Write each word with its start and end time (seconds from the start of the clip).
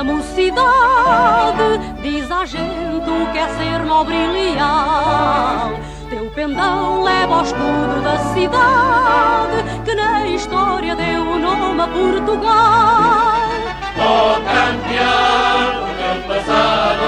na 0.00 0.04
mocidade 0.04 1.78
diz 2.00 2.30
a 2.30 2.46
gente 2.46 3.10
o 3.10 3.32
que 3.32 3.38
é 3.38 3.48
ser 3.50 3.84
nobre 3.84 4.14
e 4.14 4.28
leal. 4.28 5.78
Teu 6.08 6.30
pendão 6.30 7.02
leva 7.02 7.34
ao 7.36 7.42
escudo 7.42 8.00
da 8.02 8.16
cidade 8.32 9.62
que 9.84 9.94
na 9.94 10.26
história 10.26 10.96
deu 10.96 11.20
o 11.20 11.38
nome 11.38 11.82
a 11.82 11.86
Portugal. 11.86 13.50
Oh, 13.98 14.36
campeão, 14.40 15.84
meu 15.98 16.22
passado, 16.28 17.04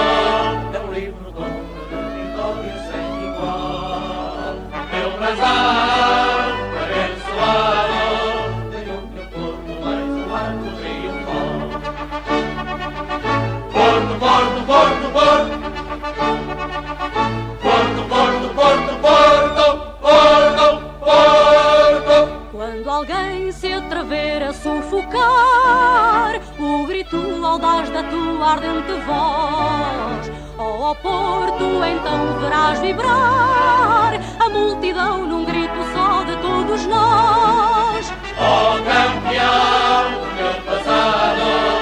é 0.75 0.79
um 0.79 0.93
livro 0.93 1.33
de 1.33 1.39
honra 1.39 1.63
de 1.97 2.21
vitória 2.21 2.77
sem 2.91 3.07
igual. 3.27 4.55
Meu 4.93 5.11
brasão, 5.17 6.32
alguém 23.03 23.51
se 23.51 23.73
atrever 23.73 24.43
a 24.45 24.53
sufocar. 24.53 26.41
O 26.59 26.87
grito 26.87 27.17
audaz 27.45 27.91
da 27.91 28.05
tua 28.05 28.53
ardente 28.53 28.93
voz, 29.07 30.33
oh, 30.57 30.95
Porto 31.03 31.65
então 31.85 32.39
verás 32.41 32.78
vibrar 32.81 34.15
a 34.39 34.48
multidão 34.48 35.27
num 35.27 35.45
grito 35.45 35.83
só 35.92 36.23
de 36.23 36.37
todos 36.37 36.87
nós. 36.87 38.12
Oh 38.39 38.78
campeão, 38.84 40.11
meu 40.37 40.55
passado 40.62 41.81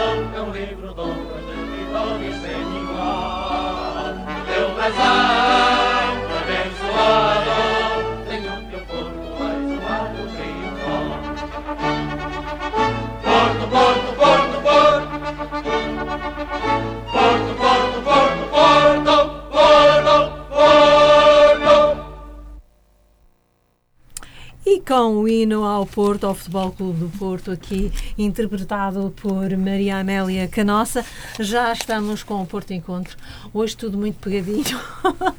E 24.73 24.79
com 24.79 25.17
o 25.17 25.29
hino 25.29 25.65
ao 25.65 25.85
Porto, 25.85 26.29
ao 26.29 26.33
Futebol 26.33 26.71
Clube 26.71 27.01
do 27.01 27.19
Porto, 27.19 27.51
aqui 27.51 27.91
interpretado 28.17 29.13
por 29.21 29.51
Maria 29.57 29.99
Amélia 29.99 30.47
Canossa, 30.47 31.05
já 31.41 31.73
estamos 31.73 32.23
com 32.23 32.41
o 32.41 32.47
Porto 32.47 32.73
Encontro. 32.73 33.17
Hoje 33.53 33.77
tudo 33.77 33.99
muito 33.99 34.21
pegadinho, 34.21 34.79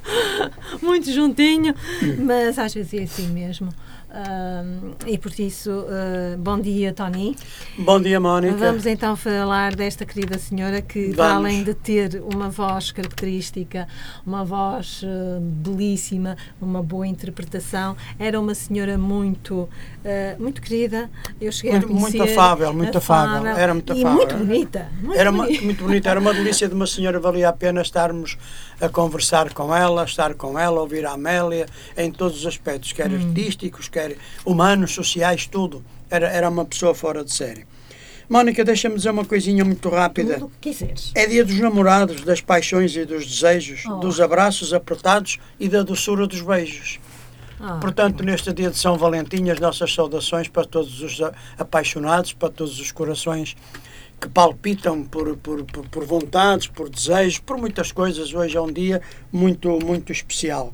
muito 0.83 1.09
juntinho, 1.09 1.73
mas 2.19 2.59
às 2.59 2.73
vezes 2.73 2.93
é 2.93 3.03
assim 3.03 3.27
mesmo. 3.27 3.73
E 5.07 5.17
por 5.17 5.31
isso, 5.39 5.71
ah, 5.89 6.35
bom 6.37 6.59
dia, 6.59 6.93
Tony. 6.93 7.35
Bom 7.79 8.01
dia, 8.01 8.19
Mónica. 8.19 8.57
Vamos 8.57 8.85
então 8.85 9.15
falar 9.15 9.73
desta 9.75 10.05
querida 10.05 10.37
senhora 10.37 10.81
que, 10.81 11.13
além 11.19 11.63
de 11.63 11.73
ter 11.73 12.21
uma 12.33 12.49
voz 12.49 12.91
característica, 12.91 13.87
uma 14.25 14.43
voz 14.43 15.01
eh, 15.03 15.39
belíssima, 15.41 16.35
uma 16.61 16.83
boa 16.83 17.07
interpretação, 17.07 17.95
era 18.19 18.37
uma 18.39 18.53
senhora 18.53 18.97
muito, 18.97 19.69
eh, 20.03 20.35
muito 20.37 20.61
querida. 20.61 21.09
Eu 21.39 21.51
cheguei 21.51 21.71
Muito- 21.71 21.85
a 21.85 21.87
conhecer. 21.87 22.17
muito 22.17 22.23
afável, 22.31 22.73
muito 22.73 22.97
afável. 22.97 23.47
Era 23.47 23.73
muito 23.73 23.93
e 23.93 23.99
afável. 24.01 24.17
muito 24.17 24.35
bonita. 24.35 24.87
Muito 25.01 25.19
Era 25.19 25.31
uma- 25.31 25.45
bonita. 25.45 25.63
muito 25.65 25.83
bonita, 25.85 26.09
era 26.09 26.19
uma 26.19 26.33
delícia 26.33 26.67
de 26.67 26.75
uma 26.75 26.85
senhora, 26.87 27.17
valia 27.19 27.47
a 27.49 27.53
pena 27.53 27.81
estarmos 27.81 28.37
a 28.81 28.89
conversar 28.89 29.53
com 29.53 29.73
ela, 29.73 30.03
estar 30.03 30.33
com 30.33 30.57
ela, 30.57 30.81
ouvir 30.81 31.05
a 31.05 31.11
Amélia, 31.11 31.67
em 31.95 32.11
todos 32.11 32.39
os 32.39 32.47
aspectos, 32.47 32.91
quer 32.91 33.11
Hum. 33.11 33.27
artísticos, 33.27 33.87
quer 33.87 34.17
humanos, 34.43 34.91
sociais, 34.93 35.45
tudo. 35.45 35.83
Era, 36.09 36.27
era 36.27 36.49
uma 36.49 36.65
pessoa 36.65 36.93
fora 36.95 37.23
de 37.23 37.31
série. 37.31 37.65
Mónica, 38.27 38.63
deixa-me 38.63 38.95
dizer 38.95 39.09
uma 39.11 39.25
coisinha 39.25 39.63
muito 39.63 39.87
rápida. 39.89 40.35
Tudo 40.35 40.51
que 40.59 40.69
quiseres. 40.71 41.11
É 41.13 41.27
dia 41.27 41.45
dos 41.45 41.59
namorados, 41.59 42.21
das 42.21 42.41
paixões 42.41 42.95
e 42.95 43.05
dos 43.05 43.25
desejos, 43.25 43.83
Oh. 43.85 43.95
dos 43.97 44.19
abraços 44.19 44.73
apertados 44.73 45.37
e 45.59 45.67
da 45.69 45.83
doçura 45.83 46.25
dos 46.25 46.41
beijos. 46.41 46.99
Ah, 47.59 47.77
Portanto, 47.79 48.23
neste 48.23 48.51
dia 48.53 48.71
de 48.71 48.77
São 48.77 48.97
Valentim, 48.97 49.47
as 49.49 49.59
nossas 49.59 49.93
saudações 49.93 50.47
para 50.47 50.65
todos 50.65 51.01
os 51.01 51.21
a- 51.21 51.31
apaixonados, 51.59 52.33
para 52.33 52.49
todos 52.49 52.79
os 52.79 52.91
corações 52.91 53.55
que 54.21 54.29
palpitam 54.29 55.03
por, 55.03 55.35
por, 55.37 55.65
por, 55.65 55.89
por 55.89 56.05
vontades, 56.05 56.67
por 56.67 56.87
desejos, 56.87 57.39
por 57.39 57.57
muitas 57.57 57.91
coisas. 57.91 58.31
Hoje 58.31 58.55
é 58.55 58.61
um 58.61 58.71
dia 58.71 59.01
muito, 59.31 59.79
muito 59.83 60.11
especial. 60.11 60.71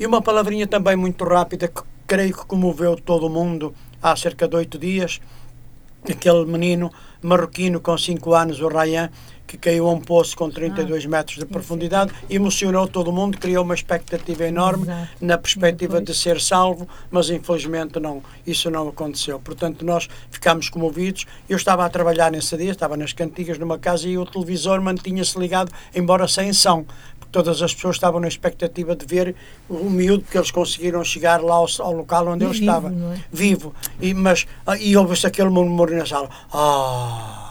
E 0.00 0.04
uma 0.04 0.20
palavrinha 0.20 0.66
também 0.66 0.96
muito 0.96 1.24
rápida 1.24 1.68
que 1.68 1.80
creio 2.08 2.36
que 2.36 2.44
comoveu 2.44 2.96
todo 2.96 3.26
o 3.26 3.30
mundo 3.30 3.72
há 4.02 4.16
cerca 4.16 4.48
de 4.48 4.56
oito 4.56 4.78
dias. 4.78 5.20
Aquele 6.10 6.44
menino 6.44 6.90
marroquino 7.22 7.80
com 7.80 7.96
5 7.96 8.34
anos, 8.34 8.60
o 8.60 8.66
Ryan, 8.66 9.10
que 9.48 9.56
caiu 9.56 9.88
a 9.88 9.92
um 9.92 10.00
poço 10.00 10.36
com 10.36 10.50
32 10.50 11.06
metros 11.06 11.38
de 11.38 11.46
profundidade, 11.46 12.12
emocionou 12.28 12.86
todo 12.86 13.08
o 13.08 13.12
mundo, 13.12 13.38
criou 13.38 13.64
uma 13.64 13.74
expectativa 13.74 14.44
enorme 14.44 14.84
Exato. 14.84 15.08
na 15.22 15.38
perspectiva 15.38 16.00
de 16.02 16.14
ser 16.14 16.38
salvo, 16.38 16.86
mas 17.10 17.30
infelizmente 17.30 17.98
não, 17.98 18.22
isso 18.46 18.70
não 18.70 18.88
aconteceu. 18.88 19.40
Portanto, 19.40 19.84
nós 19.84 20.06
ficámos 20.30 20.68
comovidos. 20.68 21.24
Eu 21.48 21.56
estava 21.56 21.84
a 21.84 21.88
trabalhar 21.88 22.30
nesse 22.30 22.56
dia, 22.58 22.72
estava 22.72 22.96
nas 22.96 23.14
cantigas 23.14 23.58
numa 23.58 23.78
casa 23.78 24.06
e 24.06 24.18
o 24.18 24.26
televisor 24.26 24.82
mantinha-se 24.82 25.38
ligado, 25.38 25.72
embora 25.94 26.28
sem 26.28 26.52
som, 26.52 26.84
porque 27.18 27.32
todas 27.32 27.62
as 27.62 27.74
pessoas 27.74 27.96
estavam 27.96 28.20
na 28.20 28.28
expectativa 28.28 28.94
de 28.94 29.06
ver 29.06 29.34
o 29.68 29.88
miúdo, 29.88 30.24
porque 30.24 30.36
eles 30.36 30.50
conseguiram 30.50 31.02
chegar 31.02 31.42
lá 31.42 31.54
ao, 31.54 31.66
ao 31.78 31.92
local 31.92 32.28
onde 32.28 32.44
E 32.44 32.46
ele 32.46 32.52
vivo, 32.52 32.64
estava, 32.66 32.88
é? 32.88 33.20
vivo. 33.32 33.74
E, 33.98 34.12
mas, 34.12 34.46
ah, 34.66 34.76
e 34.76 34.94
houve-se 34.94 35.26
aquele 35.26 35.48
murmúrio 35.48 35.96
na 35.96 36.04
sala. 36.04 36.28
Ah! 36.52 37.47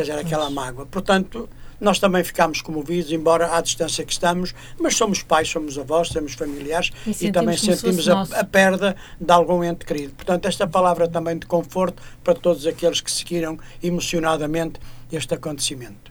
Quer 0.00 0.14
dizer, 0.14 0.18
aquela 0.18 0.48
mágoa. 0.48 0.86
Portanto, 0.86 1.46
nós 1.78 1.98
também 1.98 2.24
ficámos 2.24 2.62
comovidos, 2.62 3.12
embora 3.12 3.54
à 3.54 3.60
distância 3.60 4.02
que 4.02 4.12
estamos, 4.12 4.54
mas 4.78 4.96
somos 4.96 5.22
pais, 5.22 5.46
somos 5.46 5.78
avós, 5.78 6.08
somos 6.08 6.32
familiares 6.32 6.90
E 7.06 7.10
e, 7.10 7.14
sentimos 7.14 7.34
também 7.34 7.56
sentimos 7.58 8.08
a, 8.08 8.22
a 8.40 8.44
perda 8.44 8.96
de 9.20 9.30
algum 9.30 9.62
ente 9.62 9.84
querido. 9.84 10.14
Portanto, 10.14 10.46
esta 10.46 10.66
palavra 10.66 11.06
também 11.06 11.38
de 11.38 11.44
conforto 11.44 12.02
para 12.24 12.34
todos 12.34 12.66
aqueles 12.66 13.02
que 13.02 13.12
seguiram 13.12 13.58
emocionadamente 13.82 14.80
este 15.12 15.34
acontecimento. 15.34 16.10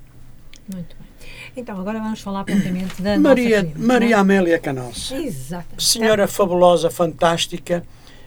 muito 0.72 0.96
bem. 0.96 1.10
Então, 1.58 1.80
agora 1.80 2.00
vamos 2.00 2.22
falar 2.22 2.44
propriamente 2.44 3.02
da 3.02 3.18
Maria, 3.20 3.64
nossa 3.64 3.74
querida, 3.74 3.88
Maria 3.88 4.10
não 4.10 4.18
é? 4.18 4.22
Amélia 4.22 4.60
Canossa. 4.60 5.16
Exato. 5.16 5.82
Senhora 5.82 6.28
fabulosa, 6.28 6.92
fantástica. 6.92 7.84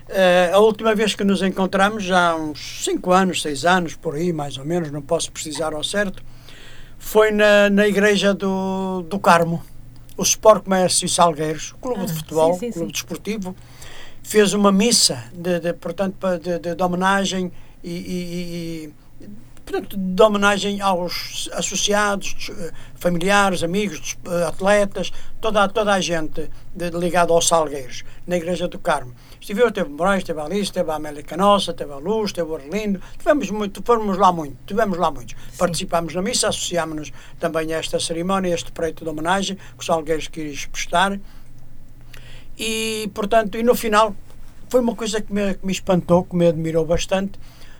Eh, 0.08 0.50
a 0.52 0.58
última 0.58 0.94
vez 0.94 1.14
que 1.14 1.24
nos 1.24 1.42
encontramos, 1.42 2.02
já 2.04 2.30
há 2.30 2.36
uns 2.36 2.84
5 2.84 3.12
anos, 3.12 3.40
6 3.42 3.64
anos, 3.64 3.94
por 3.94 4.14
aí 4.14 4.32
mais 4.32 4.58
ou 4.58 4.64
menos, 4.64 4.90
não 4.90 5.00
posso 5.02 5.30
precisar 5.32 5.72
ao 5.74 5.82
certo, 5.84 6.22
foi 6.98 7.30
na, 7.30 7.70
na 7.70 7.86
igreja 7.86 8.34
do, 8.34 9.02
do 9.08 9.18
Carmo, 9.18 9.62
o 10.16 10.22
Sport 10.22 10.64
Comércio 10.64 11.08
Salgueiros, 11.08 11.74
clube 11.80 12.04
de 12.06 12.12
Ah, 12.12 12.14
futebol, 12.16 12.54
sim, 12.54 12.60
sim, 12.66 12.72
clube 12.72 12.92
desportivo, 12.92 13.56
fez 14.22 14.52
uma 14.54 14.70
missa 14.70 15.24
de, 15.32 15.58
de, 15.60 15.72
portanto, 15.72 16.16
de, 16.38 16.58
de, 16.58 16.74
de 16.74 16.82
homenagem 16.82 17.50
e, 17.82 17.90
e- 17.90 17.94
e- 18.02 18.94
e, 19.24 19.28
portanto, 19.64 19.96
de 19.96 20.22
homenagem 20.22 20.80
aos 20.80 21.48
associados, 21.54 22.50
eh, 22.56 22.72
familiares, 22.96 23.62
amigos, 23.62 24.16
eh, 24.26 24.44
atletas, 24.46 25.10
toda, 25.40 25.66
toda 25.68 25.92
a 25.92 26.00
gente 26.00 26.50
de, 26.74 26.90
ligada 26.90 27.32
aos 27.32 27.48
Salgueiros, 27.48 28.04
na 28.26 28.36
Igreja 28.36 28.68
do 28.68 28.78
Carmo. 28.78 29.12
Estive 29.42 29.60
eu, 29.60 29.72
teve 29.72 29.90
Moraes, 29.90 30.22
teve 30.22 30.40
Alice, 30.40 30.72
teve 30.72 30.88
a 30.88 30.94
Amélia 30.94 31.20
Canossa, 31.20 31.72
teve 31.74 31.92
a 31.92 31.96
Luz, 31.96 32.30
teve 32.30 32.48
o 32.48 32.52
Orlindo, 32.52 33.02
tivemos 33.18 33.50
muito, 33.50 33.82
fomos 33.82 34.16
lá 34.16 34.30
muito, 34.30 34.56
tivemos 34.64 34.96
lá 34.96 35.10
muitos. 35.10 35.34
Participámos 35.58 36.14
na 36.14 36.22
missa, 36.22 36.48
associámos-nos 36.48 37.12
também 37.40 37.74
a 37.74 37.78
esta 37.78 37.98
cerimónia, 37.98 38.52
a 38.52 38.54
este 38.54 38.70
preito 38.70 39.02
de 39.02 39.10
homenagem 39.10 39.56
que 39.56 39.80
os 39.80 39.86
Salgueiros 39.86 40.28
quis 40.28 40.66
prestar. 40.66 41.18
E, 42.56 43.10
portanto, 43.12 43.58
e 43.58 43.64
no 43.64 43.74
final, 43.74 44.14
foi 44.68 44.78
uma 44.78 44.94
coisa 44.94 45.20
que 45.20 45.32
me, 45.32 45.54
que 45.54 45.66
me 45.66 45.72
espantou, 45.72 46.22
que 46.22 46.36
me 46.36 46.46
admirou 46.46 46.86
bastante. 46.86 47.32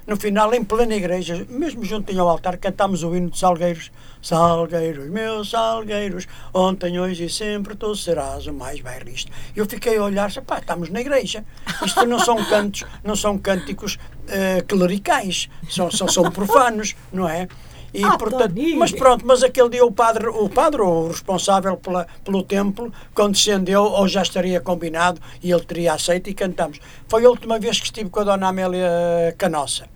No 0.05 0.17
final, 0.17 0.53
em 0.53 0.65
plena 0.65 0.97
igreja, 0.97 1.47
mesmo 1.49 1.85
junto 1.85 2.19
ao 2.19 2.29
altar, 2.29 2.57
cantámos 2.57 3.05
o 3.05 3.15
hino 3.15 3.31
de 3.31 3.39
Salgueiros. 3.39 3.93
Salgueiros, 4.21 5.09
meus 5.09 5.51
Salgueiros, 5.51 6.27
ontem, 6.53 6.99
hoje 6.99 7.27
e 7.27 7.31
sempre 7.31 7.77
tu 7.77 7.95
serás 7.95 8.47
o 8.49 8.53
mais 8.53 8.81
bairrista. 8.81 9.31
Eu 9.55 9.65
fiquei 9.65 9.97
a 9.97 10.03
olhar, 10.03 10.29
pá, 10.43 10.59
estamos 10.59 10.89
na 10.89 11.01
igreja. 11.01 11.45
Isto 11.85 12.05
não 12.05 12.19
são 12.19 12.45
cantos, 12.45 12.85
não 13.05 13.15
são 13.15 13.39
cânticos 13.39 13.97
eh, 14.27 14.65
clericais, 14.67 15.49
são, 15.71 15.89
são, 15.89 16.09
são 16.09 16.31
profanos, 16.33 16.97
não 17.13 17.29
é? 17.29 17.47
E, 17.95 18.03
Ah, 18.05 18.17
portanto, 18.17 18.55
mas 18.79 18.91
pronto, 18.91 19.27
mas 19.27 19.43
aquele 19.43 19.69
dia 19.69 19.85
o 19.85 19.93
padre, 19.93 20.27
o 20.29 20.49
padre, 20.49 20.81
o 20.81 21.09
responsável 21.09 21.77
pela, 21.77 22.07
pelo 22.25 22.43
templo, 22.43 22.91
quando 23.15 23.33
descendeu, 23.35 23.83
ou 23.83 24.09
já 24.09 24.23
estaria 24.23 24.61
combinado 24.61 25.21
e 25.43 25.51
ele 25.53 25.63
teria 25.63 25.93
aceito 25.93 26.31
e 26.31 26.35
cantamos. 26.35 26.81
Foi 27.07 27.25
a 27.25 27.29
última 27.29 27.59
vez 27.59 27.79
que 27.79 27.85
estive 27.87 28.09
com 28.09 28.21
a 28.21 28.25
dona 28.25 28.49
Amélia 28.49 29.35
Canossa. 29.37 29.87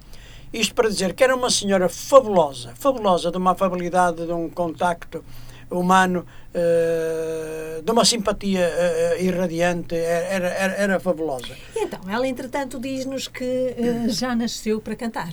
Isto 0.52 0.74
para 0.74 0.88
dizer 0.88 1.14
que 1.14 1.24
era 1.24 1.34
uma 1.34 1.50
senhora 1.50 1.88
fabulosa, 1.88 2.72
fabulosa, 2.76 3.30
de 3.30 3.38
uma 3.38 3.52
afabilidade, 3.52 4.26
de 4.26 4.32
um 4.32 4.48
contacto 4.48 5.24
humano, 5.70 6.24
eh, 6.54 7.80
de 7.84 7.90
uma 7.90 8.04
simpatia 8.04 8.60
eh, 8.60 9.16
irradiante, 9.22 9.94
era, 9.96 10.48
era, 10.48 10.74
era 10.74 11.00
fabulosa. 11.00 11.54
E 11.74 11.80
então, 11.80 12.00
ela 12.08 12.26
entretanto 12.26 12.78
diz-nos 12.78 13.26
que 13.26 13.44
eh, 13.44 14.08
já 14.08 14.34
nasceu 14.36 14.80
para 14.80 14.94
cantar. 14.94 15.30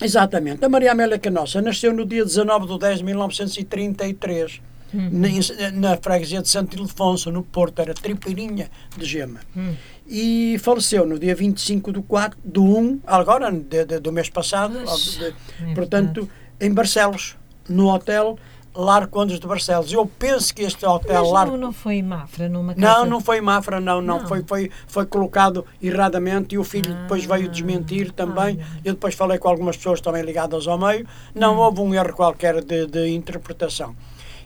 Exatamente. 0.00 0.64
A 0.64 0.68
Maria 0.68 0.92
Amélia 0.92 1.18
Canossa 1.18 1.60
nasceu 1.62 1.92
no 1.92 2.04
dia 2.04 2.24
19 2.24 2.66
de 2.66 2.78
10 2.78 2.98
de 2.98 3.04
1933, 3.04 4.60
na, 4.92 5.28
na 5.72 5.96
freguesia 5.96 6.42
de 6.42 6.48
Santo 6.48 6.76
Ildefonso, 6.76 7.30
no 7.30 7.42
Porto, 7.42 7.80
era 7.80 7.94
tripeirinha 7.94 8.70
de 8.96 9.04
gema. 9.06 9.40
E 10.06 10.56
faleceu 10.60 11.06
no 11.06 11.18
dia 11.18 11.34
25 11.34 11.92
do 11.92 12.02
4, 12.02 12.38
do 12.44 12.62
1, 12.64 13.00
agora, 13.06 13.50
de- 13.50 13.84
de- 13.84 14.00
do 14.00 14.12
mês 14.12 14.28
passado, 14.28 14.78
de- 15.18 15.34
é 15.70 15.74
portanto, 15.74 16.28
em 16.60 16.72
Barcelos, 16.72 17.36
no 17.68 17.88
hotel 17.88 18.36
Lar 18.74 19.06
Condes 19.08 19.38
de 19.38 19.46
Barcelos. 19.46 19.92
Eu 19.92 20.06
penso 20.06 20.54
que 20.54 20.62
este 20.62 20.84
hotel 20.86 21.22
Mas 21.22 21.32
Lar 21.32 21.46
não, 21.46 21.56
não 21.56 21.72
foi 21.72 21.94
em 21.96 22.02
Mafra, 22.02 22.48
numa 22.48 22.74
casa... 22.74 22.86
não, 22.86 23.06
não 23.06 23.20
foi 23.20 23.40
Mafra, 23.40 23.80
não, 23.80 24.00
não, 24.00 24.18
Não. 24.20 24.26
Foi, 24.26 24.42
foi, 24.46 24.70
foi 24.86 25.06
colocado 25.06 25.64
erradamente 25.82 26.54
e 26.54 26.58
o 26.58 26.64
filho 26.64 26.94
depois 26.94 27.24
veio 27.24 27.48
desmentir 27.48 28.12
também. 28.12 28.58
Ah. 28.62 28.78
Eu 28.84 28.94
depois 28.94 29.14
falei 29.14 29.38
com 29.38 29.48
algumas 29.48 29.76
pessoas 29.76 30.00
também 30.00 30.22
ligadas 30.22 30.66
ao 30.66 30.78
meio. 30.78 31.06
Não 31.34 31.56
houve 31.58 31.80
um 31.80 31.94
erro 31.94 32.14
qualquer 32.14 32.62
de, 32.64 32.86
de 32.86 33.08
interpretação. 33.10 33.94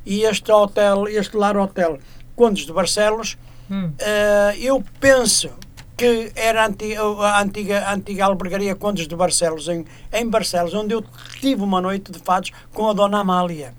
E 0.04 0.22
este 0.22 0.50
hotel, 0.50 1.06
este 1.08 1.36
lar 1.36 1.56
hotel 1.56 1.98
Condes 2.34 2.66
de 2.66 2.72
Barcelos, 2.72 3.36
Hum. 3.68 3.90
eh, 3.98 4.54
eu 4.60 4.80
penso 5.00 5.50
que 5.96 6.30
era 6.36 6.62
a 6.62 6.66
antiga, 6.68 7.02
a 7.02 7.42
antiga, 7.42 7.80
a 7.80 7.94
antiga 7.94 8.24
albergaria 8.26 8.76
Condes 8.76 9.08
de 9.08 9.16
Barcelos, 9.16 9.66
em, 9.68 9.84
em 10.12 10.28
Barcelos, 10.28 10.72
onde 10.74 10.94
eu 10.94 11.02
tive 11.40 11.62
uma 11.62 11.80
noite 11.80 12.12
de 12.12 12.18
fados 12.20 12.52
com 12.72 12.88
a 12.88 12.92
Dona 12.92 13.18
Amália. 13.18 13.74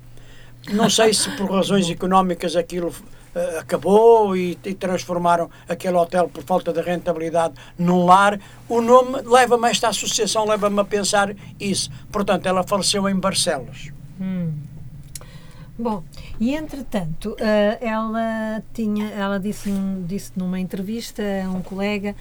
Não 0.69 0.89
sei 0.89 1.13
se 1.13 1.29
por 1.37 1.49
razões 1.51 1.89
económicas 1.89 2.55
aquilo 2.55 2.93
eh, 3.33 3.59
acabou 3.59 4.35
e, 4.35 4.57
e 4.65 4.73
transformaram 4.73 5.49
aquele 5.69 5.95
hotel 5.95 6.27
por 6.27 6.43
falta 6.43 6.73
de 6.73 6.81
rentabilidade 6.81 7.53
num 7.77 8.05
lar. 8.05 8.39
O 8.67 8.81
nome 8.81 9.21
leva-me 9.21 9.69
esta 9.69 9.89
associação, 9.89 10.45
leva-me 10.45 10.79
a 10.79 10.83
pensar 10.83 11.35
isso. 11.59 11.89
Portanto, 12.11 12.47
ela 12.47 12.63
faleceu 12.63 13.07
em 13.07 13.15
Barcelos. 13.15 13.91
Hum. 14.19 14.51
Bom, 15.79 16.03
e 16.39 16.55
entretanto, 16.55 17.35
eh, 17.39 17.77
ela 17.79 18.63
tinha, 18.73 19.09
ela 19.09 19.39
disse, 19.39 19.71
disse 20.07 20.31
numa 20.35 20.59
entrevista 20.59 21.21
a 21.45 21.49
um 21.49 21.61
colega 21.61 22.15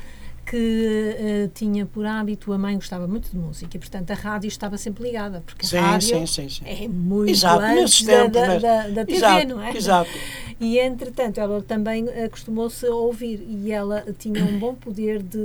que 0.46 1.16
eh, 1.18 1.50
tinha 1.52 1.84
por 1.84 2.06
hábito, 2.06 2.52
a 2.52 2.58
mãe 2.58 2.76
gostava 2.76 3.06
muito 3.08 3.28
de 3.30 3.36
música 3.36 3.76
e, 3.76 3.80
portanto, 3.80 4.10
a 4.12 4.14
rádio 4.14 4.46
estava 4.48 4.78
sempre 4.78 5.02
ligada, 5.04 5.42
porque 5.44 5.66
Sim, 5.66 5.78
a 5.78 5.80
rádio 5.92 6.26
sim, 6.26 6.48
sim, 6.48 6.62
é 6.64 6.86
muito 6.88 7.30
Exato, 7.30 7.62
antes 7.64 8.02
da, 8.04 8.12
tempos, 8.30 8.32
da, 8.40 8.58
da, 8.58 8.88
da 8.88 9.04
TV, 9.04 9.16
Exato, 9.16 9.48
não 9.48 9.60
é? 9.62 9.76
exato. 9.76 10.10
E, 10.58 10.78
entretanto, 10.78 11.38
ela 11.38 11.60
também 11.60 12.08
acostumou-se 12.24 12.86
a 12.86 12.94
ouvir 12.94 13.44
e 13.46 13.70
ela 13.72 14.04
tinha 14.18 14.42
um 14.44 14.58
bom 14.58 14.74
poder 14.74 15.22
de, 15.22 15.38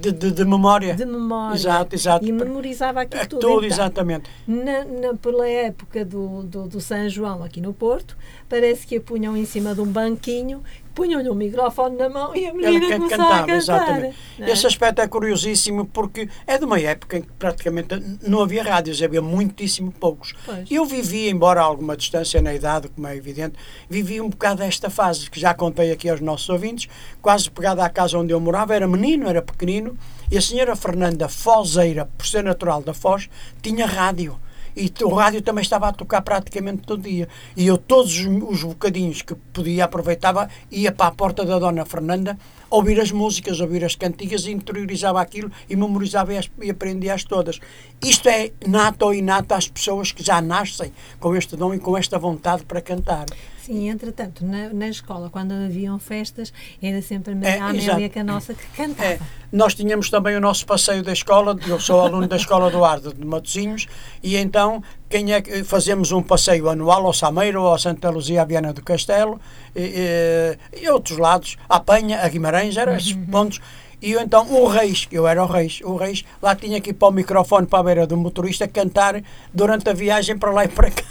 De, 0.00 0.10
de, 0.10 0.30
de 0.32 0.44
memória. 0.44 0.94
de 0.94 1.04
memória. 1.04 1.54
Exato, 1.56 1.94
exato. 1.94 2.24
E 2.26 2.32
memorizava 2.32 3.02
aquilo 3.02 3.26
tudo. 3.26 3.40
tudo, 3.40 3.52
Então, 3.66 3.76
exatamente. 3.76 4.28
na, 4.48 4.84
na- 4.84 5.14
pela 5.14 5.46
época 5.48 6.04
do, 6.04 6.42
do, 6.42 6.66
do 6.66 6.80
São 6.80 7.08
João 7.08 7.44
aqui 7.44 7.60
no 7.60 7.72
Porto, 7.72 8.16
parece 8.48 8.86
que 8.86 8.96
a 8.96 9.00
punham 9.00 9.36
em 9.36 9.44
cima 9.44 9.72
de 9.74 9.80
um 9.82 9.86
banquinho, 9.86 10.62
punham-lhe 11.00 11.30
um 11.30 11.34
microfone 11.34 11.96
na 11.96 12.10
mão 12.10 12.36
e 12.36 12.44
a 12.44 12.48
Ela 12.50 12.56
menina 12.58 12.88
can- 12.90 12.96
começava 12.98 13.22
a 13.22 13.26
cantava, 13.26 13.40
cantar. 13.46 13.56
exatamente. 13.56 14.16
é? 14.38 14.50
Esse 14.50 14.66
aspecto 14.66 15.00
é 15.00 15.08
curiosíssimo 15.08 15.86
porque 15.86 16.28
é 16.46 16.58
de 16.58 16.64
uma 16.66 16.78
época 16.78 17.16
em 17.16 17.22
que 17.22 17.32
praticamente 17.38 17.88
não 18.22 18.42
havia 18.42 18.62
rádios, 18.62 19.02
havia 19.02 19.22
muitíssimo 19.22 19.90
poucos. 19.90 20.34
Pois. 20.44 20.70
Eu 20.70 20.84
vivi, 20.84 21.30
embora 21.30 21.60
a 21.62 21.64
alguma 21.64 21.96
distância 21.96 22.42
na 22.42 22.52
idade, 22.54 22.88
como 22.88 23.06
é 23.06 23.16
evidente, 23.16 23.54
vivi 23.88 24.20
um 24.20 24.28
bocado 24.28 24.62
esta 24.62 24.90
fase, 24.90 25.30
que 25.30 25.40
já 25.40 25.54
contei 25.54 25.90
aqui 25.90 26.06
aos 26.10 26.20
nossos 26.20 26.50
ouvintes, 26.50 26.86
quase 27.22 27.50
pegada 27.50 27.82
à 27.82 27.88
casa 27.88 28.18
onde 28.18 28.34
eu 28.34 28.40
morava, 28.40 28.74
era 28.74 28.86
menino, 28.86 29.26
era 29.26 29.40
pequenino, 29.40 29.96
e 30.30 30.36
a 30.36 30.40
senhora 30.42 30.76
Fernanda 30.76 31.30
Fozeira, 31.30 32.04
por 32.18 32.26
ser 32.26 32.44
natural 32.44 32.82
da 32.82 32.92
Foz, 32.92 33.30
tinha 33.62 33.86
rádio. 33.86 34.38
E 34.76 34.92
o 35.02 35.14
rádio 35.14 35.42
também 35.42 35.62
estava 35.62 35.88
a 35.88 35.92
tocar 35.92 36.22
praticamente 36.22 36.82
todo 36.82 37.02
dia. 37.02 37.28
E 37.56 37.66
eu, 37.66 37.76
todos 37.76 38.18
os, 38.18 38.26
os 38.26 38.64
bocadinhos 38.64 39.22
que 39.22 39.34
podia, 39.34 39.84
aproveitava, 39.84 40.48
ia 40.70 40.92
para 40.92 41.06
a 41.06 41.12
porta 41.12 41.44
da 41.44 41.58
Dona 41.58 41.84
Fernanda, 41.84 42.38
ouvir 42.68 43.00
as 43.00 43.10
músicas, 43.10 43.60
ouvir 43.60 43.84
as 43.84 43.96
cantigas, 43.96 44.46
e 44.46 44.52
interiorizava 44.52 45.20
aquilo 45.20 45.50
e 45.68 45.76
memorizava 45.76 46.32
e, 46.32 46.38
as, 46.38 46.50
e 46.60 46.70
aprendia-as 46.70 47.24
todas. 47.24 47.58
Isto 48.02 48.28
é 48.28 48.52
nato 48.66 49.04
ou 49.04 49.14
inato 49.14 49.54
às 49.54 49.68
pessoas 49.68 50.12
que 50.12 50.22
já 50.22 50.40
nascem 50.40 50.92
com 51.18 51.34
este 51.34 51.56
dom 51.56 51.74
e 51.74 51.78
com 51.78 51.96
esta 51.96 52.18
vontade 52.18 52.64
para 52.64 52.80
cantar. 52.80 53.26
Sim, 53.64 53.88
entretanto, 53.90 54.44
na, 54.44 54.70
na 54.72 54.88
escola, 54.88 55.28
quando 55.30 55.52
haviam 55.52 55.98
festas, 55.98 56.52
era 56.82 57.00
sempre 57.02 57.34
a 57.34 57.48
É, 57.48 57.58
Amélia 57.60 57.82
exato. 57.92 58.10
Canossa 58.14 58.54
que 58.54 58.66
cantava. 58.74 59.08
É, 59.08 59.18
nós 59.52 59.74
tínhamos 59.74 60.08
também 60.08 60.34
o 60.36 60.40
nosso 60.40 60.64
passeio 60.64 61.02
da 61.02 61.12
escola, 61.12 61.56
eu 61.66 61.78
sou 61.78 62.00
aluno 62.00 62.26
da 62.26 62.36
Escola 62.36 62.70
do 62.70 62.84
Ardo 62.84 63.12
de 63.12 63.24
Matosinhos, 63.24 63.86
e 64.22 64.36
então 64.36 64.82
quem 65.08 65.32
é 65.32 65.40
que 65.42 65.62
fazemos 65.64 66.10
um 66.10 66.22
passeio 66.22 66.68
anual 66.70 67.04
ao 67.04 67.12
Sameiro, 67.12 67.62
ou 67.62 67.74
a 67.74 67.78
Santa 67.78 68.08
Luzia, 68.10 68.42
à 68.42 68.44
Viana 68.44 68.72
do 68.72 68.82
Castelo, 68.82 69.40
e, 69.76 70.56
e- 70.74 70.82
e 70.84 70.88
outros 70.88 71.18
lados, 71.18 71.56
à 71.68 71.78
Penha, 71.80 72.20
a 72.22 72.28
Guimarães, 72.28 72.76
eram 72.76 72.96
esses 72.96 73.12
pontos. 73.12 73.60
E 74.02 74.12
eu, 74.12 74.20
então 74.20 74.46
o 74.50 74.66
Reis, 74.66 75.06
eu 75.12 75.26
era 75.26 75.42
o 75.42 75.46
Reis, 75.46 75.80
o 75.84 75.94
Reis 75.96 76.24
lá 76.42 76.54
tinha 76.54 76.80
que 76.80 76.90
ir 76.90 76.94
para 76.94 77.08
o 77.08 77.12
microfone 77.12 77.66
para 77.66 77.78
a 77.80 77.82
beira 77.82 78.06
do 78.06 78.16
motorista 78.16 78.66
cantar 78.66 79.22
durante 79.52 79.88
a 79.90 79.92
viagem 79.92 80.38
para 80.38 80.50
lá 80.50 80.64
e 80.64 80.68
para 80.68 80.90
cá. 80.90 81.04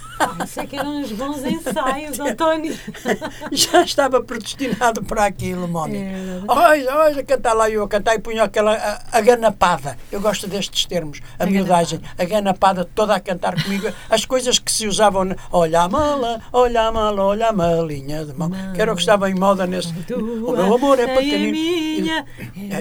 Isso 0.43 0.59
é 0.59 0.65
que 0.67 0.75
eram 0.75 0.97
uns 0.99 1.11
bons 1.13 1.43
ensaios, 1.45 2.19
António. 2.19 2.75
Já 3.53 3.83
estava 3.83 4.21
predestinado 4.21 5.01
para 5.03 5.25
aquilo, 5.25 5.65
Mónica. 5.67 6.03
É 6.03 6.13
verdade. 6.13 6.45
Olha, 6.47 6.95
olha, 6.97 7.23
cantar 7.23 7.53
lá 7.53 7.69
e 7.69 7.75
eu 7.75 7.83
a 7.83 7.87
cantar 7.87 8.15
e 8.15 8.19
punha 8.19 8.43
aquela 8.43 8.73
a, 8.73 9.17
a 9.17 9.21
ganapada. 9.21 9.97
Eu 10.11 10.19
gosto 10.19 10.45
destes 10.47 10.85
termos, 10.85 11.21
a, 11.37 11.45
miudagem, 11.45 12.01
a 12.17 12.23
ganapada 12.25 12.83
toda 12.83 13.15
a 13.15 13.19
cantar 13.19 13.61
comigo. 13.63 13.87
As 14.09 14.25
coisas 14.25 14.59
que 14.59 14.71
se 14.71 14.87
usavam, 14.87 15.23
na- 15.23 15.35
olha 15.51 15.81
a 15.83 15.87
mala, 15.89 16.41
olha 16.51 16.81
a 16.87 16.91
mala, 16.91 17.23
olha 17.23 17.47
a 17.47 17.53
malinha 17.53 18.25
de 18.25 18.33
mão, 18.37 18.51
que 18.75 18.81
era 18.81 18.91
o 18.91 18.95
que 18.95 19.01
estava 19.01 19.29
em 19.29 19.35
moda 19.35 19.65
nesse. 19.65 19.93
O 20.13 20.51
meu 20.51 20.73
amor 20.75 20.99
é 20.99 21.05
Tua, 21.07 21.15
pequenino. 21.21 21.49
a 21.49 21.51
minha, 22.01 22.25
É, 22.77 22.78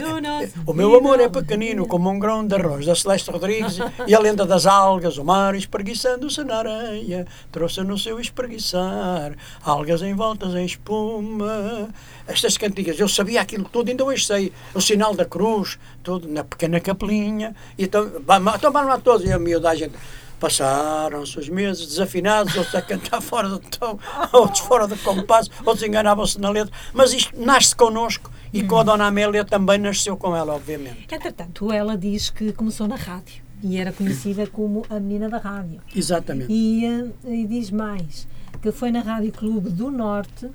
O 0.67 0.73
meu 0.73 0.97
amor 0.97 1.21
é 1.21 1.29
pequenino 1.29 1.87
como 1.87 2.11
um 2.11 2.19
grão 2.19 2.47
de 2.47 2.55
arroz 2.55 2.87
da 2.87 2.95
Celeste 2.95 3.31
Rodrigues 3.31 3.79
e 4.07 4.15
a 4.15 4.19
lenda 4.19 4.45
das 4.45 4.67
algas, 4.67 5.19
o 5.19 5.25
mar 5.25 5.55
espreguiçando-se 5.55 6.43
na 6.45 6.57
areia, 6.57 7.27
trouxe 7.51 7.83
no 7.83 7.99
seu 7.99 8.21
espreguiçar 8.21 9.33
algas 9.63 10.03
envoltas 10.03 10.55
em 10.55 10.65
espuma. 10.65 11.89
Estas 12.27 12.57
cantigas, 12.57 12.99
eu 12.99 13.09
sabia 13.09 13.41
aquilo 13.41 13.65
tudo, 13.65 13.89
ainda 13.89 14.05
hoje 14.05 14.27
sei. 14.27 14.53
O 14.75 14.81
sinal 14.81 15.15
da 15.15 15.25
cruz, 15.25 15.79
tudo 16.03 16.29
na 16.29 16.45
pequena 16.45 16.81
capelinha. 16.81 17.55
E 17.77 17.85
então, 17.85 18.11
vamos, 18.25 18.55
então 18.55 18.71
vamos 18.71 18.89
lá 18.89 18.99
todos. 18.99 19.27
E 19.27 19.33
a 19.33 19.39
miudagem. 19.39 19.91
Passaram-se 20.39 21.37
os 21.37 21.49
meses 21.49 21.85
desafinados, 21.85 22.55
outros 22.55 22.73
a 22.73 22.81
cantar 22.81 23.21
fora 23.21 23.49
do 23.49 23.59
tom, 23.59 23.99
outros 24.33 24.61
fora 24.61 24.87
do 24.87 24.97
compasso, 24.99 25.51
outros 25.67 25.85
enganavam-se 25.85 26.41
na 26.41 26.49
letra. 26.49 26.73
Mas 26.93 27.13
isto 27.13 27.33
nasce 27.37 27.75
connosco 27.75 28.31
e 28.53 28.63
com 28.63 28.79
a 28.79 28.83
Dona 28.83 29.07
Amélia 29.07 29.45
também 29.45 29.79
nasceu 29.79 30.17
com 30.17 30.35
ela, 30.35 30.55
obviamente. 30.55 31.07
Entretanto, 31.11 31.73
ela 31.73 31.97
diz 31.97 32.31
que 32.31 32.53
começou 32.53 32.87
na 32.87 32.97
rádio 32.97 33.43
e 33.63 33.77
era 33.77 33.93
conhecida 33.93 34.47
como 34.47 34.85
a 34.89 35.01
menina 35.01 35.29
da 35.29 35.39
rádio. 35.39 35.81
Exatamente. 35.95 36.53
E, 36.53 36.85
eh, 36.85 37.11
e 37.27 37.47
diz 37.47 37.71
mais 37.71 38.27
que 38.63 38.73
foi 38.73 38.91
na 38.91 39.01
Rádio 39.01 39.33
Clube 39.33 39.71
do 39.71 39.91
Norte 39.91 40.49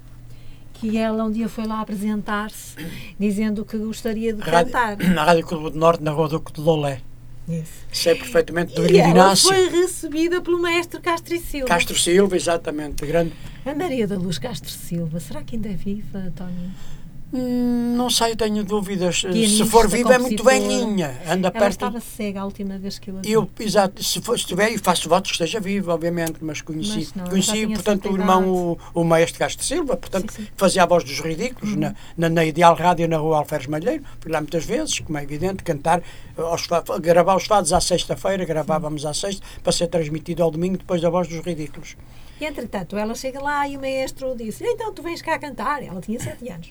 que 0.73 0.97
ela 0.97 1.23
um 1.23 1.31
dia 1.31 1.47
foi 1.47 1.65
lá 1.65 1.79
apresentar-se 1.79 2.75
dizendo 3.17 3.63
que 3.63 3.77
gostaria 3.77 4.33
de 4.33 4.41
cantar. 4.41 4.97
Rádio, 4.97 5.09
na 5.15 5.23
Rádio 5.23 5.45
Clube 5.45 5.71
do 5.71 5.79
Norte, 5.79 6.03
na 6.03 6.11
Rua 6.11 6.27
de 6.27 6.61
Lolé. 6.61 7.01
Isso. 7.47 7.85
Sei 7.91 8.15
perfeitamente 8.15 8.73
do 8.73 8.89
E 8.89 8.97
ela 8.97 9.35
foi 9.35 9.69
recebida 9.69 10.41
pelo 10.41 10.61
maestro 10.61 11.01
Castro 11.01 11.35
e 11.35 11.39
Silva. 11.39 11.67
Castro 11.67 11.97
Silva, 11.97 12.35
exatamente. 12.35 13.05
Grande. 13.05 13.33
A 13.65 13.75
Maria 13.75 14.07
da 14.07 14.17
Luz 14.17 14.37
Castro 14.37 14.69
Silva, 14.69 15.19
será 15.19 15.43
que 15.43 15.55
ainda 15.55 15.69
é 15.69 15.73
viva, 15.73 16.19
António? 16.19 16.71
Hum, 17.35 17.95
não 17.97 18.11
sei, 18.11 18.35
tenho 18.35 18.63
dúvidas. 18.63 19.21
Se 19.21 19.27
Pianista, 19.27 19.65
for 19.65 19.87
viva 19.87 20.13
é 20.13 20.17
muito 20.19 20.43
velhinha. 20.43 21.19
Anda 21.27 21.47
Ela 21.47 21.51
perto. 21.51 21.71
estava 21.71 21.99
cega 21.99 22.41
a 22.41 22.45
última 22.45 22.77
vez 22.77 22.99
que 22.99 23.09
eu 23.09 23.17
a 23.17 23.21
vi. 23.21 23.31
Eu, 23.31 23.49
exato, 23.59 24.03
se, 24.03 24.21
for, 24.21 24.37
se 24.37 24.43
estiver, 24.43 24.71
e 24.71 24.77
faço 24.77 25.09
votos 25.09 25.31
que 25.31 25.35
esteja 25.37 25.59
vivo, 25.59 25.91
obviamente, 25.91 26.35
mas 26.41 26.61
conheci, 26.61 26.95
Mas 26.95 27.13
não, 27.15 27.25
conheci 27.25 27.67
portanto, 27.67 28.07
o 28.09 28.15
irmão, 28.15 28.47
o, 28.93 29.01
o 29.01 29.03
maestro 29.03 29.39
Castro 29.39 29.65
Silva, 29.65 29.97
portanto, 29.97 30.31
Sim, 30.31 30.43
sim. 30.43 30.47
fazia 30.55 30.83
a 30.83 30.85
voz 30.85 31.03
dos 31.03 31.19
ridículos 31.19 31.75
na, 31.75 31.95
na, 32.15 32.29
na 32.29 32.45
Ideal 32.45 32.75
Rádio, 32.75 33.07
na 33.07 33.17
Rua 33.17 33.37
Alferes 33.37 33.65
Malheiro, 33.65 34.03
fui 34.19 34.31
lá 34.31 34.39
muitas 34.39 34.63
vezes, 34.63 34.99
como 34.99 35.17
é 35.17 35.23
evidente, 35.23 35.63
cantar, 35.63 36.03
aos, 36.37 36.61
fa- 36.65 36.83
gravar 36.99 37.35
os 37.35 37.45
fados 37.45 37.73
à 37.73 37.81
sexta-feira, 37.81 38.45
gravávamos 38.45 39.05
à 39.07 39.13
sexta, 39.13 39.43
para 39.63 39.71
ser 39.71 39.87
transmitido 39.87 40.43
ao 40.43 40.51
domingo, 40.51 40.77
depois 40.77 41.01
da 41.01 41.09
voz 41.09 41.27
dos 41.27 41.39
ridículos. 41.43 41.95
E 42.43 42.45
entretanto, 42.45 42.97
ela 42.97 43.15
chega 43.15 43.41
lá 43.41 43.65
e 43.69 43.77
o 43.77 43.79
maestro 43.79 44.35
disse: 44.35 44.65
Então 44.65 44.91
tu 44.91 45.01
vens 45.01 45.21
cá 45.21 45.39
cantar. 45.39 45.81
Ela 45.81 46.01
tinha 46.01 46.19
sete 46.19 46.49
anos. 46.49 46.69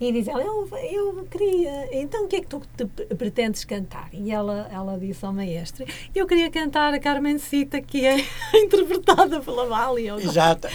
E 0.00 0.10
diz 0.12 0.26
ela: 0.26 0.42
Eu, 0.42 0.68
eu 0.90 1.24
queria. 1.30 1.88
Então 1.92 2.24
o 2.24 2.28
que 2.28 2.34
é 2.36 2.40
que 2.40 2.48
tu 2.48 2.60
te 2.76 2.84
pretendes 3.14 3.64
cantar? 3.64 4.08
E 4.12 4.32
ela, 4.32 4.68
ela 4.72 4.98
disse 4.98 5.24
ao 5.24 5.32
maestro: 5.32 5.84
Eu 6.12 6.26
queria 6.26 6.50
cantar 6.50 6.92
a 6.92 6.98
Carmencita, 6.98 7.80
que 7.80 8.04
é 8.04 8.16
interpretada 8.58 9.38
pela 9.40 9.66
Vália. 9.66 10.14
Exato. 10.14 10.66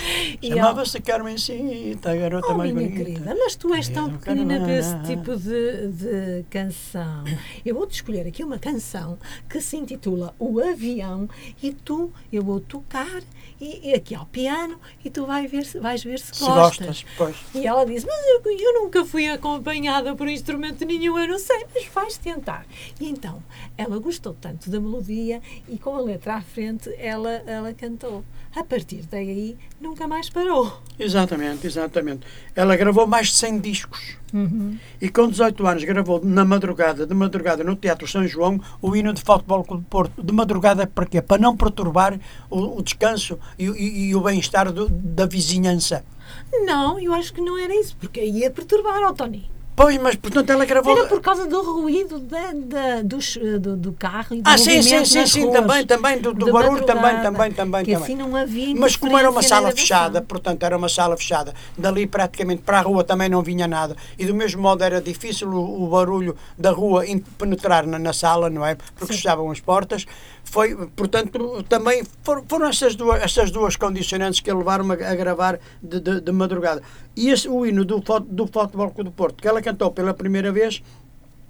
Chamava-se 0.41 1.01
Carmencita, 1.01 2.11
a 2.11 2.15
garota 2.15 2.47
Oh, 2.53 2.57
mais 2.57 2.71
minha 2.73 2.87
bonita. 2.89 3.03
querida, 3.03 3.35
mas 3.37 3.55
tu 3.57 3.73
és 3.73 3.89
tão 3.89 4.09
pequenina 4.17 4.57
para 4.61 4.77
esse 4.77 4.91
Carmen. 4.91 5.17
tipo 5.17 5.35
de, 5.35 5.87
de 5.89 6.45
canção. 6.49 7.25
Eu 7.65 7.75
vou-te 7.75 7.95
escolher 7.95 8.25
aqui 8.25 8.41
uma 8.41 8.57
canção 8.57 9.17
que 9.49 9.59
se 9.59 9.75
intitula 9.75 10.33
O 10.39 10.61
Avião 10.61 11.27
e 11.61 11.73
tu, 11.73 12.09
eu 12.31 12.41
vou 12.41 12.61
tocar 12.61 13.21
e, 13.59 13.89
e 13.89 13.93
aqui 13.93 14.15
ao 14.15 14.25
piano 14.31 14.79
e 15.03 15.09
tu 15.09 15.25
vai 15.25 15.47
ver, 15.47 15.65
vais 15.79 16.03
ver 16.03 16.19
se, 16.19 16.35
Se 16.35 16.45
gostas, 16.45 17.05
pois. 17.17 17.35
E 17.53 17.65
ela 17.65 17.85
disse, 17.85 18.05
mas 18.05 18.25
eu, 18.27 18.41
eu 18.51 18.81
nunca 18.81 19.05
fui 19.05 19.27
acompanhada 19.29 20.15
por 20.15 20.27
instrumento 20.27 20.85
nenhum, 20.85 21.17
eu 21.17 21.27
não 21.27 21.39
sei, 21.39 21.65
mas 21.73 21.85
vais 21.85 22.17
tentar. 22.17 22.65
E 22.99 23.09
então, 23.09 23.41
ela 23.77 23.99
gostou 23.99 24.33
tanto 24.33 24.69
da 24.69 24.79
melodia 24.79 25.41
e 25.67 25.77
com 25.77 25.95
a 25.95 26.01
letra 26.01 26.35
à 26.35 26.41
frente, 26.41 26.93
ela, 26.97 27.31
ela 27.45 27.73
cantou. 27.73 28.23
A 28.55 28.63
partir 28.63 29.03
daí, 29.09 29.55
nunca 29.79 30.07
mais 30.07 30.27
parou. 30.29 30.81
Exatamente, 30.99 31.67
exatamente. 31.67 32.25
Ela 32.55 32.75
gravou 32.75 33.05
mais 33.05 33.27
de 33.27 33.35
100 33.35 33.59
discos. 33.59 34.17
Uhum. 34.33 34.75
E 34.99 35.07
com 35.07 35.27
18 35.29 35.65
anos 35.67 35.83
gravou 35.83 36.19
na 36.23 36.43
madrugada, 36.43 37.05
de 37.05 37.13
madrugada, 37.13 37.63
no 37.63 37.75
Teatro 37.75 38.07
São 38.07 38.27
João, 38.27 38.59
o 38.81 38.95
hino 38.95 39.13
de 39.13 39.21
Futebol 39.21 39.63
Clube 39.63 39.85
Porto. 39.89 40.21
De 40.23 40.33
madrugada 40.33 40.87
para 40.87 41.05
quê? 41.05 41.21
Para 41.21 41.41
não 41.41 41.55
perturbar 41.55 42.19
o, 42.49 42.77
o 42.79 42.81
descanso 42.81 43.37
e, 43.57 43.69
o- 43.69 43.75
e- 43.77 44.09
e 44.09 44.15
o 44.15 44.21
bem-estar 44.21 44.71
da 44.73 45.25
vizinhança. 45.27 46.03
Não, 46.51 46.99
eu 46.99 47.13
acho 47.13 47.31
que 47.33 47.41
não 47.41 47.57
era 47.57 47.73
isso, 47.79 47.95
porque 47.99 48.23
ia 48.23 48.49
perturbar 48.49 49.01
o 49.09 49.13
Tony. 49.13 49.49
Pois, 49.79 49.97
mas 49.97 50.13
portanto 50.17 50.49
ela 50.49 50.65
gravou. 50.65 50.91
Era 50.91 51.07
por 51.07 51.21
causa 51.21 51.45
do 51.45 51.61
ruído 51.61 52.19
da, 52.19 52.51
da- 52.51 53.01
dos, 53.01 53.37
eh, 53.37 53.57
do, 53.57 53.77
do 53.77 53.93
carro 53.93 54.35
e 54.35 54.41
do 54.41 54.49
Ah, 54.49 54.57
sim, 54.57 54.81
sim, 54.81 55.05
sim, 55.05 55.25
sim, 55.25 55.45
ruas. 55.45 55.53
também, 55.53 55.85
também, 55.85 56.19
do, 56.19 56.33
do 56.33 56.51
barulho 56.51 56.83
também, 56.83 57.21
também, 57.21 57.53
também, 57.53 57.85
que 57.85 57.93
também. 57.93 58.03
assim 58.03 58.13
não 58.13 58.35
havia 58.35 58.75
Mas 58.75 58.97
como 58.97 59.17
era 59.17 59.31
uma 59.31 59.41
sala 59.41 59.71
fechada, 59.71 60.21
portanto 60.21 60.63
era 60.63 60.75
uma 60.75 60.89
sala 60.89 61.15
fechada, 61.15 61.53
dali 61.77 62.05
praticamente 62.05 62.61
para 62.61 62.79
a 62.79 62.81
rua 62.81 63.05
também 63.05 63.29
não 63.29 63.41
vinha 63.41 63.69
nada. 63.69 63.95
E 64.17 64.25
do 64.25 64.35
mesmo 64.35 64.61
modo 64.61 64.83
era 64.83 64.99
difícil 64.99 65.47
o, 65.47 65.85
o 65.85 65.87
barulho 65.87 66.35
da 66.57 66.71
rua 66.71 67.05
penetrar 67.37 67.87
na, 67.87 67.97
na 67.97 68.11
sala, 68.11 68.49
não 68.49 68.65
é? 68.65 68.75
Porque 68.75 69.13
Sim. 69.13 69.13
fechavam 69.13 69.49
as 69.49 69.61
portas. 69.61 70.05
Foi, 70.43 70.75
portanto, 70.95 71.63
também 71.69 72.03
foram, 72.23 72.43
foram 72.49 72.65
essas, 72.67 72.95
duas, 72.95 73.21
essas 73.21 73.51
duas 73.51 73.75
condicionantes 73.75 74.39
que 74.39 74.49
a 74.49 74.55
levaram 74.55 74.89
a, 74.91 74.93
a 74.95 75.15
gravar 75.15 75.59
de, 75.81 75.99
de, 75.99 76.19
de 76.21 76.31
madrugada. 76.31 76.81
E 77.21 77.29
esse, 77.29 77.47
o 77.49 77.65
hino 77.65 77.83
do, 77.83 77.99
do 78.39 78.47
Futebol 78.47 78.91
Clube 78.91 79.09
do 79.09 79.11
Porto, 79.11 79.41
que 79.41 79.47
ela 79.47 79.61
cantou 79.61 79.91
pela 79.91 80.13
primeira 80.13 80.51
vez 80.53 80.81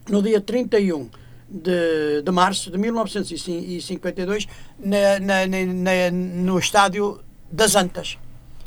no 0.09 0.19
dia 0.27 0.41
31 0.41 1.07
de, 1.47 2.21
de 2.23 2.31
março 2.31 2.71
de 2.71 2.77
1952, 2.79 4.47
na, 4.79 5.19
na, 5.19 5.37
na, 5.47 5.65
na- 5.65 6.11
no 6.11 6.57
estádio 6.57 7.19
das 7.51 7.75
Antas. 7.75 8.17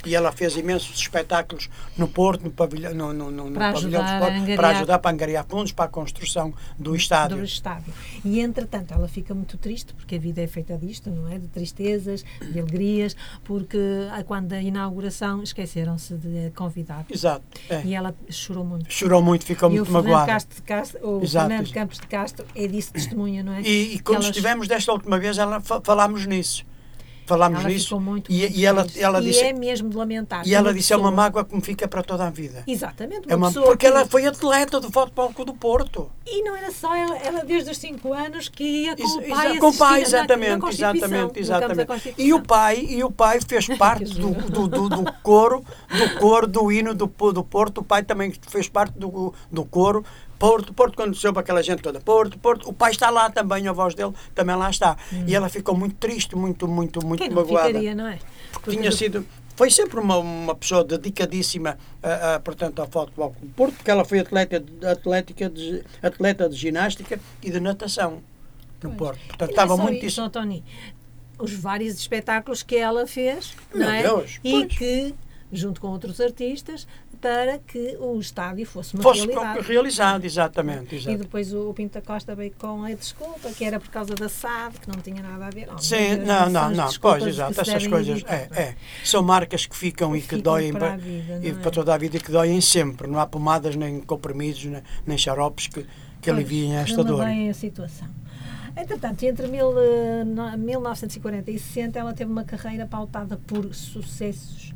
E 0.05 0.15
ela 0.15 0.33
fez 0.33 0.57
imensos 0.57 0.99
espetáculos 0.99 1.71
no 1.97 2.09
Porto, 2.09 2.43
no 2.45 2.51
pavilhão, 2.51 2.93
no, 2.95 3.13
no, 3.13 3.31
no, 3.31 3.51
no 3.51 3.55
Para 3.55 3.73
pavilhão 3.73 4.01
ajudar 4.03 4.19
do 4.19 4.25
a 4.25 4.27
Porto, 4.27 4.33
angariar- 4.41 4.57
para 4.59 4.69
ajudar 4.77 4.99
para 4.99 5.11
angariar 5.13 5.47
fundos 5.49 5.73
para 5.73 5.85
a 5.85 5.89
construção 5.89 6.53
do 6.79 6.97
estádio. 6.97 7.37
do 7.39 7.45
estádio. 7.45 7.93
E 8.25 8.41
entretanto 8.41 8.93
ela 8.95 9.07
fica 9.09 9.33
muito 9.35 9.57
triste, 9.59 9.95
porque 9.95 10.17
a 10.17 10.19
vida 10.19 10.41
é 10.43 10.47
feita 10.47 10.77
disto, 10.77 11.11
não 11.11 11.29
é? 11.29 11.39
De 11.39 11.47
tristezas, 11.49 12.25
de 12.41 12.59
alegrias, 12.59 13.17
porque 13.45 13.79
ah, 14.11 14.23
quando 14.25 14.49
da 14.49 14.61
inauguração 14.61 15.43
esqueceram-se 15.43 16.15
de 16.15 16.47
a 16.47 16.51
convidar. 16.51 17.05
Exato. 17.09 17.45
é. 17.71 17.83
E 17.85 17.95
ela 17.95 18.15
chorou 18.29 18.65
muito. 18.65 18.93
Chorou 18.93 19.23
muito, 19.23 19.45
ficou 19.45 19.71
e 19.71 19.77
muito 19.77 19.93
magoada. 19.93 20.27
Castro 20.27 20.57
de 20.57 20.63
Castro, 20.63 21.01
o 21.09 21.23
Exato, 21.23 21.49
Fernando. 21.49 21.73
Campos 21.73 21.99
de 21.99 22.07
Castro 22.07 22.45
é 22.55 22.67
disso 22.67 22.93
testemunha, 22.93 23.43
não 23.43 23.53
é? 23.53 23.63
E, 23.63 23.95
e 23.95 23.99
quando 24.01 24.19
ela- 24.23 24.31
estivemos 24.31 24.67
desta 24.67 24.93
última 24.93 25.19
vez, 25.19 25.39
ela, 25.39 25.61
fa- 25.61 25.81
falámos 25.83 26.27
nisso. 26.27 26.65
Falámos 27.27 27.61
ela 27.61 27.69
nisso. 27.69 28.01
muito, 28.01 28.31
e, 28.33 28.61
e 28.61 28.67
ela, 28.67 28.87
ela 28.97 29.21
E 29.21 29.27
disse, 29.27 29.41
é 29.45 29.53
mesmo 29.53 29.97
lamentar. 29.97 30.47
e 30.47 30.55
ela 30.55 30.69
Uma 30.69 30.75
disse: 30.75 30.93
é 30.93 30.97
uma 30.97 31.05
pessoa- 31.11 31.17
mágoa 31.17 31.45
que 31.45 31.55
me 31.55 31.61
fica 31.63 31.87
para 31.87 32.03
toda 32.03 32.27
a 32.27 32.31
vida. 32.31 32.65
Exatamente, 32.67 33.31
É 33.31 33.37
uma, 33.37 33.47
pessoa 33.49 33.67
porque 33.67 33.87
que- 33.87 33.93
ela 33.93 34.05
foi 34.07 34.27
atleta 34.27 34.81
do 34.81 34.91
Futebol 34.91 35.33
do 35.45 35.55
Porto. 35.55 36.11
E 36.27 36.43
não 36.43 36.57
era 36.57 36.71
só 36.73 36.95
ela, 36.95 37.17
ela 37.19 37.45
desde 37.45 37.71
os 37.71 37.79
5 37.79 38.13
anos 38.13 38.49
que 38.49 38.65
ia 38.65 38.97
com 38.97 39.03
o 39.05 39.29
pai 39.29 39.59
com 39.59 39.69
o 39.69 39.75
pai, 39.77 40.03
assistir 40.03 40.17
na- 40.17 40.19
na 40.19 40.27
exatamente, 40.29 40.69
exatamente, 40.69 41.39
exatamente. 41.41 42.15
E 42.19 42.33
o 42.35 42.43
pai, 42.43 42.87
e 42.89 43.05
o 43.05 43.11
pai 43.11 43.39
fez 43.41 43.67
parte 43.79 44.05
do, 44.15 44.31
do, 44.51 44.69
do, 44.69 44.89
do 44.89 45.13
coro, 45.23 45.65
do 45.91 46.19
coro 46.19 46.47
do 46.47 46.73
hino 46.73 46.95
do, 46.95 47.07
do 47.07 47.45
Porto. 47.45 47.79
O 47.79 47.85
pai 47.85 48.03
também 48.03 48.33
fez 48.49 48.69
parte 48.69 48.99
do, 48.99 49.33
do 49.51 49.65
coro. 49.65 50.05
Porto, 50.43 50.75
Porto, 50.75 50.97
quando 50.97 51.15
soube 51.15 51.39
aquela 51.39 51.63
gente 51.63 51.81
toda, 51.81 52.01
Porto, 52.01 52.37
Porto, 52.37 52.69
o 52.69 52.73
pai 52.73 52.91
está 52.91 53.11
lá 53.11 53.31
também, 53.31 53.69
a 53.69 53.73
voz 53.73 53.95
dele 53.95 54.13
também 54.35 54.57
lá 54.57 54.69
está. 54.69 54.97
E 55.25 55.37
ela 55.37 55.49
ficou 55.49 55.77
muito 55.77 55.95
triste, 55.95 56.35
muito, 56.35 56.67
muito, 56.67 56.99
muito 57.07 57.23
Hum. 57.23 57.27
Quem 57.27 57.29
não 57.29 57.43
magoada. 57.43 57.69
ficaria, 57.69 57.95
não 57.95 58.09
é? 58.09 58.19
Porque 58.51 58.73
tinha 58.73 58.91
sido 58.91 59.25
foi 59.55 59.71
sempre 59.71 60.01
uma, 60.01 60.17
uma 60.17 60.55
pessoa 60.57 60.83
dedicadíssima 60.83 61.79
a, 62.03 62.35
a, 62.35 62.41
portanto 62.41 62.81
ao 62.81 62.89
futebol 62.89 63.31
Clube 63.31 63.47
do 63.47 63.55
Porto 63.55 63.75
porque 63.75 63.91
ela 63.91 64.05
foi 64.05 64.19
atleta 64.19 64.59
de, 64.59 64.85
atlética 64.87 65.49
de, 65.49 65.85
atleta 66.03 66.49
de 66.49 66.57
ginástica 66.57 67.21
e 67.41 67.51
de 67.51 67.61
natação 67.61 68.23
no 68.83 68.91
Pois. 68.91 68.97
Porto 68.97 69.21
portanto 69.29 69.49
é 69.49 69.53
estava 69.53 69.77
muito 69.77 70.05
isso, 70.05 70.29
Tony. 70.31 70.65
Os 71.39 71.53
vários 71.53 71.95
espetáculos 71.95 72.65
que 72.65 72.77
ela 72.77 73.07
fez, 73.07 73.55
Meu 73.73 73.87
não 73.87 73.93
é? 73.93 74.03
Deus, 74.03 74.41
e 74.43 74.51
pois. 74.53 74.77
que, 74.77 75.15
junto 75.53 75.81
com 75.81 75.89
outros 75.89 76.21
artistas, 76.21 76.89
para 77.23 77.59
que 77.61 77.97
o 78.01 78.19
estádio 78.19 78.67
fosse 78.67 78.93
uma 78.95 79.03
fosse 79.03 79.21
realidade. 79.27 79.61
realizado 79.61 80.25
exatamente 80.25 80.95
E 80.95 80.99
exato. 80.99 81.19
depois 81.19 81.53
o, 81.55 81.71
o 81.71 81.73
Pinto 81.73 81.95
da 81.95 82.03
Costa 82.03 82.35
veio 82.35 82.53
com 82.59 82.83
a 82.85 82.93
desculpa, 82.93 83.49
que 83.53 83.65
era 83.65 83.79
por 83.81 83.89
causa 83.89 84.15
da 84.15 84.29
SAD, 84.29 84.81
que 84.81 84.89
não 84.89 85.01
tinha 85.01 85.23
nada 85.23 85.47
a 85.47 85.51
ver. 85.51 85.69
Meu 85.69 85.79
Sim, 85.79 86.17
não, 86.27 86.51
não, 86.51 86.71
não, 86.71 86.89
pois, 87.01 87.23
que 87.23 87.29
exato, 87.31 87.61
essas 87.61 87.87
coisas, 87.87 88.17
evitar. 88.19 88.35
é, 88.35 88.49
é, 88.53 88.75
são 89.05 89.23
marcas 89.23 89.65
que 89.65 89.77
ficam 89.77 90.15
e 90.17 90.21
que 90.21 90.37
Ficam 90.37 90.41
doem 90.41 90.73
para 90.73 90.97
vida, 90.97 91.39
e 91.43 91.53
não 91.53 91.59
é? 91.59 91.63
para 91.63 91.71
toda 91.71 91.95
a 91.95 91.97
vida 91.97 92.17
e 92.17 92.21
que 92.21 92.31
doem 92.33 92.61
sempre, 92.61 93.07
não 93.07 93.19
há 93.21 93.27
pomadas, 93.27 93.77
nem 93.77 94.01
comprimidos, 94.01 94.65
nem, 94.65 94.83
nem 95.07 95.17
xaropes 95.17 95.69
que, 95.69 95.83
que 95.83 95.87
Pois, 96.25 96.37
aliviem 96.37 96.75
esta 96.75 97.05
dor. 97.05 97.25
bem 97.25 97.49
a 97.49 97.55
situação. 97.55 98.09
Entretanto, 98.77 99.23
entre 99.25 99.47
mil, 99.49 99.73
eh, 99.79 100.25
no- 100.25 100.57
1940 100.59 101.51
e 101.51 101.59
60, 101.59 101.99
ela 101.99 102.13
teve 102.15 102.33
uma 102.33 102.43
carreira 102.43 102.87
pautada 102.87 103.37
por 103.47 103.73
sucessos. 103.75 104.73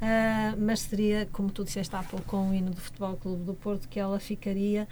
Ah, 0.00 0.54
mas 0.58 0.80
seria, 0.80 1.26
como 1.32 1.50
tu 1.50 1.64
disseste 1.64 1.94
há 1.96 2.02
pouco, 2.02 2.24
com 2.26 2.50
o 2.50 2.54
hino 2.54 2.70
do 2.70 2.80
Futebol 2.80 3.16
Clube 3.16 3.44
do 3.44 3.54
Porto, 3.54 3.88
que 3.88 3.98
ela 3.98 4.20
ficaria 4.20 4.86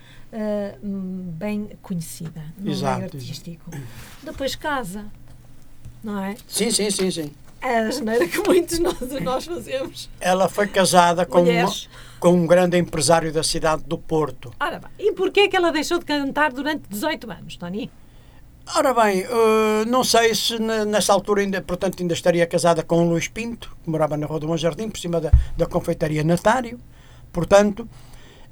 hum, 0.83 1.31
bem 1.37 1.71
conhecida 1.83 2.43
no 2.59 2.71
Exato, 2.71 2.95
meio 3.01 3.05
artístico. 3.13 3.71
Depois 4.23 4.55
casa, 4.55 5.05
não 6.03 6.23
é? 6.23 6.37
Sim, 6.49 6.71
sim, 6.71 6.91
sim, 6.91 7.11
sim. 7.11 7.33
É 7.61 7.79
a 7.79 7.91
geneira 7.91 8.27
que 8.29 8.39
muitos 8.47 8.79
nós, 8.79 9.01
nós 9.23 9.45
fazemos. 9.47 10.11
Ela 10.21 10.49
foi 10.49 10.69
casada 10.69 11.25
com, 11.25 11.43
uma- 11.43 11.73
com 12.21 12.29
um 12.35 12.47
grande 12.47 12.77
empresário 12.79 13.33
da 13.33 13.43
cidade 13.43 13.83
do 13.85 13.97
Porto. 13.97 14.53
Ora 14.61 14.79
bem, 14.81 14.91
e 15.09 15.13
porquê 15.13 15.49
que 15.49 15.57
ela 15.57 15.71
deixou 15.73 15.99
de 15.99 16.05
cantar 16.05 16.53
durante 16.53 16.83
18 16.89 17.31
anos, 17.31 17.57
Tony? 17.57 17.91
Ora 18.77 18.95
bem, 18.95 19.21
eh, 19.21 19.85
não 19.87 20.03
sei 20.03 20.35
se 20.35 20.59
na- 20.59 20.85
nessa 20.87 21.13
altura 21.13 21.43
ainda, 21.43 21.61
portanto, 21.61 22.01
ainda 22.01 22.15
estaria 22.15 22.47
casada 22.47 22.83
com 22.83 23.05
o 23.05 23.09
Luís 23.11 23.29
Pinto, 23.29 23.77
que 23.85 23.91
morava 23.91 24.17
na 24.17 24.27
Rua 24.27 24.41
do 24.41 24.47
Bom 24.47 24.57
Jardim, 24.57 24.89
por 24.89 24.99
cima 24.99 25.21
da, 25.21 25.31
da 25.57 25.67
confeitaria 25.67 26.25
Natário, 26.25 26.81
portanto, 27.31 27.87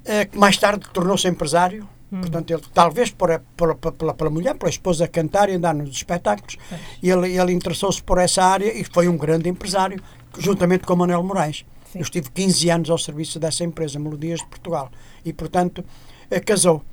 eh, 0.05 0.25
que 0.25 0.37
mais 0.37 0.55
tarde 0.57 0.85
tornou-se 0.93 1.27
empresário. 1.27 1.87
Portanto, 2.11 2.51
ele, 2.51 2.61
talvez 2.71 3.09
por, 3.09 3.41
por- 3.57 3.73
por- 3.75 3.91
pela, 3.93 4.13
pela 4.13 4.29
mulher, 4.29 4.53
pela 4.55 4.69
esposa 4.69 5.07
cantar 5.07 5.49
e 5.49 5.53
andar 5.55 5.73
nos 5.73 5.89
espetáculos, 5.95 6.57
e 7.01 7.09
ele, 7.09 7.35
ele 7.35 7.51
interessou-se 7.51 8.03
por 8.03 8.19
essa 8.19 8.43
área 8.43 8.71
e 8.71 8.83
foi 8.83 9.07
um 9.07 9.17
grande 9.17 9.49
empresário, 9.49 9.99
juntamente 10.37 10.85
com 10.85 10.95
Manuel 10.95 11.23
Moraes. 11.23 11.65
Sim. 11.91 11.97
Eu 11.97 12.01
estive 12.03 12.29
15 12.29 12.69
anos 12.69 12.89
ao 12.91 12.99
serviço 12.99 13.39
dessa 13.39 13.63
empresa, 13.63 13.97
Melodias 13.97 14.41
de 14.41 14.45
Portugal, 14.45 14.91
e, 15.25 15.33
portanto, 15.33 15.83
eh, 16.29 16.39
casou. 16.39 16.83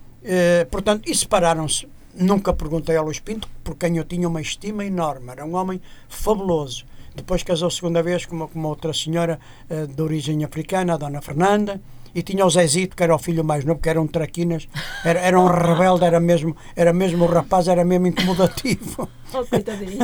Portanto, 0.71 1.07
e 1.07 1.15
separaram-se. 1.15 1.87
Nunca 2.15 2.53
perguntei 2.53 2.97
ao 2.97 3.05
Luís 3.05 3.21
Pinto, 3.21 3.49
por 3.63 3.77
quem 3.77 3.97
eu 3.97 4.05
tinha 4.05 4.29
uma 4.29 4.41
estima 4.41 4.85
enorme. 4.85 5.31
Era 5.31 5.45
um 5.45 5.55
homem 5.55 5.81
fabuloso. 6.09 6.85
Depois 7.15 7.43
casou 7.43 7.71
segunda 7.71 8.03
vez 8.03 8.27
com 8.27 8.37
uma, 8.37 8.49
com 8.49 8.59
uma 8.59 8.69
outra 8.69 8.93
senhora 8.93 9.39
eh, 9.69 9.87
de 9.87 10.03
origem 10.03 10.45
africana, 10.45 10.95
a 10.95 10.97
Dona 10.97 11.21
Fernanda, 11.21 11.81
e 12.15 12.23
tinha 12.23 12.45
o 12.45 12.51
Zezito, 12.51 12.97
que 12.97 13.03
era 13.03 13.15
o 13.15 13.19
filho 13.19 13.45
mais 13.45 13.65
novo, 13.65 13.81
que 13.81 13.89
era 13.89 14.01
um 14.01 14.07
traquinas, 14.07 14.69
era, 15.05 15.21
era 15.21 15.39
um 15.41 15.47
rebelde, 15.47 16.05
era 16.05 16.21
mesmo, 16.21 16.57
era 16.77 16.93
mesmo 16.93 17.25
o 17.25 17.29
rapaz, 17.29 17.69
era 17.69 17.85
mesmo 17.85 18.07
incomodativo. 18.07 19.09
Oh, 19.33 19.45
coitadinho. 19.47 19.99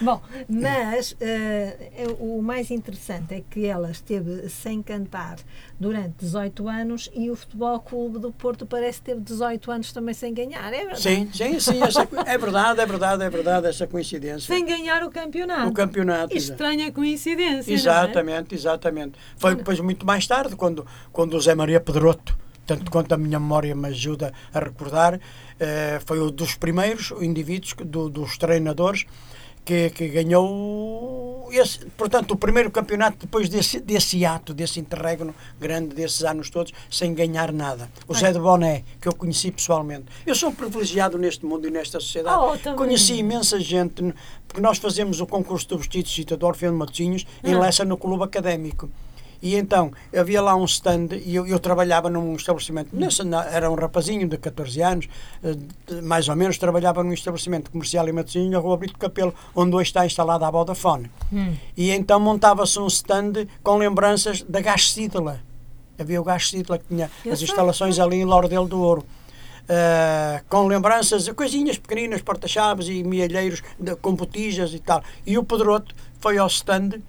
Bom, 0.00 0.20
mas 0.48 1.16
é- 1.20 1.92
o 2.18 2.42
mais 2.42 2.70
interessante 2.70 3.34
é 3.34 3.42
que 3.48 3.64
ela 3.66 3.90
esteve 3.90 4.48
sem 4.48 4.82
cantar 4.82 5.36
durante 5.78 6.14
18 6.18 6.68
anos 6.68 7.10
e 7.14 7.30
o 7.30 7.36
Futebol 7.36 7.78
Clube 7.80 8.18
do 8.18 8.32
Porto 8.32 8.66
parece 8.66 8.98
que 8.98 9.04
teve 9.06 9.20
18 9.20 9.70
anos 9.70 9.92
também 9.92 10.14
sem 10.14 10.34
ganhar, 10.34 10.72
é 10.72 10.78
verdade? 10.78 11.00
Sim, 11.02 11.30
sim, 11.32 11.60
sim, 11.60 11.82
essa, 11.82 12.08
é 12.26 12.38
verdade, 12.38 12.80
é 12.80 12.86
verdade, 12.86 13.22
é 13.22 13.30
verdade, 13.30 13.66
essa 13.68 13.86
coincidência. 13.86 14.52
Sem 14.52 14.64
ganhar 14.64 15.02
o 15.04 15.10
campeonato. 15.10 15.68
O 15.68 15.72
campeonato. 15.72 16.36
Estranha 16.36 16.90
coincidência, 16.90 17.72
Exatamente, 17.72 18.54
exatamente. 18.54 19.12
Foi 19.36 19.54
depois 19.54 19.78
muito 19.80 20.04
mais 20.04 20.26
tarde, 20.26 20.56
quando, 20.56 20.84
quando 21.14 21.34
o 21.36 21.40
Zé 21.40 21.54
Maria 21.54 21.80
Pedroto, 21.80 22.36
tanto 22.66 22.90
quanto 22.90 23.12
a 23.14 23.16
minha 23.16 23.38
memória 23.40 23.74
me 23.74 23.88
ajuda 23.88 24.32
a 24.52 24.58
recordar, 24.58 25.18
eh, 25.60 26.00
foi 26.04 26.20
um 26.20 26.30
dos 26.30 26.54
primeiros 26.56 27.12
indivíduos, 27.22 27.74
do- 27.84 28.08
dos 28.10 28.36
treinadores, 28.36 29.06
que, 29.64 29.88
que 29.90 30.08
ganhou, 30.08 31.48
esse, 31.52 31.86
portanto, 31.96 32.32
o 32.32 32.36
primeiro 32.36 32.70
campeonato 32.70 33.16
depois 33.20 33.48
desse, 33.48 33.80
desse 33.80 34.22
ato, 34.24 34.52
desse 34.52 34.78
interregno 34.78 35.34
grande, 35.58 35.94
desses 35.94 36.22
anos 36.22 36.50
todos, 36.50 36.72
sem 36.90 37.14
ganhar 37.14 37.50
nada. 37.52 37.88
O 38.06 38.14
Zé 38.14 38.30
de 38.32 38.38
Boné, 38.38 38.82
que 39.00 39.08
eu 39.08 39.14
conheci 39.14 39.50
pessoalmente. 39.50 40.04
Eu 40.26 40.34
sou 40.34 40.52
privilegiado 40.52 41.16
neste 41.16 41.46
mundo 41.46 41.66
e 41.66 41.70
nesta 41.70 41.98
sociedade. 41.98 42.36
Oh. 42.68 42.74
Conheci 42.74 43.14
imensa 43.14 43.58
gente, 43.60 44.02
porque 44.46 44.60
nós 44.60 44.76
fazemos 44.78 45.20
o 45.20 45.26
concurso 45.26 45.66
de 45.68 45.76
vestidos 45.78 46.12
de 46.12 46.44
Orfeu 46.44 46.70
de 46.70 46.76
Matosinhos 46.76 47.24
em 47.42 47.54
Ah. 47.54 47.60
Lessa, 47.60 47.84
no 47.86 47.96
Clube 47.96 48.22
Académico. 48.24 48.90
E 49.44 49.56
então, 49.56 49.92
havia 50.16 50.40
lá 50.40 50.56
um 50.56 50.64
stand 50.64 51.08
e 51.22 51.34
eu, 51.34 51.46
eu 51.46 51.58
trabalhava 51.58 52.08
num 52.08 52.34
estabelecimento, 52.34 52.88
nessa, 52.96 53.22
na- 53.22 53.44
era 53.44 53.70
um 53.70 53.74
rapazinho 53.74 54.26
de 54.26 54.38
14 54.38 54.80
anos, 54.80 55.06
eh, 55.42 56.00
mais 56.00 56.30
ou 56.30 56.34
menos, 56.34 56.56
trabalhava 56.56 57.04
num 57.04 57.12
estabelecimento 57.12 57.70
comercial 57.70 58.08
em 58.08 58.12
Matosinhos, 58.12 58.50
na 58.50 58.58
Rua 58.58 58.78
Brito 58.78 58.98
Capelo, 58.98 59.34
onde 59.54 59.76
hoje 59.76 59.90
está 59.90 60.06
instalada 60.06 60.46
a 60.46 60.50
Vodafone. 60.50 61.10
E 61.76 61.90
então 61.90 62.18
montava-se 62.18 62.78
um 62.80 62.86
stand 62.86 63.46
com 63.62 63.76
lembranças 63.76 64.40
da 64.48 64.62
Gás. 64.62 64.96
Havia 65.98 66.20
o 66.22 66.24
Gás 66.24 66.50
que 66.50 66.62
tinha 66.88 67.10
Eu 67.22 67.34
as 67.34 67.38
sei. 67.40 67.46
instalações 67.48 67.98
ali 67.98 68.16
em 68.16 68.24
Lordelo 68.24 68.66
do 68.66 68.80
Ouro. 68.80 69.04
Uh, 69.64 70.44
com 70.48 70.66
lembranças, 70.66 71.26
coisinhas 71.30 71.78
pequeninas, 71.78 72.20
porta-chaves 72.22 72.86
e 72.88 73.02
mielheiros 73.04 73.62
de- 73.80 73.94
com 73.96 74.14
botijas 74.14 74.72
e 74.74 74.78
tal. 74.78 75.02
E 75.26 75.38
o 75.38 75.44
Pedroto 75.44 75.94
foi 76.20 76.36
ao 76.38 76.46
stand 76.48 77.00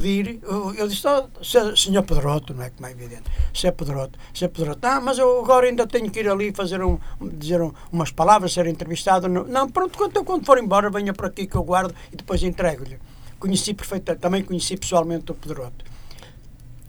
pedir, 0.00 0.40
eu 0.42 0.74
eu 0.74 0.88
disse, 0.88 1.06
oh, 1.06 1.44
se- 1.44 1.76
senhor 1.76 2.02
Pedroto, 2.02 2.52
não 2.54 2.62
é 2.64 2.70
como 2.70 2.86
é 2.86 2.90
evidente, 2.92 3.24
se 3.54 3.66
é 3.66 3.70
Pedroto, 3.70 4.18
se 4.34 4.44
é 4.44 4.48
Pedroto, 4.48 4.84
ah, 4.86 5.00
mas 5.00 5.18
eu 5.18 5.40
agora 5.42 5.66
ainda 5.66 5.86
tenho 5.86 6.10
que 6.10 6.20
ir 6.20 6.28
ali 6.28 6.52
fazer 6.52 6.82
um, 6.82 6.98
dizer 7.20 7.60
um- 7.62 7.72
umas 7.92 8.10
palavras, 8.10 8.52
ser 8.52 8.66
entrevistado, 8.66 9.28
não, 9.28 9.44
não 9.44 9.68
pronto, 9.70 9.96
quando, 9.96 10.24
quando 10.24 10.44
for 10.44 10.58
embora 10.58 10.90
venha 10.90 11.12
por 11.12 11.26
aqui 11.26 11.46
que 11.46 11.56
eu 11.56 11.62
guardo 11.62 11.94
e 12.12 12.16
depois 12.16 12.42
entrego-lhe. 12.42 12.98
Conheci 13.38 13.74
perfeitamente, 13.74 14.20
também 14.22 14.42
conheci 14.42 14.76
pessoalmente 14.76 15.30
o 15.30 15.34
Pedroto. 15.34 15.84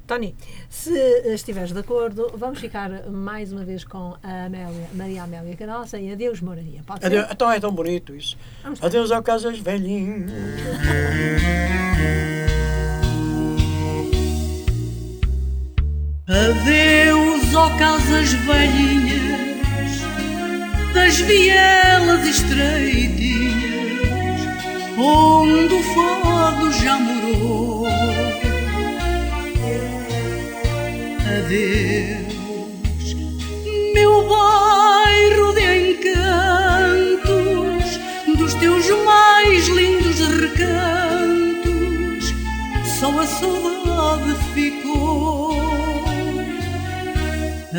Tony, 0.08 0.34
se 0.70 0.94
estiveres 1.34 1.74
de 1.74 1.80
acordo, 1.80 2.32
vamos 2.38 2.60
ficar 2.60 3.10
mais 3.10 3.52
uma 3.52 3.66
vez 3.66 3.84
com 3.84 4.16
a 4.24 4.46
Amélia, 4.46 4.88
Maria 4.94 5.24
Amélia 5.24 5.54
Canossa 5.58 6.00
e 6.00 6.10
Adeus 6.14 6.40
Moraria. 6.40 6.82
Pode 6.88 7.02
ser? 7.02 7.08
Adeus, 7.08 7.28
então 7.30 7.52
é 7.52 7.60
tão 7.60 7.74
bonito 7.74 8.16
isso. 8.16 8.38
Adeus 8.82 9.12
ao 9.12 9.22
Casas 9.22 9.60
Velhinho. 9.60 10.28
Adeus, 16.30 17.56
ó 17.56 17.70
casas 17.78 18.34
velhinhas 18.34 20.02
das 20.94 21.20
vielas 21.20 22.28
estreitinhas, 22.28 23.56
onde 24.98 25.74
o 25.74 25.84
fado 25.94 26.70
já 26.84 27.00
morou. 27.00 27.88
Adeus, 31.38 33.16
meu 33.94 34.28
bairro 34.28 35.54
de 35.54 35.92
encantos, 35.92 37.28
dos 38.38 38.54
teus 38.56 38.86
mais 39.06 39.66
lindos 39.70 40.20
recantos, 40.42 42.34
só 43.00 43.18
a 43.18 43.26
saudade 43.26 44.36
ficou. 44.54 45.47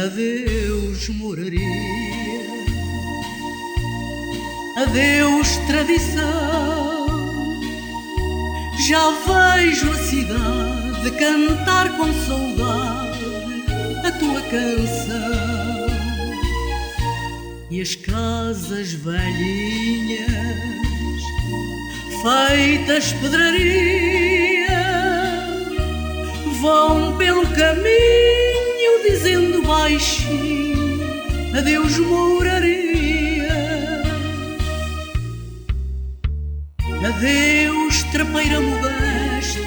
Adeus, 0.09 1.07
moraria. 1.11 1.61
Adeus, 4.79 5.59
tradição. 5.67 7.09
Já 8.89 9.11
vejo 9.27 9.91
a 9.91 9.97
cidade 9.97 11.11
cantar 11.19 11.95
com 11.99 12.11
saudade 12.25 13.27
a 14.03 14.13
tua 14.13 14.41
canção. 14.51 15.87
E 17.71 17.83
as 17.83 17.95
casas 17.95 18.95
velhinhas, 18.95 20.33
feitas 22.23 23.13
pedraria, 23.13 24.69
vão 26.63 27.15
pelo 27.19 27.47
caminho 27.49 28.38
dizendo 29.03 29.63
baixinho 29.63 30.59
adeus 31.57 31.99
moraria. 31.99 33.49
Adeus 37.07 38.03
trapeira 38.13 38.61
modesta 38.61 39.61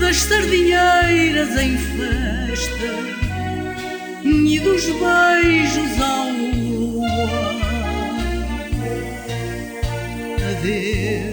das 0.00 0.16
sardinheiras 0.16 1.56
em 1.56 1.76
festa 1.76 2.90
e 4.24 4.58
dos 4.60 4.84
beijos 4.84 6.00
ao 6.00 6.30
luar. 6.30 7.60
Adeus 10.50 11.29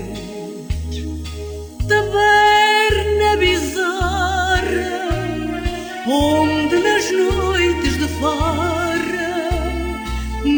onde 6.08 6.78
nas 6.80 7.12
noites 7.12 7.98
de 7.98 8.08
farra 8.20 8.58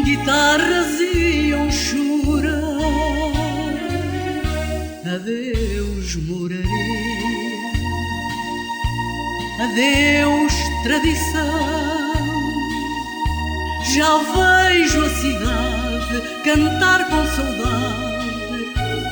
guitarras 0.02 1.00
iam 1.00 1.70
chorar. 1.70 2.50
Adeus, 5.14 6.16
moraria, 6.26 6.64
adeus, 9.60 10.52
tradição. 10.84 11.80
Já 13.94 14.18
vejo 14.18 15.04
a 15.04 15.10
cidade 15.10 16.22
cantar 16.44 17.06
com 17.06 17.26
saudade 17.26 18.20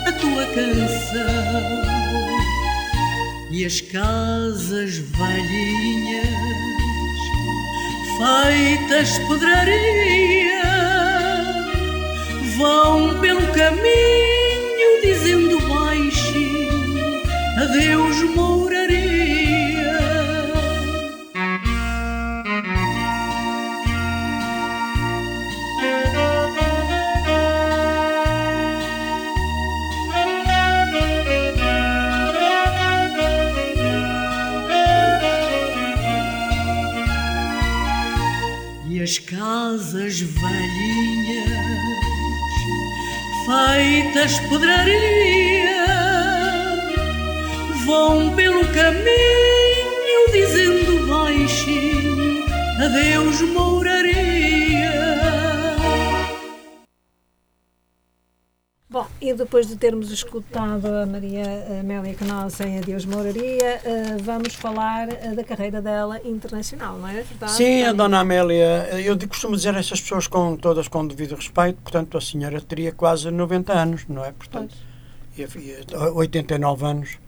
a 0.06 0.12
tua 0.12 0.46
canção 0.46 1.97
e 3.58 3.64
as 3.64 3.80
casas 3.80 4.98
velhinhas 4.98 6.28
feitas 8.16 9.18
pedraria 9.26 10.62
vão 12.56 13.18
pelo 13.20 13.44
caminho 13.48 15.02
dizendo 15.02 15.58
baixinho 15.66 17.20
adeus 17.60 18.22
moraria 18.36 19.07
as 39.66 39.92
velhinhas 40.20 41.50
feitas 43.44 44.38
pedraria 44.48 45.84
vão 47.84 48.36
pelo 48.36 48.64
caminho 48.68 50.30
dizendo 50.32 51.06
baixinho 51.08 52.44
adeus 52.84 53.40
moraria 53.40 54.37
e 59.28 59.34
depois 59.34 59.66
de 59.66 59.76
termos 59.76 60.10
escutado 60.10 60.86
a 60.86 61.04
Maria 61.04 61.44
Amélia 61.80 62.14
Canossa 62.14 62.66
em 62.66 62.78
Adeus 62.78 63.04
Mouraria, 63.04 63.80
eh, 63.84 64.16
vamos 64.22 64.54
falar 64.54 65.08
eh, 65.10 65.34
da 65.34 65.44
carreira 65.44 65.82
dela 65.82 66.18
internacional, 66.24 66.96
não 66.98 67.06
é 67.08 67.22
verdade? 67.22 67.52
Sim, 67.52 67.82
a 67.82 67.92
Dona 67.92 68.20
Amélia, 68.20 68.88
eu 69.04 69.18
costumo 69.28 69.54
dizer 69.54 69.74
a 69.74 69.80
essas 69.80 70.00
pessoas 70.00 70.26
com 70.26 70.56
todas 70.56 70.88
com 70.88 71.06
devido 71.06 71.34
respeito, 71.34 71.78
portanto 71.82 72.16
a 72.16 72.20
senhora 72.22 72.58
teria 72.62 72.90
quase 72.90 73.30
90 73.30 73.72
anos, 73.72 74.06
não 74.08 74.24
é? 74.24 74.32
Portanto, 74.32 74.74
e, 75.36 75.42
e, 75.42 75.76
89 76.14 76.86
anos, 76.86 77.18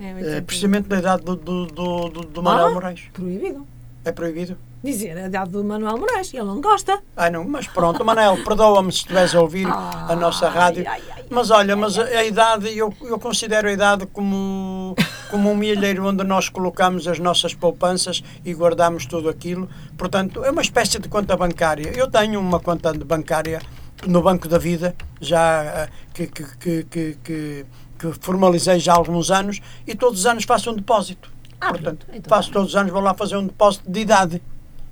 É, 0.00 0.10
eh, 0.10 0.14
80. 0.14 0.42
precisamente 0.42 0.88
da 0.88 0.98
idade 0.98 1.24
do, 1.24 1.34
do, 1.34 1.66
do, 1.66 2.08
do, 2.08 2.20
do 2.20 2.42
Manuel 2.42 2.66
Ah? 2.68 2.74
Moraes. 2.74 3.02
Proibido. 3.12 3.66
É 4.04 4.12
proibido? 4.12 4.56
Dizer 4.82 5.18
a 5.18 5.26
idade 5.26 5.50
do 5.50 5.64
Manuel 5.64 5.98
Moraes, 5.98 6.32
ele 6.32 6.44
não 6.44 6.60
gosta. 6.60 7.00
Ai 7.16 7.30
não, 7.30 7.44
mas 7.44 7.66
pronto, 7.66 8.04
Manel, 8.04 8.42
perdoa-me 8.44 8.92
se 8.92 8.98
estiveres 8.98 9.34
a 9.34 9.40
ouvir 9.40 9.66
a 9.66 10.14
nossa 10.14 10.48
rádio. 10.48 10.84
ai, 10.88 11.02
ai, 11.10 11.24
Mas 11.28 11.50
olha, 11.50 11.74
mas 11.74 11.98
a, 11.98 12.24
idade, 12.24 12.76
eu, 12.78 12.94
eu 13.02 13.18
considero 13.18 13.66
a 13.68 13.72
idade 13.72 14.06
como, 14.06 14.94
como 15.32 15.50
um 15.50 15.56
milheiro 15.56 16.06
onde 16.06 16.22
nós 16.22 16.48
colocamos 16.48 17.08
as 17.08 17.18
nossas 17.18 17.54
poupanças 17.54 18.22
e 18.44 18.54
guardamos 18.54 19.04
tudo 19.04 19.28
aquilo. 19.28 19.68
Portanto, 19.96 20.44
é 20.44 20.50
uma 20.52 20.62
espécie 20.62 21.00
de 21.00 21.08
conta 21.08 21.36
bancária. 21.36 21.90
Eu 21.96 22.08
tenho 22.08 22.38
uma 22.38 22.60
conta 22.60 22.92
bancária 22.94 23.60
no 24.06 24.22
Banco 24.22 24.46
da 24.46 24.58
Vida, 24.58 24.94
já 25.20 25.64
eh, 25.64 25.88
que, 26.14 26.26
que, 26.28 26.44
que, 26.56 26.84
que, 26.84 27.18
que, 27.24 27.66
que 27.98 28.12
formalizei 28.20 28.78
já 28.78 28.92
há 28.92 28.96
alguns 28.96 29.28
anos, 29.32 29.60
e 29.84 29.96
todos 29.96 30.20
os 30.20 30.26
anos 30.26 30.44
faço 30.44 30.70
um 30.70 30.74
depósito. 30.76 31.28
Ah, 31.60 31.70
Portanto, 31.70 32.06
então 32.12 32.30
faço 32.30 32.52
todos 32.52 32.68
os 32.68 32.76
anos, 32.76 32.92
vou 32.92 33.02
lá 33.02 33.12
fazer 33.12 33.36
um 33.36 33.44
depósito 33.44 33.90
de 33.90 33.98
idade. 33.98 34.40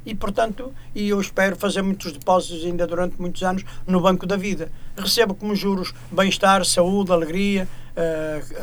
E, 0.06 0.14
portanto, 0.14 0.72
e 0.94 1.08
eu 1.08 1.20
espero 1.20 1.56
fazer 1.56 1.82
muitos 1.82 2.12
depósitos 2.12 2.64
ainda 2.64 2.86
durante 2.86 3.20
muitos 3.20 3.42
anos 3.42 3.64
no 3.84 4.00
Banco 4.00 4.24
da 4.24 4.36
Vida. 4.36 4.70
Recebo 4.96 5.34
como 5.34 5.54
juros 5.54 5.92
bem-estar, 6.12 6.64
saúde, 6.64 7.10
alegria, 7.10 7.68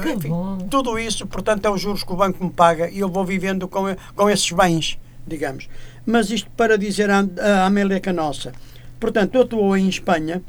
Que 0.01 0.11
enfim, 0.11 0.31
tudo 0.69 0.97
isso, 0.97 1.25
portanto, 1.25 1.65
é 1.65 1.69
os 1.69 1.81
juros 1.81 2.03
que 2.03 2.13
o 2.13 2.15
banco 2.15 2.43
me 2.43 2.51
paga 2.51 2.89
e 2.89 2.99
eu 2.99 3.09
vou 3.09 3.25
vivendo 3.25 3.67
com, 3.67 3.83
com 4.15 4.29
esses 4.29 4.51
bens, 4.51 4.97
digamos. 5.25 5.67
Mas 6.05 6.29
isto 6.29 6.49
para 6.51 6.77
dizer 6.77 7.09
à, 7.09 7.25
à 7.41 7.65
Amélia 7.65 7.99
Canossa. 7.99 8.53
Portanto, 8.99 9.35
eu 9.35 9.41
atuou 9.41 9.75
em 9.75 9.89
Espanha, 9.89 10.41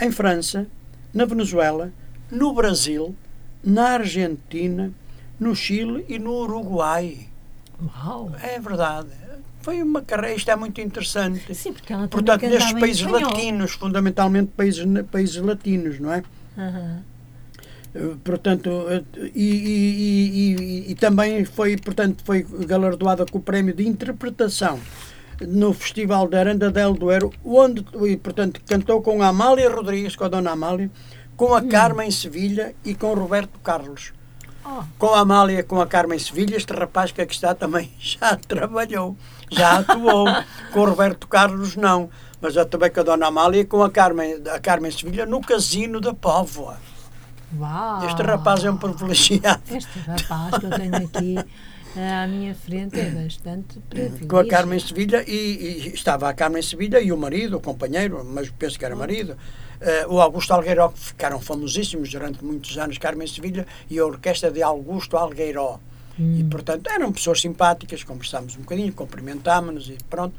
em 0.00 0.10
França, 0.10 0.66
na 1.12 1.24
Venezuela, 1.24 1.92
no 2.30 2.54
Brasil, 2.54 3.14
na 3.62 3.94
Argentina, 3.94 4.92
no 5.38 5.54
Chile 5.54 6.06
e 6.08 6.18
no 6.18 6.32
Uruguai. 6.32 7.28
Uau! 7.82 8.32
É 8.40 8.58
verdade. 8.60 9.08
Foi 9.60 9.82
uma 9.82 10.02
carreira, 10.02 10.36
isto 10.36 10.50
é 10.50 10.56
muito 10.56 10.80
interessante. 10.80 11.54
Sim, 11.54 11.72
porque 11.72 11.92
ela 11.92 12.08
Portanto, 12.08 12.42
nestes 12.46 12.72
países 12.72 13.02
latinos, 13.02 13.72
fundamentalmente 13.72 14.52
países, 14.56 14.84
países 15.10 15.36
latinos, 15.36 15.98
não 16.00 16.12
é? 16.12 16.22
Eh, 17.94 18.14
Portanto, 18.22 18.70
eh, 18.88 19.02
e, 19.34 19.44
e- 19.44 20.54
e- 20.88 20.92
e- 20.92 20.94
também 20.94 21.44
foi, 21.44 21.76
portanto, 21.76 22.22
foi 22.24 22.42
galardoada 22.42 23.24
com 23.26 23.38
o 23.38 23.42
prémio 23.42 23.74
de 23.74 23.86
interpretação 23.86 24.78
no 25.40 25.72
Festival 25.72 26.28
da 26.28 26.40
Aranda 26.40 26.70
del 26.70 26.94
Duero, 26.94 27.32
onde, 27.44 27.84
e, 28.06 28.16
portanto, 28.16 28.60
cantou 28.66 29.00
com 29.02 29.22
a 29.22 29.28
Amália 29.28 29.70
Rodrigues, 29.70 30.16
com 30.16 30.24
a 30.24 30.28
Dona 30.28 30.50
Amália, 30.52 30.90
com 31.36 31.54
a 31.54 31.62
Carmen 31.62 32.10
Sevilha 32.10 32.74
e 32.84 32.94
com 32.94 33.12
o 33.12 33.14
Roberto 33.14 33.58
Carlos. 33.60 34.12
Oh. 34.64 34.82
Com 34.98 35.14
a 35.14 35.20
Amália, 35.20 35.62
com 35.62 35.80
a 35.80 35.86
Carmen 35.86 36.18
Sevilha, 36.18 36.56
este 36.56 36.72
rapaz 36.72 37.10
que 37.12 37.20
aqui 37.22 37.32
está 37.34 37.54
também 37.54 37.90
já 37.98 38.36
trabalhou, 38.36 39.16
já 39.50 39.78
atuou. 39.78 40.26
com 40.72 40.80
o 40.80 40.84
Roberto 40.84 41.26
Carlos, 41.26 41.76
não. 41.76 42.10
Mas 42.40 42.54
eu 42.54 42.64
também 42.66 42.90
com 42.90 43.00
a 43.00 43.02
Dona 43.02 43.26
Amália 43.26 43.60
e 43.60 43.64
com 43.64 43.82
a 43.82 43.90
Carmen, 43.90 44.42
a 44.52 44.58
Carmen 44.60 44.90
Sevilha 44.90 45.26
no 45.26 45.40
Casino 45.40 46.00
da 46.00 46.14
Póvoa. 46.14 46.76
Uau! 47.58 48.06
Este 48.06 48.22
rapaz 48.22 48.64
é 48.64 48.70
um 48.70 48.76
privilegiado. 48.76 49.62
Este 49.70 49.98
rapaz 50.00 50.58
que 50.58 50.66
eu 50.66 50.70
tenho 50.70 50.96
aqui 50.96 51.36
eh, 51.96 52.12
à 52.12 52.26
minha 52.26 52.54
frente 52.54 53.00
é 53.00 53.10
bastante 53.10 53.80
privilegiado. 53.88 54.28
Com 54.28 54.36
a 54.36 54.46
Carmen 54.46 54.78
Sevilha 54.78 55.24
e, 55.26 55.86
e 55.86 55.94
estava 55.94 56.28
a 56.28 56.34
Carmen 56.34 56.62
Sevilha 56.62 57.00
e 57.00 57.10
o 57.10 57.16
marido, 57.16 57.56
o 57.56 57.60
companheiro, 57.60 58.22
mas 58.24 58.50
penso 58.50 58.78
que 58.78 58.84
era 58.84 58.94
marido, 58.94 59.36
eh, 59.80 60.06
o 60.06 60.20
Augusto 60.20 60.52
Algueiró, 60.52 60.90
que 60.90 60.98
ficaram 60.98 61.40
famosíssimos 61.40 62.10
durante 62.10 62.44
muitos 62.44 62.76
anos, 62.76 62.98
Carmen 62.98 63.26
Sevilha 63.26 63.66
e 63.88 63.98
a 63.98 64.04
orquestra 64.04 64.50
de 64.50 64.62
Augusto 64.62 65.16
Algueiró. 65.16 65.80
E, 66.18 66.44
portanto, 66.44 66.88
eram 66.90 67.12
pessoas 67.12 67.40
simpáticas, 67.40 68.02
conversámos 68.02 68.56
um 68.56 68.60
bocadinho, 68.60 68.92
cumprimentámos-nos 68.92 69.88
e 69.88 69.96
pronto, 70.10 70.34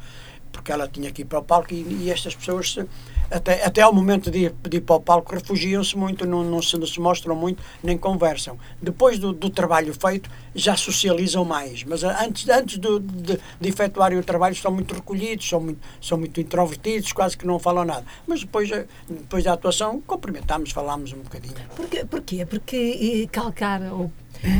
porque 0.51 0.71
ela 0.71 0.87
tinha 0.87 1.11
que 1.11 1.21
ir 1.21 1.25
para 1.25 1.39
o 1.39 1.43
palco 1.43 1.73
e, 1.73 2.05
e 2.05 2.11
estas 2.11 2.35
pessoas, 2.35 2.73
se- 2.73 2.85
até, 3.31 3.63
até 3.63 3.81
ao 3.83 3.93
momento 3.93 4.31
de 4.31 4.39
ir, 4.45 4.55
de 4.67 4.77
ir 4.77 4.81
para 4.81 4.95
o 4.95 4.99
palco, 4.99 5.31
refugiam-se 5.33 5.95
muito, 5.95 6.25
não, 6.25 6.43
não, 6.43 6.59
se, 6.61 6.75
não 6.75 6.87
se 6.87 6.99
mostram 6.99 7.35
muito, 7.35 7.61
nem 7.83 7.95
conversam. 7.97 8.57
Depois 8.81 9.19
do, 9.19 9.31
do 9.31 9.49
trabalho 9.51 9.93
feito, 9.93 10.27
já 10.55 10.75
socializam 10.75 11.45
mais, 11.45 11.83
mas 11.83 12.03
a- 12.03 12.25
antes, 12.25 12.49
antes 12.49 12.77
do- 12.79 12.99
de, 12.99 13.39
de 13.61 13.69
efetuarem 13.69 14.17
o 14.17 14.23
trabalho, 14.23 14.53
estão 14.53 14.71
muito 14.71 14.93
recolhidos, 14.95 15.47
são 15.47 15.61
muito, 15.61 15.79
são 16.01 16.17
muito 16.17 16.41
introvertidos, 16.41 17.13
quase 17.13 17.37
que 17.37 17.45
não 17.45 17.59
falam 17.59 17.85
nada. 17.85 18.03
Mas 18.27 18.41
depois, 18.41 18.71
eh, 18.71 18.87
depois 19.07 19.43
da 19.43 19.53
atuação, 19.53 20.01
cumprimentámos, 20.01 20.71
falámos 20.71 21.13
um 21.13 21.19
bocadinho. 21.19 21.53
Porquê? 21.75 22.03
Porquê? 22.03 22.45
Porque 22.47 23.23
eh, 23.23 23.27
calcar 23.31 23.81
ou 23.93 24.11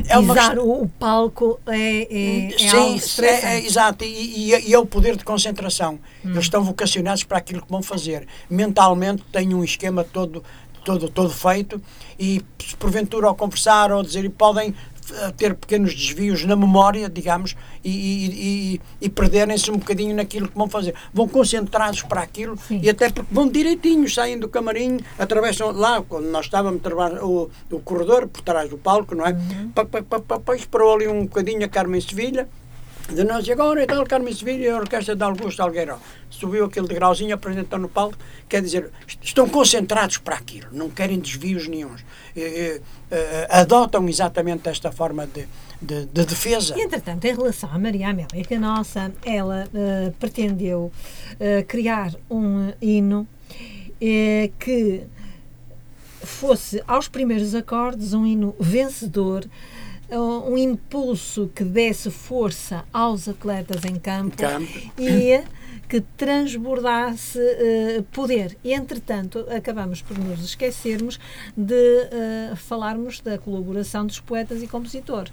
É 0.08 0.18
uma 0.18 0.34
pisar 0.34 0.56
questão- 0.56 0.70
o, 0.82 0.89
palco 0.89 1.60
é, 1.68 1.74
é, 1.78 2.54
é 2.54 2.58
Sim, 2.58 2.94
é, 2.94 2.96
estressante. 2.98 3.46
é, 3.46 3.65
exato, 3.65 4.04
e, 4.04 4.52
e- 4.54 4.70
e 4.70 4.74
é 4.74 4.78
o 4.80 4.86
poder 4.86 5.15
de 5.15 5.24
concentração. 5.24 6.00
Eles 6.24 6.39
estão 6.39 6.63
vocacionados 6.63 7.24
para 7.24 7.38
aquilo 7.38 7.62
que 7.62 7.72
vão 7.72 7.82
fazer. 7.82 8.28
Mentalmente 8.50 9.24
têm 9.32 9.54
um 9.54 9.63
esquema 9.63 10.04
todo, 10.04 10.44
todo, 10.84 11.08
todo 11.10 11.30
feito 11.30 11.82
e, 12.20 12.42
porventura, 12.78 13.28
ao 13.28 13.36
conversar 13.36 13.92
ou 13.92 14.04
dizer, 14.04 14.30
podem 14.32 14.76
eh, 15.13 15.32
ter 15.38 15.54
pequenos 15.56 15.93
desvios 15.93 16.43
na 16.45 16.56
memória, 16.56 17.10
digamos, 17.10 17.56
e, 17.84 17.89
e, 17.89 18.74
e- 18.76 18.82
e 19.02 19.10
perderem-se 19.10 19.69
um 19.72 19.78
bocadinho 19.78 20.15
naquilo 20.15 20.48
que 20.48 20.56
vão 20.58 20.67
fazer. 20.69 20.93
Vão 21.13 21.28
concentrados 21.28 22.02
para 22.04 22.22
aquilo 22.22 22.58
Sim. 22.67 22.80
e 22.84 22.89
até 22.89 23.10
porque 23.10 23.34
vão 23.34 23.48
direitinho, 23.48 24.10
saem 24.10 24.38
do 24.39 24.48
camarim, 24.48 25.00
atravessam 25.17 25.72
lá, 25.72 26.02
quando 26.02 26.26
nós 26.26 26.45
estávamos 26.45 26.82
a 26.86 27.26
o, 27.26 27.50
o 27.72 27.80
corredor, 27.80 28.28
por 28.28 28.41
trás 28.41 28.69
do 28.69 28.78
palco, 28.78 29.15
não 29.15 29.26
é? 29.26 29.36
Pa, 29.74 29.86
pa, 29.86 30.02
pa, 30.02 30.19
pa, 30.19 30.39
pa, 30.39 30.56
esperou 30.56 30.93
ali 30.93 31.08
um 31.08 31.24
bocadinho 31.24 31.63
a 31.65 31.69
Carmen 31.69 32.02
Sevilha, 32.02 32.48
de 33.13 33.24
nós, 33.24 33.48
agora 33.50 33.84
e 33.84 33.88
tal, 33.88 34.06
Carmen 34.06 34.34
Sevilha 34.34 34.63
e 34.65 34.69
a 34.69 34.78
orquestra 34.78 35.15
de 35.15 35.24
Augusto 35.24 35.62
Algueiró. 35.62 35.98
Subiu 36.30 36.65
aquele 36.65 36.88
degrauzinho, 36.88 37.34
apresentou 37.34 37.80
no 37.80 37.89
palco, 37.89 38.17
quer 38.48 38.62
dizer, 38.62 38.91
est- 39.08 39.19
estão 39.24 39.50
concentrados 39.50 40.17
para 40.17 40.36
aquilo, 40.36 40.67
não 40.72 40.89
querem 40.89 41.19
desvios 41.19 41.67
nenhuns. 41.67 42.04
E, 42.36 42.39
e, 42.41 42.82
eh, 43.12 43.48
adotam 43.50 44.08
exatamente 44.08 44.69
esta 44.69 44.91
forma 44.91 45.26
de, 45.28 45.48
de, 45.82 46.06
de 46.06 46.26
defesa. 46.26 46.76
Entretanto, 46.80 47.26
em 47.26 47.36
relação 47.36 47.69
à 47.74 47.80
Maria 47.80 48.10
Amélia 48.10 48.45
Canossa, 48.45 49.12
ela 49.26 49.67
eh, 49.74 50.13
pretendeu 50.19 50.91
eh, 51.39 51.63
criar 51.67 52.13
um 52.30 52.72
hino 52.82 53.28
eh, 54.00 54.52
que 54.60 55.02
fosse 56.22 56.82
aos 56.88 57.08
primeiros 57.08 57.56
acordes 57.56 58.13
um 58.13 58.26
hino 58.26 58.56
vencedor, 58.60 59.45
um 60.17 60.58
impulso 60.58 61.52
que 61.54 61.63
desse 61.63 62.10
força 62.10 62.84
aos 62.91 63.28
atletas 63.28 63.84
em 63.86 63.95
campo, 63.95 64.38
Campo. 64.38 64.91
e 64.98 65.43
que 65.88 66.02
transbordasse 66.15 67.39
eh, 67.39 68.04
poder. 68.12 68.56
E, 68.63 68.74
entretanto, 68.74 69.45
acabamos 69.50 70.04
por 70.04 70.17
nos 70.17 70.43
esquecermos 70.45 71.19
de 71.58 71.74
eh, 71.74 72.54
falarmos 72.56 73.19
da 73.22 73.39
colaboração 73.39 74.06
dos 74.06 74.19
poetas 74.19 74.62
e 74.62 74.67
compositor. 74.67 75.30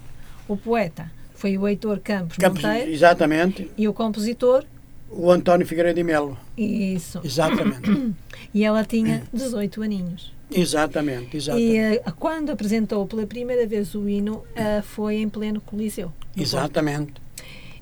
O 0.48 0.56
poeta 0.56 1.10
foi 1.34 1.58
o 1.58 1.68
Heitor 1.68 2.00
Campos, 2.00 2.38
Campos, 2.38 2.62
Monteiro 2.62 2.90
exatamente, 2.90 3.70
e 3.76 3.86
o 3.86 3.92
compositor, 3.92 4.64
o 5.10 5.30
António 5.30 5.66
Figueiredo 5.66 5.96
de 5.96 6.02
Melo. 6.04 6.36
isso. 6.56 7.20
Exatamente, 7.24 8.14
E 8.54 8.64
ela 8.64 8.84
tinha 8.84 9.22
18 9.32 9.82
aninhos. 9.82 10.32
exatamente, 10.50 11.34
E 11.34 11.36
exatamente. 11.38 11.76
eh, 11.76 12.02
quando 12.18 12.50
apresentou 12.50 13.06
pela 13.06 13.26
primeira 13.26 13.66
vez 13.66 13.94
o 13.94 14.08
hino, 14.08 14.44
eh, 14.54 14.82
foi 14.82 15.16
em 15.16 15.28
pleno 15.28 15.60
Coliseu. 15.60 16.12
Exatamente, 16.36 17.12
Porto. 17.12 17.26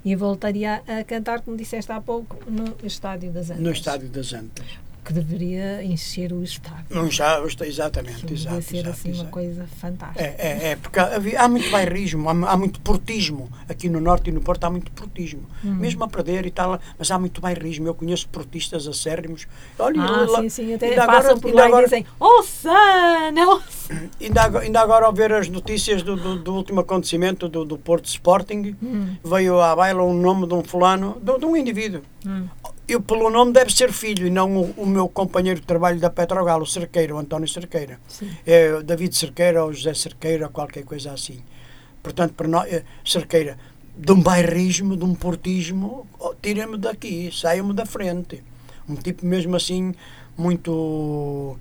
E 0.04 0.14
voltaria 0.14 0.82
a 0.86 1.02
cantar, 1.02 1.40
como 1.40 1.56
disseste 1.56 1.90
há 1.90 1.98
pouco, 2.00 2.36
no 2.50 2.74
Estádio 2.86 3.30
das 3.32 3.48
Antas. 3.50 3.62
no 3.62 3.70
Estádio 3.70 4.08
das 4.10 4.32
Antas. 4.34 4.66
Que 5.04 5.12
deveria 5.12 5.84
encher 5.84 6.32
o 6.32 6.42
estádio. 6.42 6.86
Não 6.88 7.10
já, 7.10 7.38
exatamente, 7.66 8.24
Devia 8.24 8.36
exato, 8.36 8.62
ser 8.62 8.76
exato, 8.76 8.90
assim 8.90 9.08
uma 9.10 9.14
exato. 9.16 9.30
coisa 9.30 9.66
fantástica. 9.78 10.22
É, 10.24 10.34
é, 10.38 10.68
é, 10.70 10.76
porque 10.76 10.98
havia- 10.98 11.42
há 11.42 11.46
muito 11.48 11.70
bairrismo, 11.70 12.26
há, 12.28 12.32
há 12.32 12.56
muito 12.56 12.80
portismo. 12.80 13.50
Aqui 13.68 13.90
no 13.90 14.00
Norte 14.00 14.30
e 14.30 14.32
no 14.32 14.40
Porto 14.40 14.64
há 14.64 14.70
muito 14.70 14.90
portismo. 14.92 15.42
Hum. 15.62 15.74
Mesmo 15.74 16.02
a 16.04 16.08
perder 16.08 16.46
e 16.46 16.50
tal, 16.50 16.80
mas 16.98 17.10
há 17.10 17.18
muito 17.18 17.40
bairrismo. 17.40 17.86
Eu 17.86 17.94
conheço 17.94 18.26
portistas 18.30 18.88
acérrimos. 18.88 19.46
Olha, 19.78 20.00
Ah, 20.00 20.26
lá- 20.26 20.40
sim, 20.40 20.48
sim, 20.48 20.74
até 20.74 20.88
ainda 20.88 21.04
passam 21.06 21.20
agora- 21.32 21.36
por 21.40 21.52
lá 21.54 21.66
agora- 21.66 21.82
e 21.82 21.84
dizem 21.84 22.06
Oh, 22.18 22.42
Sana! 22.42 23.46
Oh, 23.46 23.60
Sana!" 23.60 24.10
Ainda 24.20 24.42
agora, 24.42 24.64
ainda 24.64 24.80
agora 24.80 25.04
ao 25.06 25.12
ver 25.12 25.32
as 25.34 25.48
notícias 25.48 26.02
do, 26.02 26.16
do, 26.16 26.38
do 26.38 26.54
último 26.54 26.80
acontecimento 26.80 27.46
do, 27.48 27.64
do 27.66 27.76
Porto 27.76 28.06
Sporting, 28.06 28.74
Hum. 28.82 29.16
veio 29.22 29.60
à 29.60 29.76
baila 29.76 30.02
um 30.02 30.14
nome 30.14 30.46
de 30.46 30.54
um 30.54 30.64
fulano, 30.64 31.20
de, 31.22 31.38
de 31.38 31.44
um 31.44 31.54
indivíduo. 31.54 32.00
Hum. 32.26 32.46
Eu, 32.86 33.00
pelo 33.00 33.30
nome, 33.30 33.52
deve 33.52 33.72
ser 33.72 33.92
filho 33.92 34.26
e 34.26 34.30
não 34.30 34.56
o, 34.56 34.70
o 34.76 34.86
meu 34.86 35.08
companheiro 35.08 35.60
de 35.60 35.66
trabalho 35.66 35.98
da 35.98 36.10
Petrogal, 36.10 36.60
o 36.60 36.66
Cerqueira, 36.66 37.14
o 37.14 37.18
António 37.18 37.48
Cerqueira. 37.48 37.98
É 38.46 38.82
David 38.82 39.16
Cerqueira 39.16 39.64
ou 39.64 39.72
José 39.72 39.94
Cerqueira, 39.94 40.48
qualquer 40.48 40.84
coisa 40.84 41.12
assim. 41.12 41.42
Portanto, 42.02 42.34
para 42.34 42.46
nós, 42.46 42.70
é, 42.70 42.84
Cerqueira, 43.04 43.56
de 43.96 44.12
um 44.12 44.20
bairrismo, 44.20 44.96
de 44.96 45.04
um 45.04 45.14
portismo, 45.14 46.06
oh, 46.18 46.34
tirem-me 46.34 46.76
daqui, 46.76 47.30
saiam-me 47.32 47.72
da 47.72 47.86
frente. 47.86 48.42
Um 48.88 48.96
tipo 48.96 49.24
mesmo 49.24 49.56
assim, 49.56 49.94
muito, 50.36 51.56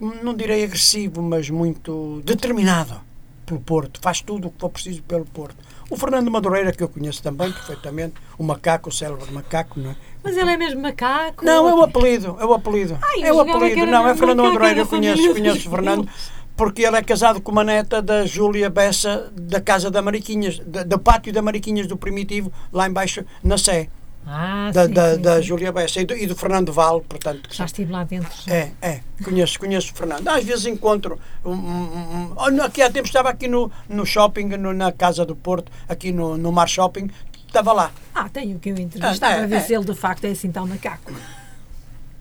não 0.00 0.34
direi 0.34 0.64
agressivo, 0.64 1.22
mas 1.22 1.48
muito 1.50 2.20
determinado 2.24 3.00
pelo 3.46 3.60
Porto. 3.60 4.00
Faz 4.00 4.20
tudo 4.20 4.48
o 4.48 4.50
que 4.50 4.58
for 4.58 4.70
preciso 4.70 5.02
pelo 5.02 5.24
Porto. 5.26 5.56
O 5.90 5.96
Fernando 5.96 6.30
Madureira, 6.30 6.72
que 6.72 6.82
eu 6.82 6.88
conheço 6.88 7.22
também 7.22 7.52
perfeitamente, 7.52 8.14
o 8.38 8.42
macaco, 8.42 8.88
o 8.88 8.92
célebre 8.92 9.30
macaco, 9.30 9.78
não 9.78 9.90
é? 9.90 9.96
Mas 10.24 10.36
ele 10.36 10.50
é 10.50 10.56
mesmo 10.56 10.80
macaco? 10.80 11.44
Não, 11.44 11.68
é 11.68 11.74
o 11.74 11.82
apelido, 11.82 12.36
é 12.40 12.44
o 12.44 12.52
apelido. 12.54 12.98
Ai, 13.02 13.22
é 13.24 13.32
o 13.32 13.40
apelido. 13.40 13.86
Não, 13.86 14.08
é 14.08 14.14
Fernando 14.14 14.64
era 14.64 14.78
eu 14.78 14.86
conheço, 14.86 15.32
conheço 15.32 15.68
Fernando, 15.70 16.08
porque 16.56 16.82
ele 16.82 16.96
é 16.96 17.02
casado 17.02 17.40
com 17.40 17.50
uma 17.50 17.64
neta 17.64 18.00
da 18.00 18.24
Júlia 18.24 18.70
Bessa, 18.70 19.32
da 19.34 19.60
Casa 19.60 19.90
da 19.90 20.00
Mariquinhas, 20.02 20.60
da- 20.60 20.84
do 20.84 20.98
pátio 20.98 21.32
da 21.32 21.42
Mariquinhas 21.42 21.86
do 21.86 21.96
Primitivo, 21.96 22.52
lá 22.72 22.86
embaixo, 22.88 23.24
na 23.42 23.58
Sé, 23.58 23.88
Ah, 24.24 24.70
da, 24.72 24.86
sim, 24.86 24.92
da, 24.92 25.14
sim, 25.16 25.20
da 25.20 25.36
sim. 25.38 25.42
Júlia 25.42 25.72
Bessa 25.72 26.00
e 26.00 26.04
do, 26.04 26.14
e 26.16 26.26
do 26.26 26.36
Fernando 26.36 26.72
Val, 26.72 27.00
portanto. 27.00 27.48
Já 27.50 27.64
estive 27.64 27.90
lá 27.90 28.04
dentro. 28.04 28.30
já. 28.46 28.54
é, 28.54 28.70
é, 28.80 29.00
conheço, 29.24 29.58
conheço 29.58 29.92
o 29.92 29.96
Fernando. 29.96 30.28
Às 30.28 30.44
vezes 30.44 30.66
encontro. 30.66 31.18
Um, 31.44 31.50
um, 31.50 31.54
um, 31.56 32.32
olha, 32.36 32.64
aqui 32.64 32.80
há 32.82 32.88
tempo 32.90 33.06
estava 33.08 33.28
aqui 33.30 33.48
no, 33.48 33.72
no 33.88 34.06
shopping, 34.06 34.44
no- 34.56 34.72
na 34.72 34.92
Casa 34.92 35.24
do 35.26 35.34
Porto, 35.34 35.72
aqui 35.88 36.12
no, 36.12 36.36
no 36.38 36.52
Mar 36.52 36.68
Shopping, 36.68 37.10
estava 37.52 37.72
lá. 37.72 37.90
Ah, 38.14 38.28
tenho 38.28 38.58
que 38.58 38.70
eu 38.70 38.76
entrevistar 38.78 39.28
Ah, 39.28 39.30
é, 39.32 39.36
para 39.38 39.46
ver 39.46 39.56
é. 39.56 39.60
se 39.60 39.74
ele 39.74 39.84
de 39.84 39.94
facto 39.94 40.24
é 40.24 40.30
assim 40.30 40.50
tão 40.50 40.66
macaco. 40.66 41.12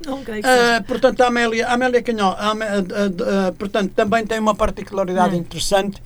Não 0.06 0.24
creio 0.24 0.41
que 0.41 0.50
seja. 0.50 0.78
Ah, 0.78 0.82
portanto, 0.82 1.22
a 1.22 1.28
Amélia, 1.28 1.67
a 1.67 1.74
Amélia 1.74 2.02
Canhó, 2.02 2.32
a 2.38 3.52
portanto, 3.58 3.91
também 3.96 4.26
tem 4.26 4.39
uma 4.39 4.56
particularidade 4.56 5.36
Hum. 5.36 5.39
interessante 5.39 6.02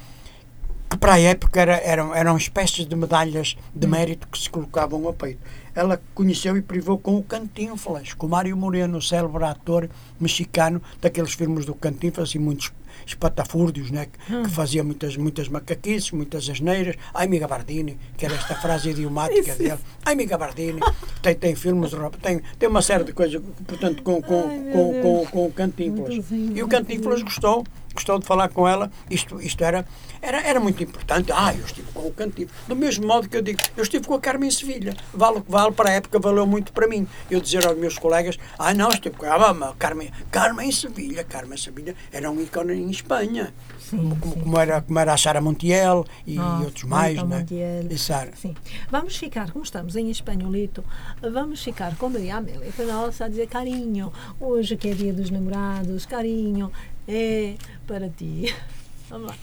que 0.89 0.97
para 0.97 1.13
a 1.13 1.19
época 1.19 1.59
era, 1.59 1.77
eram, 1.77 2.13
eram 2.13 2.37
espécies 2.37 2.85
de 2.85 2.95
medalhas 2.95 3.57
de 3.73 3.87
mérito 3.87 4.27
que 4.27 4.37
se 4.37 4.49
colocavam 4.49 5.05
ao 5.07 5.13
peito. 5.13 5.39
Ela 5.73 5.99
conheceu 6.13 6.55
e 6.55 6.61
privou 6.61 6.97
com 6.97 7.17
o 7.17 7.23
Cantinflas, 7.23 8.13
com 8.13 8.27
o 8.27 8.29
Mário 8.29 8.55
Moreno, 8.55 8.97
o 8.97 9.01
célebre 9.01 9.43
ator 9.43 9.89
mexicano 10.19 10.81
daqueles 11.01 11.33
filmes 11.33 11.65
do 11.65 11.73
Cantinflas 11.73 12.33
e 12.35 12.39
muitos 12.39 12.71
espatafúrdios, 13.05 13.91
né, 13.91 14.07
que, 14.07 14.43
que 14.43 14.49
fazia 14.49 14.83
muitas, 14.83 15.17
muitas 15.17 15.47
macaquices, 15.47 16.11
muitas 16.11 16.49
asneiras. 16.49 16.95
Ai, 17.13 17.27
mi 17.27 17.39
Gabardini, 17.39 17.97
que 18.17 18.25
era 18.25 18.35
esta 18.35 18.55
frase 18.55 18.89
idiomática 18.89 19.39
Isso. 19.51 19.57
dele. 19.57 19.79
Ai, 20.05 20.15
mi 20.15 20.25
Gabardini. 20.25 20.79
Tem, 21.21 21.35
tem 21.35 21.55
filmes, 21.55 21.91
tem, 22.21 22.41
tem 22.59 22.69
uma 22.69 22.81
série 22.81 23.03
de 23.03 23.13
coisas, 23.13 23.41
portanto, 23.65 24.03
com, 24.03 24.21
com, 24.21 24.47
Ai, 24.47 24.71
com, 24.71 24.91
Deus. 24.91 25.01
com, 25.03 25.25
com 25.31 25.45
o 25.47 25.51
Cantinflas. 25.51 26.25
E 26.31 26.61
o 26.61 26.67
Cantinflas 26.67 27.21
gostou, 27.23 27.63
gostou 27.95 28.19
de 28.19 28.25
falar 28.25 28.49
com 28.49 28.67
ela. 28.67 28.91
Isto, 29.09 29.41
isto 29.41 29.63
era, 29.63 29.85
era, 30.21 30.41
era 30.41 30.59
muito 30.59 30.83
importante. 30.83 31.31
Ah, 31.31 31.53
eu 31.53 31.65
estive 31.65 31.91
com 31.91 32.07
o 32.07 32.11
Cantinflas. 32.11 32.55
Do 32.67 32.75
mesmo 32.75 33.07
modo 33.07 33.27
que 33.27 33.37
eu 33.37 33.41
digo, 33.41 33.59
eu 33.75 33.83
estive 33.83 34.05
com 34.05 34.13
a 34.13 34.19
Carmen 34.19 34.51
Sevilha. 34.51 34.95
Vale 35.13 35.37
o 35.37 35.41
que 35.41 35.51
vale, 35.51 35.71
para 35.71 35.89
a 35.89 35.93
época 35.93 36.19
valeu 36.19 36.45
muito 36.45 36.71
para 36.71 36.87
mim. 36.87 37.07
Eu 37.31 37.39
dizer 37.39 37.65
aos 37.65 37.77
meus 37.77 37.97
colegas, 37.97 38.37
ah, 38.59 38.73
não, 38.73 38.89
estive 38.89 39.15
com 39.15 39.25
mas 39.25 39.75
Carmen, 39.79 40.11
Carmen 40.29 40.71
Sevilha, 40.71 41.23
Carmen 41.23 41.57
Sevilha 41.57 41.95
era 42.11 42.29
um 42.29 42.39
ícone 42.41 42.73
em 42.73 42.91
Espanha. 42.91 43.53
Sim, 43.89 44.15
como, 44.19 44.33
sim. 44.33 44.39
como 44.41 44.59
era, 44.59 44.81
como 44.81 44.99
era 44.99 45.13
a 45.13 45.17
Sara 45.17 45.39
Montiel 45.41 46.05
e 46.25 46.37
Ah, 46.37 46.61
outros 46.63 46.83
mais, 46.85 47.17
né? 47.23 47.39
Montiel. 47.39 47.87
E 47.89 47.97
Sara. 47.97 48.31
Sim. 48.35 48.55
Vamos 48.89 49.15
ficar, 49.15 49.51
como 49.51 49.63
estamos 49.63 49.95
em 49.95 50.09
espanholito, 50.09 50.83
vamos 51.21 51.63
ficar 51.63 51.95
com 51.95 52.09
Maria 52.09 52.37
Amélia 52.37 52.71
Canossa 52.71 53.25
a 53.25 53.27
dizer 53.27 53.47
carinho. 53.47 54.11
Hoje 54.39 54.75
que 54.75 54.89
é 54.89 54.93
dia 54.93 55.13
dos 55.13 55.29
namorados, 55.29 56.05
carinho 56.05 56.71
é 57.07 57.55
para 57.87 58.09
ti. 58.09 58.53
Vamos 59.09 59.27
lá. 59.27 59.35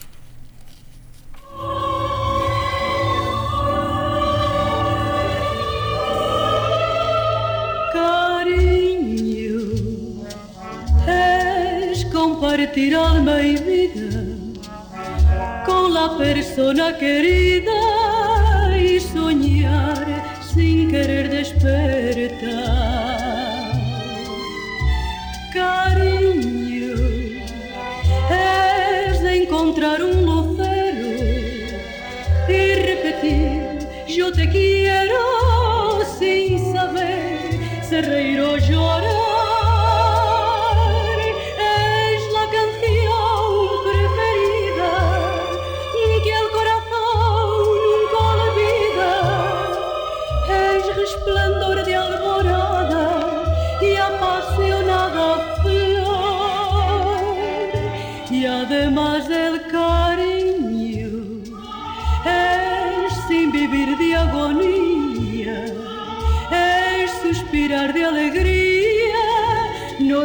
Cariño 8.53 9.61
es 11.07 12.05
compartir 12.07 12.95
alma 12.95 13.41
y 13.43 13.57
vida 13.57 14.12
la 15.93 16.17
persona 16.17 16.97
querida 16.97 17.71
y 18.79 18.99
soñar 18.99 20.07
sin 20.55 20.91
querer 20.91 21.29
despertar. 21.31 22.82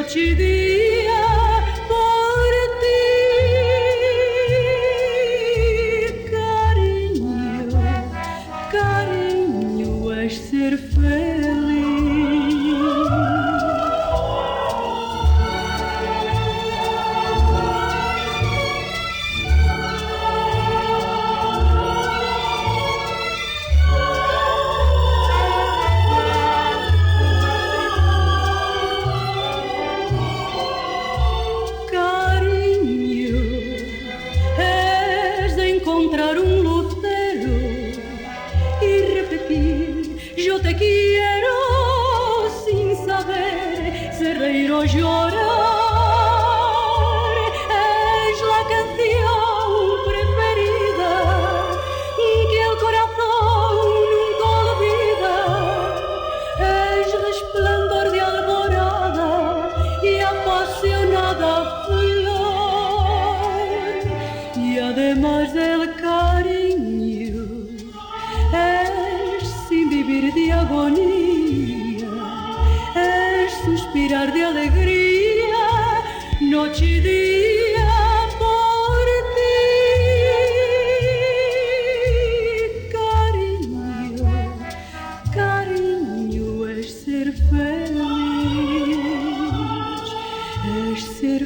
Noche 0.08 0.20
y 0.22 0.36
día 0.36 1.26
por 1.90 2.52
ti. 2.82 3.02
Cariño, 6.32 7.68
cariño 8.72 10.14
es 10.14 10.34
ser 10.50 10.78
feliz. 10.78 11.27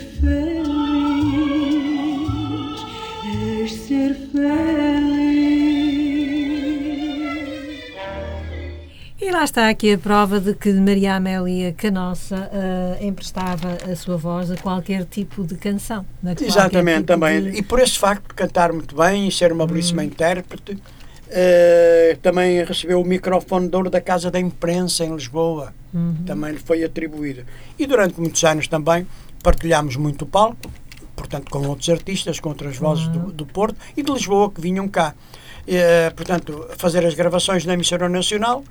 feliz, 0.02 0.62
ser 3.74 4.16
feliz. 4.32 5.02
E 9.22 9.30
lá 9.30 9.44
está 9.44 9.70
aqui 9.70 9.94
a 9.94 9.98
prova 9.98 10.40
de 10.40 10.56
que 10.56 10.74
Maria 10.74 11.16
Amélia 11.16 11.72
Canossa 11.74 12.50
uh, 12.52 13.06
emprestava 13.06 13.78
a 13.90 13.96
sua 13.96 14.18
voz 14.18 14.50
a 14.50 14.58
qualquer 14.58 15.06
tipo 15.06 15.44
de 15.44 15.56
canção. 15.56 16.06
É? 16.26 16.44
Exatamente, 16.44 16.98
tipo 16.98 17.08
também. 17.08 17.44
De... 17.44 17.60
E 17.60 17.62
por 17.62 17.80
esse 17.80 18.00
facto 18.00 18.30
de 18.30 18.34
cantar 18.34 18.74
muito 18.74 18.96
bem 18.96 19.28
e 19.28 19.32
ser 19.32 19.52
uma 19.52 19.68
belíssima 19.68 20.02
hum. 20.02 20.06
intérprete, 20.06 20.78
Uh, 21.32 22.18
também 22.18 22.62
recebeu 22.62 23.00
o 23.00 23.06
microfone 23.06 23.70
de 23.70 23.74
ouro 23.74 23.90
da 23.90 24.02
Casa 24.02 24.30
da 24.30 24.38
Imprensa 24.38 25.06
em 25.06 25.16
Lisboa, 25.16 25.74
uhum. 25.94 26.18
também 26.26 26.52
lhe 26.52 26.60
foi 26.60 26.84
atribuído. 26.84 27.46
E 27.80 27.88
durante 27.88 28.20
muitos 28.20 28.44
anos 28.44 28.68
também 28.68 29.08
partilhámos 29.42 29.96
muito 29.96 30.24
o 30.24 30.26
palco, 30.26 30.58
portanto, 31.16 31.50
com 31.50 31.68
outros 31.68 31.90
artistas, 31.90 32.40
com 32.40 32.50
outras 32.50 32.78
vozes 32.78 33.06
Uhum. 33.08 33.12
do, 33.14 33.32
do 33.32 33.46
Porto 33.46 33.76
e 33.96 34.02
de 34.04 34.12
Lisboa 34.12 34.50
que 34.52 34.62
vinham 34.62 34.88
cá. 34.88 35.14
Eh, 35.68 36.10
portanto, 36.16 36.68
fazer 36.78 37.06
as 37.06 37.14
gravações 37.14 37.66
na 37.66 37.74
emissora 37.74 38.10
nacional, 38.10 38.64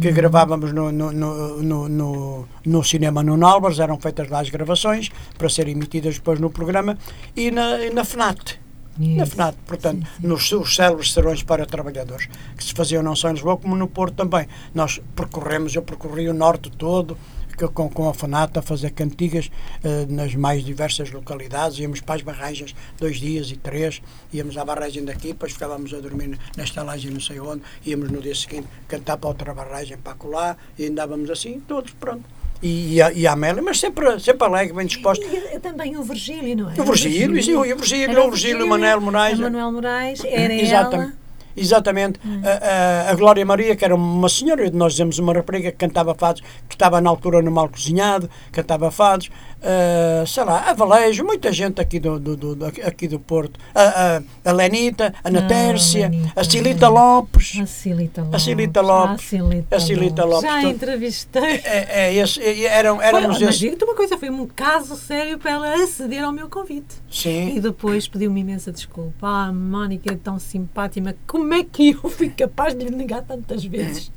que 0.00 0.08
Uhum. 0.08 0.14
gravávamos 0.14 0.72
no, 0.72 0.90
no, 0.90 1.12
no, 1.12 1.62
no, 1.62 1.88
no, 1.88 2.48
no 2.66 2.82
cinema 2.84 3.22
Nuno 3.22 3.46
Álvares, 3.46 3.78
eram 3.78 3.98
feitas 4.00 4.28
lá 4.28 4.40
as 4.40 4.50
gravações 4.50 5.10
para 5.38 5.48
serem 5.48 5.74
emitidas 5.74 6.16
depois 6.16 6.40
no 6.40 6.50
programa, 6.50 6.98
e 7.36 7.50
na, 7.52 7.78
e 7.84 7.90
na 7.90 8.04
FNAT. 8.04 8.58
Na 8.98 9.24
Isso. 9.24 9.32
FNAT, 9.34 9.54
portanto, 9.66 9.98
Sim, 10.06 10.20
sim. 10.20 10.26
nos 10.28 10.52
os 10.52 10.74
célebres 10.74 11.12
serões 11.12 11.42
para 11.44 11.64
trabalhadores, 11.66 12.28
que 12.56 12.62
se 12.64 12.72
faziam 12.72 13.02
não 13.02 13.14
só 13.16 13.28
em 13.28 13.34
Lisboa, 13.34 13.56
como 13.56 13.74
no 13.76 13.86
Porto 13.88 14.14
também. 14.14 14.46
Nós 14.74 15.00
percorremos, 15.16 15.74
eu 15.74 15.82
percorri 15.82 16.28
o 16.28 16.34
norte 16.34 16.70
todo, 16.70 17.16
com, 17.56 17.88
com 17.88 18.08
a 18.08 18.14
FNAT 18.14 18.56
a 18.58 18.62
fazer 18.62 18.90
cantigas 18.90 19.50
eh, 19.82 20.06
nas 20.08 20.34
mais 20.34 20.64
diversas 20.64 21.10
localidades, 21.10 21.78
íamos 21.78 22.00
para 22.00 22.16
as 22.16 22.22
barragens 22.22 22.74
dois 22.98 23.18
dias 23.18 23.50
e 23.50 23.56
três, 23.56 24.02
íamos 24.32 24.56
à 24.56 24.64
barragem 24.64 25.04
daqui, 25.04 25.28
depois 25.28 25.52
ficávamos 25.52 25.92
a 25.94 26.00
dormir 26.00 26.38
nesta 26.56 26.82
laje 26.82 27.10
não 27.10 27.20
sei 27.20 27.40
onde, 27.40 27.62
íamos 27.84 28.10
no 28.10 28.20
dia 28.20 28.34
seguinte 28.34 28.66
cantar 28.88 29.16
para 29.16 29.28
outra 29.28 29.54
barragem 29.54 29.96
para 29.98 30.14
colar, 30.14 30.58
e 30.78 30.86
andávamos 30.86 31.30
assim, 31.30 31.60
todos, 31.60 31.92
pronto. 31.92 32.24
E, 32.62 33.02
a, 33.02 33.12
e 33.12 33.26
a 33.26 33.32
Amélia, 33.32 33.62
mas 33.62 33.78
sempre, 33.78 34.18
sempre 34.20 34.46
alegre, 34.46 34.74
bem 34.74 34.86
disposta. 34.86 35.24
E, 35.26 35.58
também 35.58 35.96
o 35.98 36.02
Virgílio, 36.02 36.56
não 36.56 36.70
é? 36.70 36.80
O 36.80 36.84
Virgílio, 36.84 37.30
o 37.30 37.76
Virgílio, 37.76 38.10
Era 38.10 38.24
o 38.24 38.30
Virgílio, 38.30 38.64
o 38.64 38.68
Manuel 38.68 39.00
Moraes. 39.00 39.38
A 39.38 39.42
Manuel 39.42 39.72
Moraes, 39.72 40.24
era 40.24 40.54
Exatamente. 40.54 41.12
ela. 41.12 41.23
Hum. 41.56 41.60
Exatamente. 41.60 42.20
A, 42.42 43.08
a- 43.08 43.10
a 43.10 43.14
Glória 43.14 43.44
Maria, 43.44 43.76
que 43.76 43.84
era 43.84 43.94
uma 43.94 44.28
senhora, 44.28 44.68
nós 44.72 44.92
dizemos 44.92 45.18
uma 45.18 45.32
rapariga 45.32 45.70
que 45.70 45.76
cantava 45.78 46.14
fados, 46.14 46.42
que 46.68 46.74
estava 46.74 47.00
na 47.00 47.10
altura 47.10 47.40
no 47.42 47.50
Mal 47.50 47.68
Cozinhado, 47.68 48.28
cantava 48.52 48.90
fados, 48.90 49.30
ah, 49.62 50.24
sei 50.26 50.44
lá, 50.44 50.70
a 50.70 50.74
Valejo, 50.74 51.24
muita 51.24 51.52
gente 51.52 51.80
aqui 51.80 51.98
do, 51.98 52.18
do, 52.18 52.36
do- 52.36 52.66
aqui 52.66 53.08
do 53.08 53.18
Porto, 53.18 53.58
a, 53.74 54.16
a, 54.16 54.50
a 54.50 54.52
Lenita, 54.52 55.14
a 55.22 55.30
Natércia, 55.30 56.08
Lenita. 56.08 56.32
a 56.40 56.44
Cilita 56.44 56.88
Lopes. 56.88 57.58
A 57.60 57.66
Cilita 57.66 58.22
Lopes. 58.22 58.34
A 58.34 58.38
Cilita 58.38 58.80
Lopes. 58.82 59.32
A 59.70 59.80
Cilita 59.80 60.24
Lopes. 60.24 60.42
Já 60.50 60.62
entrevistei. 60.62 61.60
É, 61.64 62.08
é, 62.08 62.14
esse, 62.14 62.40
é, 62.42 62.64
eram, 62.64 63.00
éramos 63.00 63.36
Foi, 63.38 63.46
mas 63.46 63.58
digo-te 63.58 63.84
uma 63.84 63.94
coisa, 63.94 64.18
foi 64.18 64.30
um 64.30 64.46
caso 64.46 64.96
sério 64.96 65.38
para 65.38 65.52
ela 65.52 65.74
aceder 65.82 66.22
ao 66.24 66.32
meu 66.32 66.48
convite. 66.48 66.96
E 67.10 67.14
Sim. 67.16 67.60
depois 67.60 68.06
pediu-me 68.08 68.40
imensa 68.40 68.70
desculpa. 68.72 69.26
Ah, 69.26 69.46
a 69.46 69.52
Mónica 69.52 70.12
é 70.12 70.16
tão 70.16 70.38
simpática, 70.38 71.16
como 71.26 71.43
é 71.52 71.64
que 71.64 71.90
eu 72.02 72.08
fui 72.08 72.30
capaz 72.30 72.74
de 72.74 72.84
lhe 72.84 72.94
negar 72.94 73.22
tantas 73.22 73.64
vezes? 73.64 74.10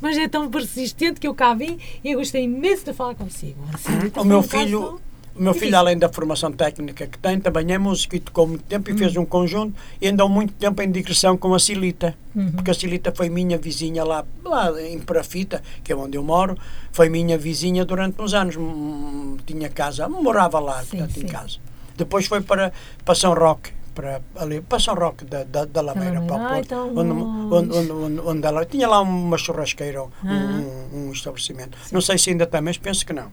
Mas 0.00 0.16
é 0.16 0.26
tão 0.28 0.48
persistente 0.50 1.20
que 1.20 1.26
eu 1.28 1.34
cá 1.34 1.52
vim 1.54 1.78
e 2.02 2.12
eu 2.12 2.18
gostei 2.18 2.44
imenso 2.44 2.84
de 2.84 2.92
falar 2.92 3.14
consigo. 3.14 3.58
Assim, 3.74 3.92
O 4.16 4.24
meu 4.24 4.38
um 4.38 4.42
caso- 4.42 4.64
filho, 4.64 5.00
o 5.34 5.42
meu 5.42 5.54
filho, 5.54 5.76
além 5.76 5.96
da 5.96 6.08
formação 6.08 6.50
técnica 6.52 7.06
que 7.06 7.18
tem, 7.18 7.38
também 7.40 7.72
é 7.72 7.78
músico 7.78 8.16
e 8.16 8.20
tocou 8.20 8.46
muito 8.46 8.64
tempo 8.64 8.90
e 8.90 8.92
Hum. 8.92 8.98
fez 8.98 9.16
um 9.16 9.24
conjunto 9.24 9.74
e 10.00 10.08
andou 10.08 10.28
muito 10.28 10.52
tempo 10.54 10.80
em 10.82 10.90
digressão 10.90 11.36
com 11.36 11.54
a 11.54 11.58
Silita, 11.58 12.14
Uhum. 12.34 12.52
porque 12.52 12.70
a 12.70 12.74
Silita 12.74 13.12
foi 13.14 13.28
minha 13.30 13.56
vizinha 13.58 14.04
lá, 14.04 14.24
lá 14.44 14.82
em 14.82 14.98
Parafita, 14.98 15.62
que 15.84 15.92
é 15.92 15.96
onde 15.96 16.16
eu 16.18 16.22
moro, 16.22 16.56
foi 16.92 17.08
minha 17.08 17.36
vizinha 17.38 17.84
durante 17.84 18.20
uns 18.20 18.34
anos. 18.34 18.56
Hum, 18.56 19.36
Tinha 19.46 19.68
casa, 19.68 20.08
morava 20.08 20.58
lá, 20.60 20.82
Sim, 20.82 20.98
portanto, 20.98 21.16
em 21.16 21.20
sim. 21.22 21.26
casa. 21.26 21.58
Depois 21.96 22.26
foi 22.26 22.40
para, 22.40 22.72
para 23.04 23.14
São 23.14 23.32
Roque. 23.34 23.70
Para, 23.94 24.22
ali, 24.36 24.60
para 24.62 24.78
São 24.78 24.94
Roque 24.94 25.24
da, 25.24 25.44
da, 25.44 25.64
da 25.66 25.80
Lameira, 25.82 26.14
Lameira. 26.20 26.34
para 26.34 26.42
o 26.42 26.46
Ai, 26.46 26.54
Porto, 26.64 26.68
tão 26.68 26.96
onde, 26.96 27.72
onde, 27.72 27.92
onde, 27.92 28.20
onde, 28.20 28.46
ela 28.46 28.64
tinha 28.64 28.88
lá 28.88 29.00
uma 29.02 29.36
churrasqueira, 29.36 30.02
um, 30.04 30.08
Ah. 30.24 30.62
um, 30.92 31.08
um 31.08 31.12
estabelecimento. 31.12 31.76
Não 31.92 32.00
sei 32.00 32.16
se 32.16 32.30
ainda 32.30 32.46
tem, 32.46 32.60
mas 32.62 32.78
penso 32.78 33.04
que 33.04 33.12
não. 33.12 33.30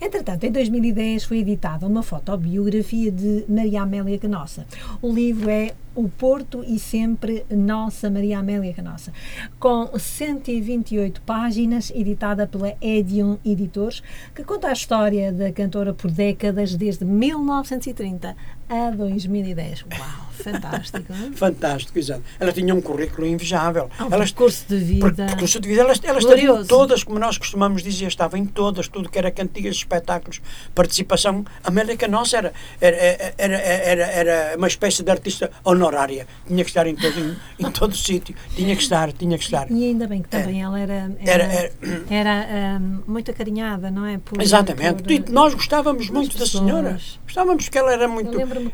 Entretanto, 0.00 0.44
em 0.44 0.50
2010 0.50 1.24
foi 1.24 1.38
editada 1.38 1.86
uma 1.86 2.02
fotobiografia 2.02 3.10
de 3.10 3.44
Maria 3.48 3.82
Amélia 3.82 4.18
Canossa. 4.18 4.66
O 5.00 5.12
livro 5.12 5.48
é 5.50 5.74
O 5.94 6.08
Porto 6.08 6.64
e 6.66 6.78
Sempre 6.78 7.44
Nossa 7.50 8.10
Maria 8.10 8.38
Amélia 8.38 8.72
Canossa, 8.72 9.12
com 9.58 9.90
128 9.98 11.20
páginas, 11.22 11.90
editada 11.94 12.46
pela 12.46 12.74
Edion 12.80 13.36
Editores, 13.44 14.02
que 14.34 14.44
conta 14.44 14.68
a 14.68 14.72
história 14.72 15.32
da 15.32 15.52
cantora 15.52 15.94
por 15.94 16.10
décadas, 16.10 16.74
desde 16.74 17.04
1930 17.04 18.36
a 18.68 18.90
2010. 18.90 19.82
Uau, 19.82 20.23
fantástico! 20.34 21.12
é? 21.12 21.36
Fantástico, 21.36 21.98
exato. 21.98 22.22
Ela 22.38 22.52
tinha 22.52 22.74
um 22.74 22.80
currículo 22.80 23.26
invejável. 23.26 23.88
Um 24.00 24.04
Elas, 24.12 24.30
percurso 24.32 24.64
de 24.68 24.76
vida. 24.78 25.10
per- 25.12 25.26
percurso 25.26 25.60
de 25.60 25.68
vida. 25.68 25.80
Elas, 25.82 26.00
elas 26.02 26.24
estavam 26.24 26.64
todas, 26.64 27.02
como 27.04 27.18
nós 27.18 27.38
costumamos 27.38 27.82
dizer, 27.82 28.06
estavam 28.06 28.38
em 28.38 28.44
todas, 28.46 28.88
tudo 28.88 29.08
que 29.08 29.18
era 29.18 29.30
cantigas, 29.30 29.76
espetáculos, 29.76 30.40
participação. 30.74 31.44
A 31.62 31.68
América 31.68 32.08
Nossa 32.08 32.36
era, 32.38 32.52
era, 32.80 32.96
era, 33.38 33.56
era, 33.58 34.04
era 34.06 34.56
uma 34.56 34.66
espécie 34.66 35.02
de 35.02 35.10
artista 35.10 35.50
honorária. 35.64 36.26
Tinha 36.46 36.62
que 36.64 36.70
estar 36.70 36.86
em 36.86 36.94
todo, 36.96 37.18
em, 37.18 37.36
em 37.66 37.70
todo 37.70 37.92
o 37.92 37.96
sítio. 37.96 38.34
Tinha 38.54 38.74
que 38.76 38.82
estar, 38.82 39.12
tinha 39.12 39.38
que 39.38 39.44
estar. 39.44 39.70
E 39.70 39.84
ainda 39.84 40.06
bem 40.06 40.22
que 40.22 40.28
também 40.28 40.62
ela 40.62 40.78
era, 40.78 41.10
Era- 41.24 41.44
era, 41.44 41.70
era, 42.10 42.78
hum, 42.80 43.02
muito 43.06 43.30
acarinhada, 43.30 43.90
não 43.90 44.04
é? 44.06 44.18
Por- 44.18 44.40
Exatamente. 44.42 45.02
por- 45.02 45.12
E 45.12 45.24
nós 45.30 45.54
gostávamos 45.54 46.06
das 46.06 46.10
muito 46.14 46.32
da 46.36 46.44
pessoas. 46.44 46.64
senhora. 46.64 46.98
Gostávamos 47.24 47.64
porque 47.64 47.78
ela 47.78 47.92
era 47.92 48.08
muito. 48.08 48.30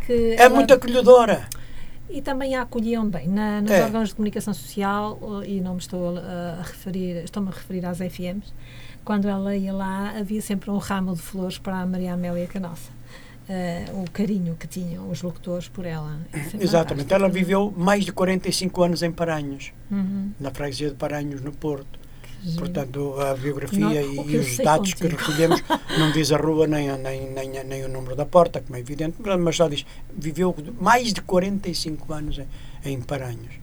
que. 0.07 0.35
É 0.39 0.49
muito 0.49 0.73
acolhedora. 0.73 1.49
E 2.11 2.21
também 2.21 2.57
a 2.57 2.63
acolhiam 2.63 3.09
bem 3.09 3.29
na, 3.29 3.61
nos 3.61 3.71
É. 3.71 3.83
órgãos 3.85 4.09
de 4.09 4.15
comunicação 4.17 4.53
social, 4.53 5.19
uh, 5.23 5.45
e 5.45 5.61
não 5.61 5.75
me 5.75 5.81
estou 5.81 6.17
a, 6.19 6.59
a 6.59 6.63
referir, 6.63 7.23
estou-me 7.25 7.49
a 7.49 7.53
referir 7.53 7.87
às 7.87 7.99
FMs. 7.99 8.53
Quando 9.05 9.29
ela 9.29 9.55
ia 9.57 9.73
lá, 9.73 10.15
havia 10.19 10.43
sempre 10.43 10.71
um 10.71 10.77
ramo 10.79 11.15
de 11.15 11.23
flores 11.23 11.57
para 11.59 11.79
a 11.81 11.87
Maria 11.87 12.15
Amélia 12.15 12.47
Canossa. 12.47 12.91
Uh, 13.49 14.03
o 14.03 14.11
carinho 14.11 14.55
que 14.57 14.67
tinham 14.69 15.11
os 15.11 15.23
locutores 15.23 15.67
por 15.69 15.85
ela. 15.85 16.19
É 16.33 16.39
Exatamente. 16.39 16.69
fantástico. 16.69 17.15
Ela 17.15 17.29
viveu 17.29 17.73
mais 17.77 18.05
de 18.05 18.13
45 18.13 18.83
anos 18.83 19.03
em 19.03 19.11
Paranhos, 19.11 19.73
Uhum. 19.91 20.31
na 20.39 20.51
freguesia 20.51 20.89
de 20.91 20.95
Paranhos, 20.97 21.41
no 21.41 21.51
Porto. 21.53 21.99
Que 22.41 22.49
giro. 22.49 22.59
Portanto, 22.61 23.15
a 23.21 23.35
biografia 23.35 23.81
Não, 23.81 23.93
e, 23.93 24.25
que 24.25 24.33
e 24.33 24.37
os 24.39 24.57
dados 24.57 24.95
que 24.95 25.03
contigo. 25.03 25.21
recolhemos 25.21 25.63
não 25.99 26.11
diz 26.13 26.33
a 26.33 26.37
rua 26.37 26.67
nem, 26.67 26.89
nem, 26.99 27.31
nem, 27.31 27.65
nem 27.65 27.85
o 27.85 27.89
número 27.89 28.17
da 28.17 28.25
porta, 28.25 28.61
como 28.61 28.77
é 28.77 28.81
evidente, 28.81 29.17
mas 29.39 29.57
só 29.57 29.69
diz 29.69 29.85
viveu 30.17 30.55
mais 30.81 31.13
de 31.13 31.21
45 31.21 32.13
anos 32.13 32.39
em, 32.39 32.47
em 32.93 33.01
Paranhos. 33.01 33.61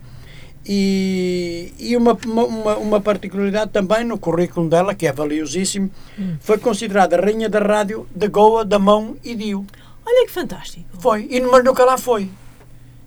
E, 0.70 1.74
e 1.80 1.96
uma, 1.96 2.18
uma, 2.26 2.76
uma, 2.78 3.02
particularidade 3.02 3.72
também 3.72 4.04
no 4.04 4.18
currículo 4.20 4.70
dela, 4.70 4.94
que 4.94 5.08
é 5.08 5.14
valiosíssimo, 5.14 5.90
Hum. 6.20 6.36
foi 6.42 6.58
considerada 6.58 7.16
rainha 7.16 7.48
da 7.48 7.60
rádio 7.60 8.06
da 8.14 8.28
Goa, 8.28 8.66
da 8.66 8.78
Mão 8.78 9.16
e 9.24 9.34
Dio. 9.34 9.66
Olha 10.06 10.26
que 10.26 10.32
fantástico. 10.32 10.86
Foi, 11.00 11.26
e 11.30 11.40
mas 11.40 11.64
nunca 11.64 11.86
lá 11.86 11.98
foi. 11.98 12.30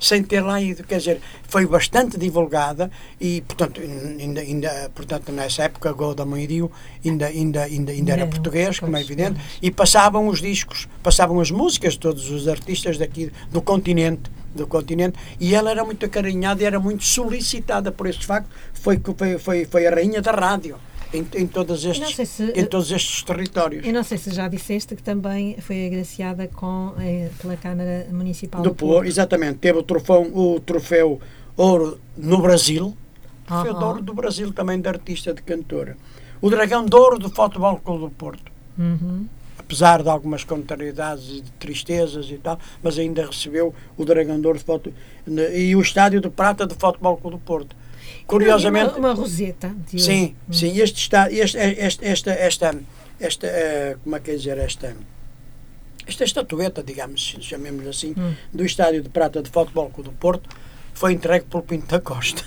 Sem 0.00 0.22
ter 0.22 0.40
lá 0.40 0.60
ido, 0.60 0.82
quer 0.82 0.96
dizer, 0.98 1.20
foi 1.46 1.66
bastante 1.66 2.16
divulgada 2.18 2.90
e, 3.20 3.42
portanto, 3.42 3.80
ainda, 4.18 4.40
ainda 4.40 4.90
portanto 4.94 5.30
nessa 5.30 5.64
época, 5.64 5.92
Golda 5.92 6.24
Moirio 6.24 6.72
ainda, 7.04 7.26
ainda, 7.26 7.62
ainda, 7.64 7.92
ainda 7.92 8.12
era 8.12 8.22
Não, 8.24 8.30
português, 8.30 8.80
como 8.80 8.96
é 8.96 9.00
evidente, 9.02 9.38
e 9.60 9.70
passavam 9.70 10.26
os 10.28 10.40
discos, 10.40 10.88
passavam 11.02 11.38
as 11.38 11.50
músicas 11.50 11.92
de 11.92 11.98
todos 12.00 12.30
os 12.30 12.48
artistas 12.48 12.96
daqui 12.96 13.30
do 13.52 13.60
continente, 13.60 14.30
do 14.54 14.66
continente, 14.66 15.18
e 15.38 15.54
ela 15.54 15.70
era 15.70 15.84
muito 15.84 16.04
acarinhada 16.06 16.62
e 16.62 16.64
era 16.66 16.80
muito 16.80 17.04
solicitada 17.04 17.92
por 17.92 18.06
este 18.06 18.24
facto, 18.24 18.48
foi, 18.72 18.98
que- 18.98 19.12
foi, 19.14 19.38
foi, 19.38 19.64
foi 19.66 19.86
a 19.86 19.90
rainha 19.94 20.22
da 20.22 20.32
rádio 20.32 20.76
em, 21.12 21.27
em, 21.35 21.46
todos 21.46 21.85
estes, 21.85 22.29
se- 22.29 22.53
em 22.55 22.64
todos 22.64 22.90
estes 22.92 23.23
territórios. 23.23 23.85
Eu 23.87 23.92
não 23.92 24.03
sei 24.05 24.16
se 24.18 24.31
já 24.33 24.46
disseste 24.49 24.94
que 24.94 25.03
também 25.03 25.57
foi 25.61 25.87
agraciada 25.87 26.46
com, 26.49 26.92
eh, 26.99 27.31
pela 27.40 27.57
Câmara 27.57 28.07
Municipal 28.12 28.62
do 28.62 28.75
Porto, 28.75 29.07
exatamente. 29.07 29.59
Teve 29.59 29.79
o 29.79 29.83
troféu, 29.83 30.23
o 30.35 30.61
troféu 30.61 31.20
Ouro 31.57 31.99
no 32.16 32.40
Brasil, 32.40 32.87
o 32.87 33.46
troféu 33.46 33.73
de 33.75 33.79
Aham. 33.79 33.87
Ouro 33.88 34.03
do 34.03 34.14
Brasil 34.14 34.53
também 34.53 34.81
de 34.81 34.88
artista, 34.88 35.35
de 35.35 35.42
cantora. 35.42 35.96
O 36.40 36.49
Dragão 36.49 36.85
de 36.87 36.94
Ouro 36.96 37.18
do 37.18 37.29
Futebol 37.29 37.77
Clube 37.79 38.05
do 38.05 38.11
Porto. 38.11 38.51
Uhum. 38.79 39.27
Apesar 39.59 40.03
de 40.03 40.09
algumas 40.09 40.42
contrariedades 40.42 41.29
e 41.29 41.40
de 41.42 41.51
tristezas 41.53 42.29
e 42.31 42.38
tal, 42.38 42.59
mas 42.83 42.99
ainda 42.99 43.27
recebeu 43.27 43.75
o 43.96 44.05
Dragão 44.05 44.40
de 44.40 44.46
Ouro 44.46 44.59
de 44.59 44.64
Foto, 44.64 44.92
e 45.55 45.77
o 45.77 45.81
Estádio 45.81 46.20
de 46.20 46.29
Prata 46.31 46.66
do 46.66 46.75
Futebol 46.75 47.16
Clube 47.18 47.37
do 47.37 47.40
Porto. 47.42 47.77
Curiosamente, 48.30 48.90
Uma, 48.98 49.08
uma 49.10 49.12
roseta. 49.14 49.68
de 49.90 50.00
Sim, 50.00 50.22
ouro. 50.48 50.54
sim, 50.58 50.78
este 50.80 50.98
está, 51.00 51.30
este, 51.30 51.58
este, 51.58 52.04
esta, 52.06 52.30
esta, 52.32 52.74
esta, 53.18 53.46
eh, 53.46 53.96
como 54.02 54.16
é 54.16 54.20
que 54.20 54.30
é 54.30 54.36
dizer, 54.36 54.56
esta, 54.58 54.94
esta 56.06 56.24
estatueta, 56.24 56.82
digamos, 56.82 57.36
chamemos 57.40 57.86
assim, 57.86 58.14
Hum. 58.16 58.34
do 58.52 58.64
Estádio 58.64 59.02
de 59.02 59.08
Prata 59.08 59.42
de 59.42 59.50
Futebol 59.50 59.90
do 59.98 60.12
Porto, 60.12 60.48
foi 60.94 61.12
entregue 61.12 61.46
pelo 61.46 61.62
Pinto 61.62 61.86
da 61.86 62.00
Costa. 62.00 62.42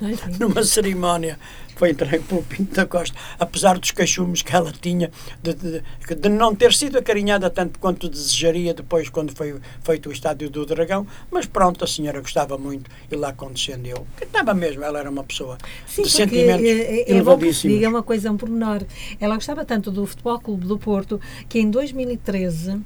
Ai, 0.00 0.18
numa 0.40 0.62
cerimónia 0.64 1.38
foi 1.76 1.90
entregue 1.90 2.24
pelo 2.24 2.42
Pinto 2.42 2.74
da 2.74 2.86
Costa, 2.86 3.16
apesar 3.38 3.78
dos 3.78 3.90
cachumes 3.90 4.42
que 4.42 4.54
ela 4.54 4.72
tinha 4.72 5.10
de, 5.42 5.54
de- 5.54 5.82
de 6.14 6.28
não 6.28 6.54
ter 6.54 6.72
sido 6.72 6.98
acarinhada 6.98 7.48
tanto 7.50 7.78
quanto 7.78 8.08
desejaria 8.08 8.74
depois 8.74 9.08
quando 9.08 9.34
foi 9.34 9.58
feito 9.82 10.08
o 10.08 10.12
Estádio 10.12 10.48
do 10.50 10.64
Dragão, 10.66 11.06
mas 11.30 11.46
pronto, 11.46 11.84
a 11.84 11.88
senhora 11.88 12.20
gostava 12.20 12.56
muito 12.58 12.90
e 13.10 13.16
lá 13.16 13.32
condescendeu. 13.32 14.06
Que 14.16 14.24
Estava 14.24 14.54
mesmo, 14.54 14.82
ela 14.84 14.98
era 14.98 15.10
uma 15.10 15.24
pessoa 15.24 15.58
Sim, 15.86 16.02
de 16.02 16.10
sentimentos 16.10 16.64
é, 16.66 17.02
é 17.02 17.04
se 17.04 17.10
elevadíssimos. 17.12 17.76
diga 17.76 17.88
uma 17.88 18.02
coisa, 18.02 18.30
um 18.30 18.36
pormenor. 18.36 18.82
Ela 19.20 19.34
gostava 19.34 19.64
tanto 19.64 19.90
do 19.90 20.06
Futebol 20.06 20.40
Clube 20.40 20.66
do 20.66 20.78
Porto 20.78 21.20
que 21.48 21.58
em 21.58 21.70
2013. 21.70 22.80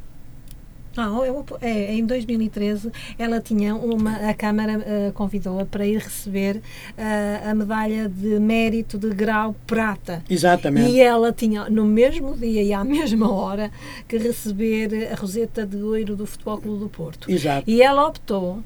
Não, 0.97 1.24
eu- 1.24 1.44
é, 1.61 1.92
em 1.94 2.05
2013 2.05 2.90
ela 3.18 3.40
tinha 3.40 3.74
uma, 3.74 4.12
a 4.16 4.34
Câmara 4.34 4.82
eh, 4.86 5.11
convidou-a 5.14 5.64
para 5.66 5.86
ir 5.86 5.99
receber 5.99 6.62
eh, 6.97 7.40
a 7.44 7.55
medalha 7.55 8.09
de 8.09 8.38
mérito 8.40 8.97
de 8.99 9.11
grau 9.11 9.55
prata. 9.66 10.22
Exatamente. 10.28 10.90
E 10.90 11.01
ela 11.01 11.32
tinha, 11.32 11.68
no 11.68 11.84
mesmo 11.84 12.34
dia 12.36 12.62
e 12.62 12.72
à 12.72 12.82
mesma 12.84 13.30
hora, 13.30 13.70
que 14.09 14.16
receber 14.16 15.11
a 15.12 15.14
Roseta 15.16 15.66
de 15.66 15.76
Ouro 15.76 16.16
do 16.16 16.26
Futebol 16.26 16.59
Clube 16.59 16.80
do 16.80 16.88
Porto. 16.88 17.30
Exato. 17.30 17.68
E 17.70 17.82
ela 17.82 18.07
optou 18.07 18.62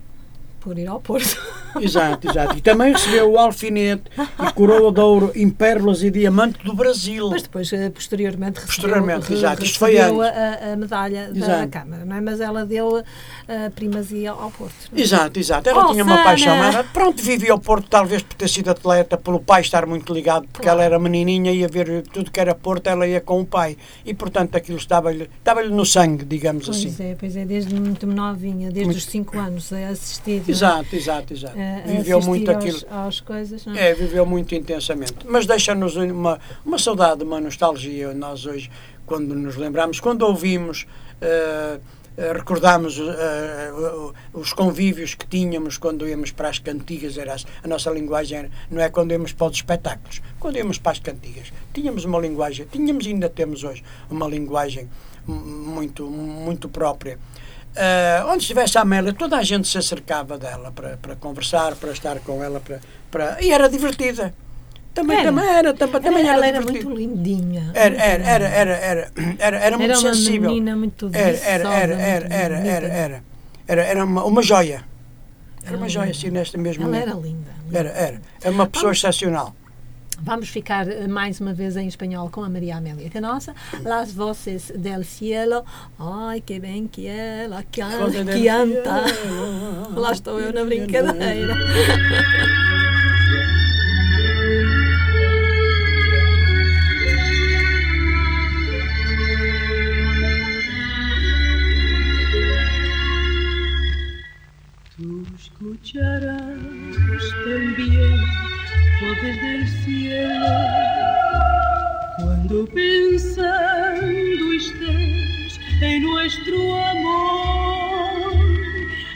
por 0.61 0.79
ir 0.79 0.87
ao 0.87 1.01
Porto. 1.01 1.37
Exato, 1.81 2.29
exato. 2.29 2.59
E 2.59 2.61
também 2.61 2.93
recebeu 2.93 3.31
o 3.31 3.39
alfinete 3.39 4.03
e 4.19 4.53
coroa 4.55 4.91
de 4.93 4.99
ouro 5.01 5.31
em 5.37 5.49
pérolas 5.49 6.03
e 6.03 6.11
diamante 6.11 6.59
do 6.65 6.75
Brasil. 6.75 7.31
Mas 7.31 7.43
depois, 7.43 7.73
eh, 7.73 7.89
posteriormente, 7.91 8.57
recebeu, 8.57 8.67
Posteriormente, 8.67 9.33
exato. 9.33 9.65
Isto 9.65 9.79
foi 9.79 9.97
antes. 10.01 10.21
a, 10.21 10.73
a 10.73 10.77
medalha 10.77 11.33
da 11.33 11.39
Exato. 11.39 11.69
Câmara, 11.69 12.05
não 12.05 12.17
é? 12.17 12.21
Mas 12.21 12.41
ela 12.41 12.67
deu 12.67 12.97
a 13.49 13.71
primazia 13.71 14.33
ao 14.33 14.51
Porto. 14.51 14.75
é? 14.93 15.01
Exato, 15.01 15.39
exato. 15.39 15.69
Ela 15.69 15.87
Oh, 15.87 15.93
tinha 15.93 16.03
uma 16.03 16.13
Sana! 16.17 16.25
paixão. 16.25 16.55
Ela, 16.57 16.83
pronto, 16.83 17.23
vivia 17.23 17.53
ao 17.53 17.59
Porto, 17.61 17.89
talvez 17.89 18.23
por 18.23 18.35
ter 18.35 18.49
sido 18.49 18.69
atleta, 18.69 19.17
pelo 19.17 19.39
pai 19.39 19.61
estar 19.61 19.87
muito 19.87 20.13
ligado, 20.13 20.49
porque 20.53 20.65
Claro. 20.65 20.81
ela 20.81 20.85
era 20.85 20.99
menininha, 20.99 21.53
ia 21.53 21.69
ver 21.69 22.03
tudo 22.13 22.33
que 22.33 22.41
era 22.41 22.53
Porto, 22.53 22.89
ela 22.89 23.07
ia 23.07 23.21
com 23.21 23.41
o 23.41 23.47
pai. 23.47 23.77
E, 24.05 24.13
portanto, 24.13 24.57
aquilo 24.57 24.77
estava-lhe 24.79 25.31
estava 25.39 25.63
no 25.63 25.87
sangue, 25.87 26.25
digamos 26.25 26.67
Pois 26.67 26.79
assim. 26.79 27.11
é, 27.11 27.15
pois 27.19 27.37
é, 27.37 27.45
desde 27.45 27.73
muito 27.77 28.09
novinha, 28.09 28.73
desde 28.73 28.87
Muito- 28.87 28.97
os 28.99 29.05
5 29.07 29.39
anos, 29.39 29.73
a 29.73 29.89
assistir. 29.91 30.43
Exato, 30.51 30.95
exato, 30.97 31.33
exato. 31.33 31.59
A- 31.59 31.77
a 31.79 31.97
Viveu 31.97 32.21
muito 32.23 32.51
aos, 32.51 32.65
aquilo. 32.65 32.79
Coisas, 33.21 33.65
não 33.67 33.75
é? 33.75 33.91
É, 33.91 33.95
viveu 33.95 34.27
muito 34.27 34.55
intensamente. 34.55 35.15
Mas 35.27 35.47
deixa-nos 35.47 35.97
uma, 35.97 36.39
uma 36.65 36.79
saudade, 36.79 37.23
uma 37.25 37.41
nostalgia. 37.41 38.13
Nós 38.15 38.45
hoje, 38.47 38.71
quando 39.07 39.35
nos 39.35 39.57
lembramos, 39.57 40.01
quando 40.01 40.23
ouvimos, 40.23 40.87
eh, 41.21 41.79
eh, 42.17 42.33
recordamos 42.33 42.99
eh, 42.99 43.73
o- 43.73 44.13
os 44.41 44.53
convívios 44.53 45.15
que 45.15 45.27
tínhamos 45.27 45.79
quando 45.79 46.07
íamos 46.07 46.31
para 46.33 46.49
as 46.49 46.59
cantigas. 46.59 47.17
Era 47.17 47.37
a 47.63 47.69
nossa 47.69 47.91
linguagem 47.91 48.39
era- 48.39 48.51
não 48.71 48.81
é 48.83 48.89
quando 48.89 49.13
íamos 49.13 49.33
para 49.33 49.47
os 49.47 49.57
espetáculos, 49.57 50.21
quando 50.39 50.57
íamos 50.57 50.79
para 50.79 50.93
as 50.93 50.99
cantigas. 50.99 51.53
Tínhamos 51.73 52.05
uma 52.05 52.19
linguagem, 52.19 52.67
tínhamos 52.71 53.07
e 53.07 53.11
ainda 53.11 53.29
temos 53.29 53.65
hoje 53.65 53.83
uma 54.11 54.27
linguagem 54.29 54.89
muito, 55.27 56.07
muito 56.07 56.69
própria. 56.69 57.19
Eh, 57.77 58.25
onde 58.27 58.39
estivesse 58.43 58.77
a 58.79 58.81
Amélia, 58.81 59.13
toda 59.13 59.37
a 59.37 59.43
gente 59.43 59.69
se 59.69 59.79
acercava 59.79 60.37
dela 60.37 60.73
para, 60.73 60.97
para 60.97 61.15
conversar, 61.17 61.77
para 61.77 61.93
estar 61.93 62.19
com 62.21 62.43
ela, 62.43 62.59
para, 62.61 62.81
para... 63.11 63.41
e 63.43 63.51
era 63.53 63.69
divertida. 63.69 64.35
Também 64.93 65.19
Era. 65.19 65.27
também 65.31 65.49
era, 65.49 65.73
também, 65.75 66.01
também 66.03 66.25
era, 66.25 66.33
ela 66.35 66.47
era 66.49 66.59
divertida. 66.59 66.85
muito 66.91 66.99
lindinha. 67.01 67.71
Era, 67.75 67.95
era, 67.97 68.25
era, 68.29 68.49
era, 68.49 68.73
era, 68.77 69.11
era, 69.39 69.57
era 69.59 69.79
muito 69.79 69.91
Era 69.93 70.01
uma 70.01 70.15
sensível. 70.15 70.51
menina 70.51 70.75
muito 70.77 71.11
Era, 71.13 71.37
era, 71.39 71.75
era, 71.75 71.95
era, 71.95 72.27
era, 72.35 72.57
era, 72.59 72.87
era, 72.89 73.23
era, 73.69 73.83
era 73.85 74.05
uma, 74.05 74.25
uma 74.25 74.43
joia. 74.43 74.85
Era 75.65 75.77
uma 75.77 75.89
joia, 75.89 76.07
era- 76.07 76.11
assim, 76.11 76.31
neste 76.31 76.59
mesmo 76.59 76.83
Ela 76.85 76.97
era 76.97 77.13
linda. 77.13 77.23
linda. 77.67 77.79
Era, 77.79 77.89
era. 77.91 78.21
Era 78.43 78.51
uma 78.53 78.67
pessoa 78.67 78.91
excepcional. 78.91 79.55
Vamos 80.23 80.51
ficar 80.51 80.87
eh, 80.87 81.09
mais 81.09 81.41
uma 81.41 81.55
vez 81.55 81.77
em 81.77 81.87
espanhol 81.87 82.29
com 82.31 82.45
a 82.45 82.49
Maria 82.49 82.77
Amélia 82.77 83.09
Canossa. 83.09 83.55
Las 83.83 84.13
voces 84.13 84.71
del 84.77 85.03
cielo. 85.05 85.65
Ai, 85.99 86.41
que 86.43 86.61
bem 86.61 86.87
que 86.87 87.07
ela 87.07 87.63
canta. 87.63 89.05
Lá 89.95 90.13
estou 90.13 90.39
eu 90.39 90.53
na 90.53 90.65
brincadeira. 90.65 91.55
Tú 104.97 105.25
escucharás 105.35 106.37
también 107.43 108.40
voces 109.11 109.43
del 109.43 109.67
cielo 109.67 110.47
cuando 112.19 112.65
pensando 112.67 114.53
estés 114.53 115.59
en 115.81 116.03
nuestro 116.05 116.77
amor. 116.77 118.35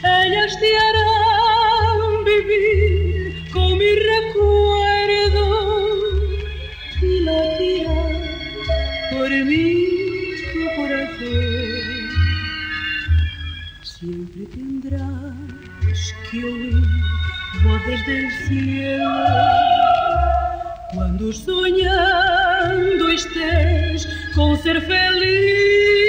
Ellas 0.03 0.59
te 0.59 0.77
harán 0.83 2.25
vivir 2.25 3.51
con 3.53 3.77
mi 3.77 3.91
recuerdo 4.13 5.45
y 7.01 7.19
latirá 7.21 8.01
por 9.11 9.29
mí 9.29 9.65
tu 10.51 10.61
corazón. 10.75 12.09
Siempre 13.81 14.45
tendrás 14.47 16.01
que 16.29 16.43
oír 16.43 16.83
voces 17.63 18.05
del 18.05 18.31
cielo 18.47 19.54
cuando 20.95 21.31
soñando 21.33 23.09
estés 23.09 24.07
con 24.33 24.57
ser 24.57 24.81
feliz. 24.81 26.04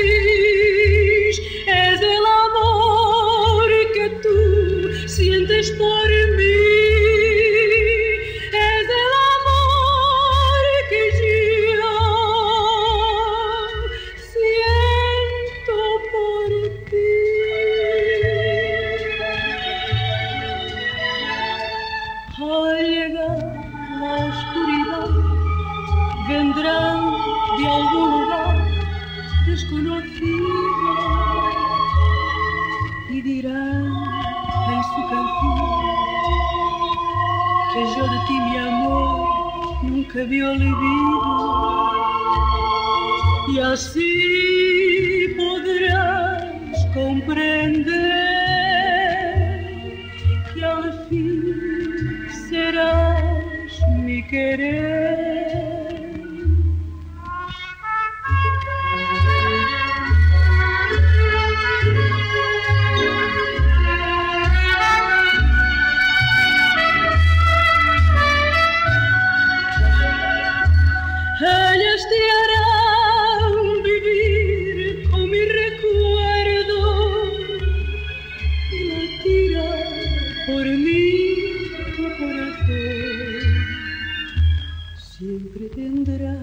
Siempre 85.18 85.70
tendrás 85.70 86.36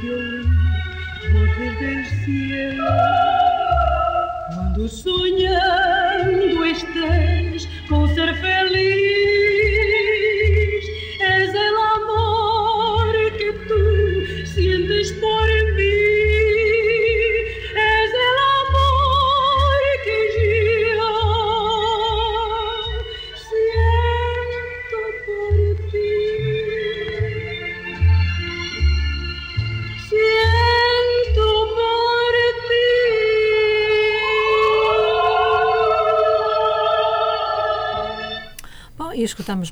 que 0.00 0.10
oír 0.10 0.46
voces 1.34 1.80
del 1.80 2.06
cielo 2.24 2.84
cuando 4.54 4.88
soñando 4.88 6.64
estés. 6.64 7.33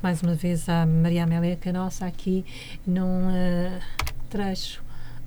Mais 0.00 0.22
uma 0.22 0.34
vez 0.34 0.68
a 0.68 0.86
Maria 0.86 1.24
Amélia 1.24 1.56
Canossa 1.56 2.06
aqui 2.06 2.44
num 2.86 3.28
uh, 3.28 3.80
trecho 4.30 4.82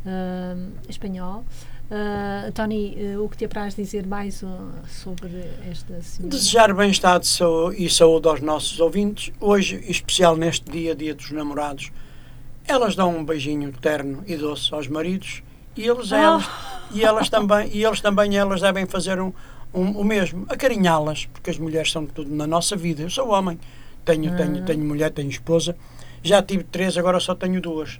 uh, 0.06 0.72
espanhol. 0.90 1.44
Uh, 1.86 2.52
Tony, 2.54 2.98
o 3.24 3.30
que 3.30 3.38
te 3.38 3.46
apraz 3.46 3.76
dizer 3.76 4.08
mais 4.08 4.44
sobre 4.88 5.44
esta 5.70 6.02
senhora? 6.02 6.36
Desejar 6.36 6.74
bem-estar 6.74 7.22
e 7.78 7.90
saúde 7.90 8.28
aos 8.28 8.42
nossos 8.42 8.80
ouvintes. 8.80 9.32
Hoje, 9.40 9.76
em 9.76 9.92
especial 9.92 10.36
neste 10.36 10.72
dia, 10.72 10.96
dia 10.96 11.14
dos 11.14 11.30
namorados, 11.32 11.92
elas 12.68 12.96
dão 12.96 13.16
um 13.16 13.24
beijinho 13.24 13.72
terno 13.74 14.24
e 14.26 14.36
doce 14.36 14.74
aos 14.74 14.88
maridos 14.88 15.44
e 15.78 15.88
eles, 15.88 16.12
oh. 16.12 16.16
elas, 16.16 16.50
e 16.94 17.04
elas 17.04 17.30
também, 17.30 17.70
e 17.74 17.84
eles 17.84 18.00
também 18.00 18.38
elas 18.38 18.62
devem 18.62 18.86
fazer 18.86 19.20
um, 19.20 19.34
um, 19.74 19.92
o 19.92 20.04
mesmo, 20.04 20.46
acarinhá-las, 20.50 21.26
porque 21.26 21.50
as 21.50 21.58
mulheres 21.58 21.92
são 21.92 22.06
tudo 22.06 22.34
na 22.34 22.48
nossa 22.48 22.76
vida. 22.76 23.04
Eu 23.04 23.10
sou 23.10 23.30
homem, 23.30 23.60
tenho, 24.06 24.32
ah. 24.32 24.36
tenho, 24.36 24.64
tenho 24.64 24.86
mulher, 24.86 25.12
tenho 25.12 25.30
esposa. 25.30 25.76
Já 26.24 26.42
tive 26.42 26.64
três, 26.64 26.98
agora 26.98 27.20
só 27.20 27.36
tenho 27.36 27.60
duas. 27.60 28.00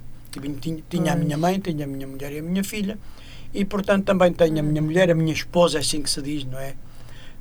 Tinha, 0.60 0.82
tinha 0.88 1.12
a 1.12 1.16
minha 1.16 1.36
mãe, 1.36 1.58
tinha 1.58 1.84
a 1.84 1.88
minha 1.88 2.06
mulher 2.06 2.32
e 2.32 2.38
a 2.38 2.42
minha 2.42 2.64
filha. 2.64 2.98
E, 3.52 3.64
portanto, 3.64 4.04
também 4.04 4.32
tenho 4.32 4.58
a 4.58 4.62
minha 4.62 4.82
mulher, 4.82 5.10
a 5.10 5.14
minha 5.14 5.32
esposa, 5.32 5.78
é 5.78 5.80
assim 5.80 6.02
que 6.02 6.10
se 6.10 6.20
diz, 6.20 6.44
não 6.44 6.58
é? 6.58 6.74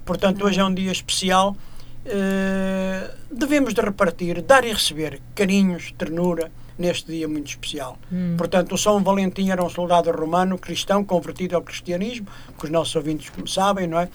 Portanto, 0.05 0.45
hoje 0.45 0.59
é 0.59 0.63
um 0.63 0.73
dia 0.73 0.91
especial. 0.91 1.57
Uh, 2.05 3.15
devemos 3.31 3.73
de 3.73 3.81
repartir, 3.81 4.41
dar 4.43 4.63
e 4.63 4.71
receber 4.71 5.19
carinhos, 5.33 5.91
ternura, 5.97 6.51
neste 6.77 7.11
dia 7.11 7.27
muito 7.27 7.47
especial. 7.47 7.97
Hum. 8.11 8.35
Portanto, 8.37 8.75
o 8.75 8.77
São 8.77 9.03
Valentim 9.03 9.49
era 9.49 9.63
um 9.63 9.69
soldado 9.69 10.11
romano, 10.11 10.57
cristão, 10.57 11.03
convertido 11.03 11.55
ao 11.55 11.61
cristianismo, 11.61 12.27
que 12.57 12.65
os 12.65 12.69
nossos 12.69 12.95
ouvintes 12.95 13.31
sabem, 13.51 13.87
não 13.87 13.99
é? 13.99 14.09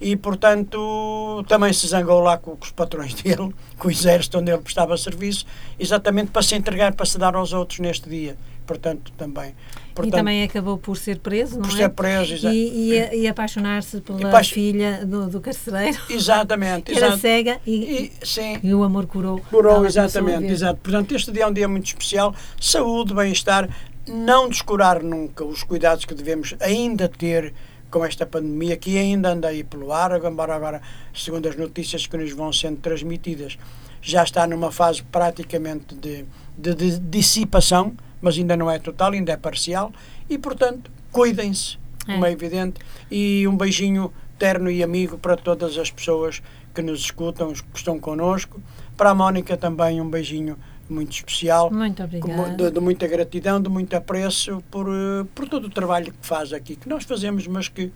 E, 0.00 0.16
portanto, 0.16 1.44
também 1.46 1.72
se 1.72 1.86
zangou 1.86 2.20
lá 2.20 2.38
com, 2.38 2.56
com 2.56 2.64
os 2.64 2.70
patrões 2.70 3.12
dele, 3.20 3.54
com 3.78 3.88
o 3.88 3.90
exército 3.90 4.38
onde 4.38 4.50
ele 4.50 4.62
prestava 4.62 4.96
serviço, 4.96 5.44
exatamente 5.78 6.30
para 6.30 6.42
se 6.42 6.54
entregar, 6.54 6.94
para 6.94 7.06
se 7.06 7.18
dar 7.18 7.34
aos 7.34 7.52
outros 7.52 7.80
neste 7.80 8.08
dia. 8.08 8.36
Portanto, 8.66 9.10
também. 9.18 9.52
Portanto, 9.94 10.14
e 10.14 10.16
também 10.16 10.44
acabou 10.44 10.78
por 10.78 10.96
ser 10.96 11.18
preso, 11.18 11.56
não 11.56 11.62
por 11.62 11.74
é? 11.74 11.76
ser 11.76 11.88
preso, 11.88 12.34
exato. 12.34 12.54
E, 12.54 12.92
e, 12.92 13.22
e 13.22 13.28
apaixonar-se 13.28 14.00
pela 14.00 14.44
filha 14.44 15.04
do, 15.04 15.28
do 15.28 15.40
carcereiro. 15.40 15.98
Exatamente. 16.08 16.92
que 16.92 16.96
era 16.96 17.18
cega 17.18 17.58
e, 17.66 18.12
e, 18.22 18.26
sim, 18.26 18.60
e 18.62 18.72
o 18.72 18.84
amor 18.84 19.06
curou. 19.06 19.40
Curou, 19.50 19.84
exatamente, 19.84 20.46
exato. 20.46 20.78
Portanto, 20.80 21.12
este 21.16 21.32
dia 21.32 21.42
é 21.42 21.46
um 21.48 21.52
dia 21.52 21.66
muito 21.66 21.86
especial. 21.86 22.32
Saúde, 22.60 23.12
bem-estar, 23.12 23.68
não 24.06 24.48
descurar 24.48 25.02
nunca 25.02 25.44
os 25.44 25.64
cuidados 25.64 26.04
que 26.04 26.14
devemos 26.14 26.54
ainda 26.60 27.08
ter 27.08 27.52
com 27.90 28.04
esta 28.04 28.24
pandemia 28.24 28.76
que 28.76 28.98
ainda 28.98 29.30
anda 29.30 29.48
aí 29.48 29.64
pelo 29.64 29.92
ar, 29.92 30.12
embora 30.24 30.54
agora, 30.54 30.82
segundo 31.14 31.48
as 31.48 31.56
notícias 31.56 32.06
que 32.06 32.16
nos 32.16 32.32
vão 32.32 32.52
sendo 32.52 32.78
transmitidas, 32.78 33.58
já 34.00 34.22
está 34.22 34.46
numa 34.46 34.70
fase 34.70 35.02
praticamente 35.02 35.94
de, 35.94 36.24
de, 36.56 36.74
de 36.74 36.98
dissipação, 36.98 37.94
mas 38.20 38.36
ainda 38.36 38.56
não 38.56 38.70
é 38.70 38.78
total, 38.78 39.12
ainda 39.12 39.32
é 39.32 39.36
parcial, 39.36 39.92
e 40.28 40.38
portanto, 40.38 40.90
cuidem-se, 41.10 41.78
é. 42.06 42.12
como 42.12 42.26
é 42.26 42.32
evidente, 42.32 42.80
e 43.10 43.46
um 43.46 43.56
beijinho 43.56 44.12
terno 44.38 44.70
e 44.70 44.82
amigo 44.82 45.18
para 45.18 45.36
todas 45.36 45.76
as 45.76 45.90
pessoas 45.90 46.42
que 46.74 46.80
nos 46.80 47.00
escutam, 47.00 47.52
que 47.52 47.78
estão 47.78 47.98
connosco. 47.98 48.60
Para 48.96 49.10
a 49.10 49.14
Mónica 49.14 49.56
também 49.56 50.00
um 50.00 50.08
beijinho 50.08 50.56
muito 50.92 51.12
especial. 51.12 51.70
Muito 51.70 52.02
obrigada. 52.02 52.56
De, 52.56 52.70
de, 52.70 52.80
muita 52.80 53.06
gratidão, 53.06 53.60
de 53.60 53.68
muito 53.68 53.94
apreço 53.94 54.62
por, 54.70 54.88
eh, 54.88 55.26
por 55.34 55.48
todo 55.48 55.66
o 55.66 55.70
trabalho 55.70 56.12
que 56.12 56.26
faz 56.26 56.52
aqui, 56.52 56.76
que 56.76 56.88
nós 56.88 57.04
fazemos, 57.04 57.46
mas 57.46 57.68
que 57.68 57.90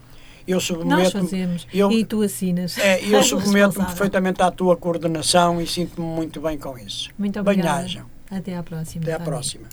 eu 0.47 0.61
submeto 0.61 1.03
Nós 1.03 1.13
fazemos 1.13 1.67
eu, 1.73 1.91
e 1.91 2.05
tu 2.05 2.23
assinas. 2.23 2.79
É, 2.79 3.03
eu 3.05 3.23
submeto-me 3.25 3.87
perfeitamente 3.87 4.43
à 4.43 4.51
tua 4.51 4.77
coordenação 4.77 5.61
e 5.61 5.67
sinto-me 5.67 6.07
muito 6.07 6.41
bem 6.41 6.59
com 6.59 6.77
isso. 6.79 7.11
Muito 7.19 7.41
obrigada. 7.41 7.79
Bem-ajam. 7.79 8.07
Até 8.31 8.57
à 8.57 8.63
próxima. 8.63 9.05
Até 9.05 9.13
à 9.15 9.21
próxima. 9.21 9.69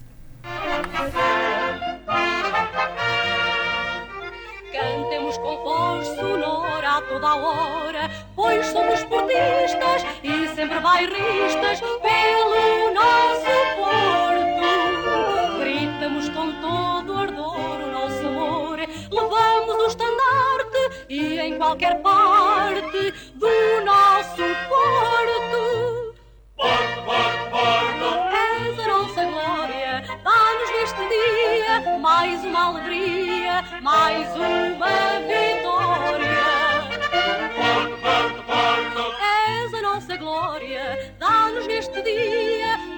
Toda 7.11 7.27
a 7.27 7.35
hora, 7.35 8.09
pois 8.35 8.65
somos 8.67 8.93
esportistas 8.93 10.05
e 10.23 10.47
sempre 10.55 10.79
bairristas 10.79 11.81
pelo 11.81 12.93
nosso 12.93 13.51
Porto. 13.75 15.59
Gritamos 15.59 16.29
com 16.29 16.53
todo 16.61 17.13
ardor 17.13 17.81
o 17.81 17.91
nosso 17.91 18.27
amor, 18.27 18.79
levamos 18.79 19.75
o 19.75 19.87
estandarte 19.87 21.05
e 21.09 21.39
em 21.39 21.57
qualquer 21.57 22.01
parte 22.01 23.11
do 23.35 23.85
nosso 23.85 24.43
Porto. 24.69 26.15
Porto, 26.55 27.03
Porto, 27.03 27.49
Porto. 27.51 28.07
És 28.31 28.79
a 28.79 28.87
nossa 28.87 29.25
glória, 29.25 30.03
dá-nos 30.23 30.71
neste 30.79 31.01
dia 31.09 31.97
mais 31.99 32.45
uma 32.45 32.67
alegria, 32.67 33.63
mais 33.81 34.27
uma 34.37 34.87
vitória. 34.87 35.40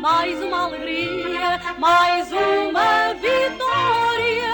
Mais 0.04 0.38
uma 0.42 0.66
alegria, 0.66 1.62
mais 1.80 2.30
uma 2.30 3.14
vitória. 3.14 4.54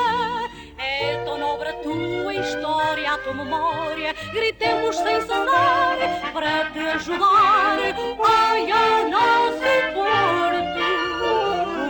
É 0.77 1.23
tão 1.25 1.39
nobre 1.39 1.69
a 1.69 1.73
tua 1.73 2.35
história, 2.35 3.13
a 3.13 3.17
tua 3.17 3.33
memória. 3.33 4.13
Gritemos 4.31 4.95
sem 4.95 5.19
cessar 5.21 5.97
para 6.31 6.65
te 6.65 6.79
ajudar. 6.79 7.79
Ai, 7.79 8.71
ao 8.71 9.09
nosso 9.09 9.71
Porto. 9.95 10.85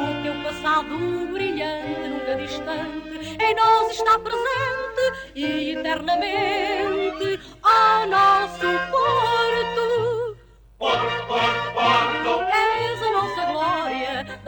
O 0.07 0.23
teu 0.23 0.35
passado 0.41 0.97
brilhante, 1.33 2.07
nunca 2.07 2.35
distante, 2.37 3.43
em 3.43 3.55
nós 3.55 3.91
está 3.91 4.17
presente 4.19 5.33
e 5.35 5.71
eternamente. 5.71 7.41
Ao 7.61 8.07
nosso 8.07 8.67
Porto. 8.89 10.37
Porto, 10.77 11.27
Porto, 11.27 11.73
Porto. 11.73 12.48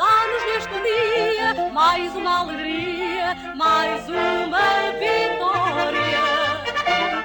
Dá-nos 0.01 0.43
neste 0.45 0.73
dia 0.81 1.69
mais 1.71 2.15
uma 2.15 2.39
alegria, 2.39 3.37
mais 3.55 4.09
uma 4.09 4.91
vitória. 4.97 6.23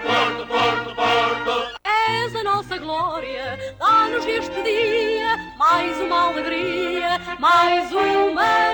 Porto, 0.04 0.46
Porto, 0.46 0.94
Porto. 0.94 1.80
És 1.84 2.36
a 2.36 2.44
nossa 2.44 2.76
glória, 2.76 3.74
dá-nos 3.78 4.26
neste 4.26 4.62
dia 4.62 5.38
mais 5.56 5.98
uma 6.00 6.28
alegria, 6.28 7.18
mais 7.38 7.90
uma 7.92 8.65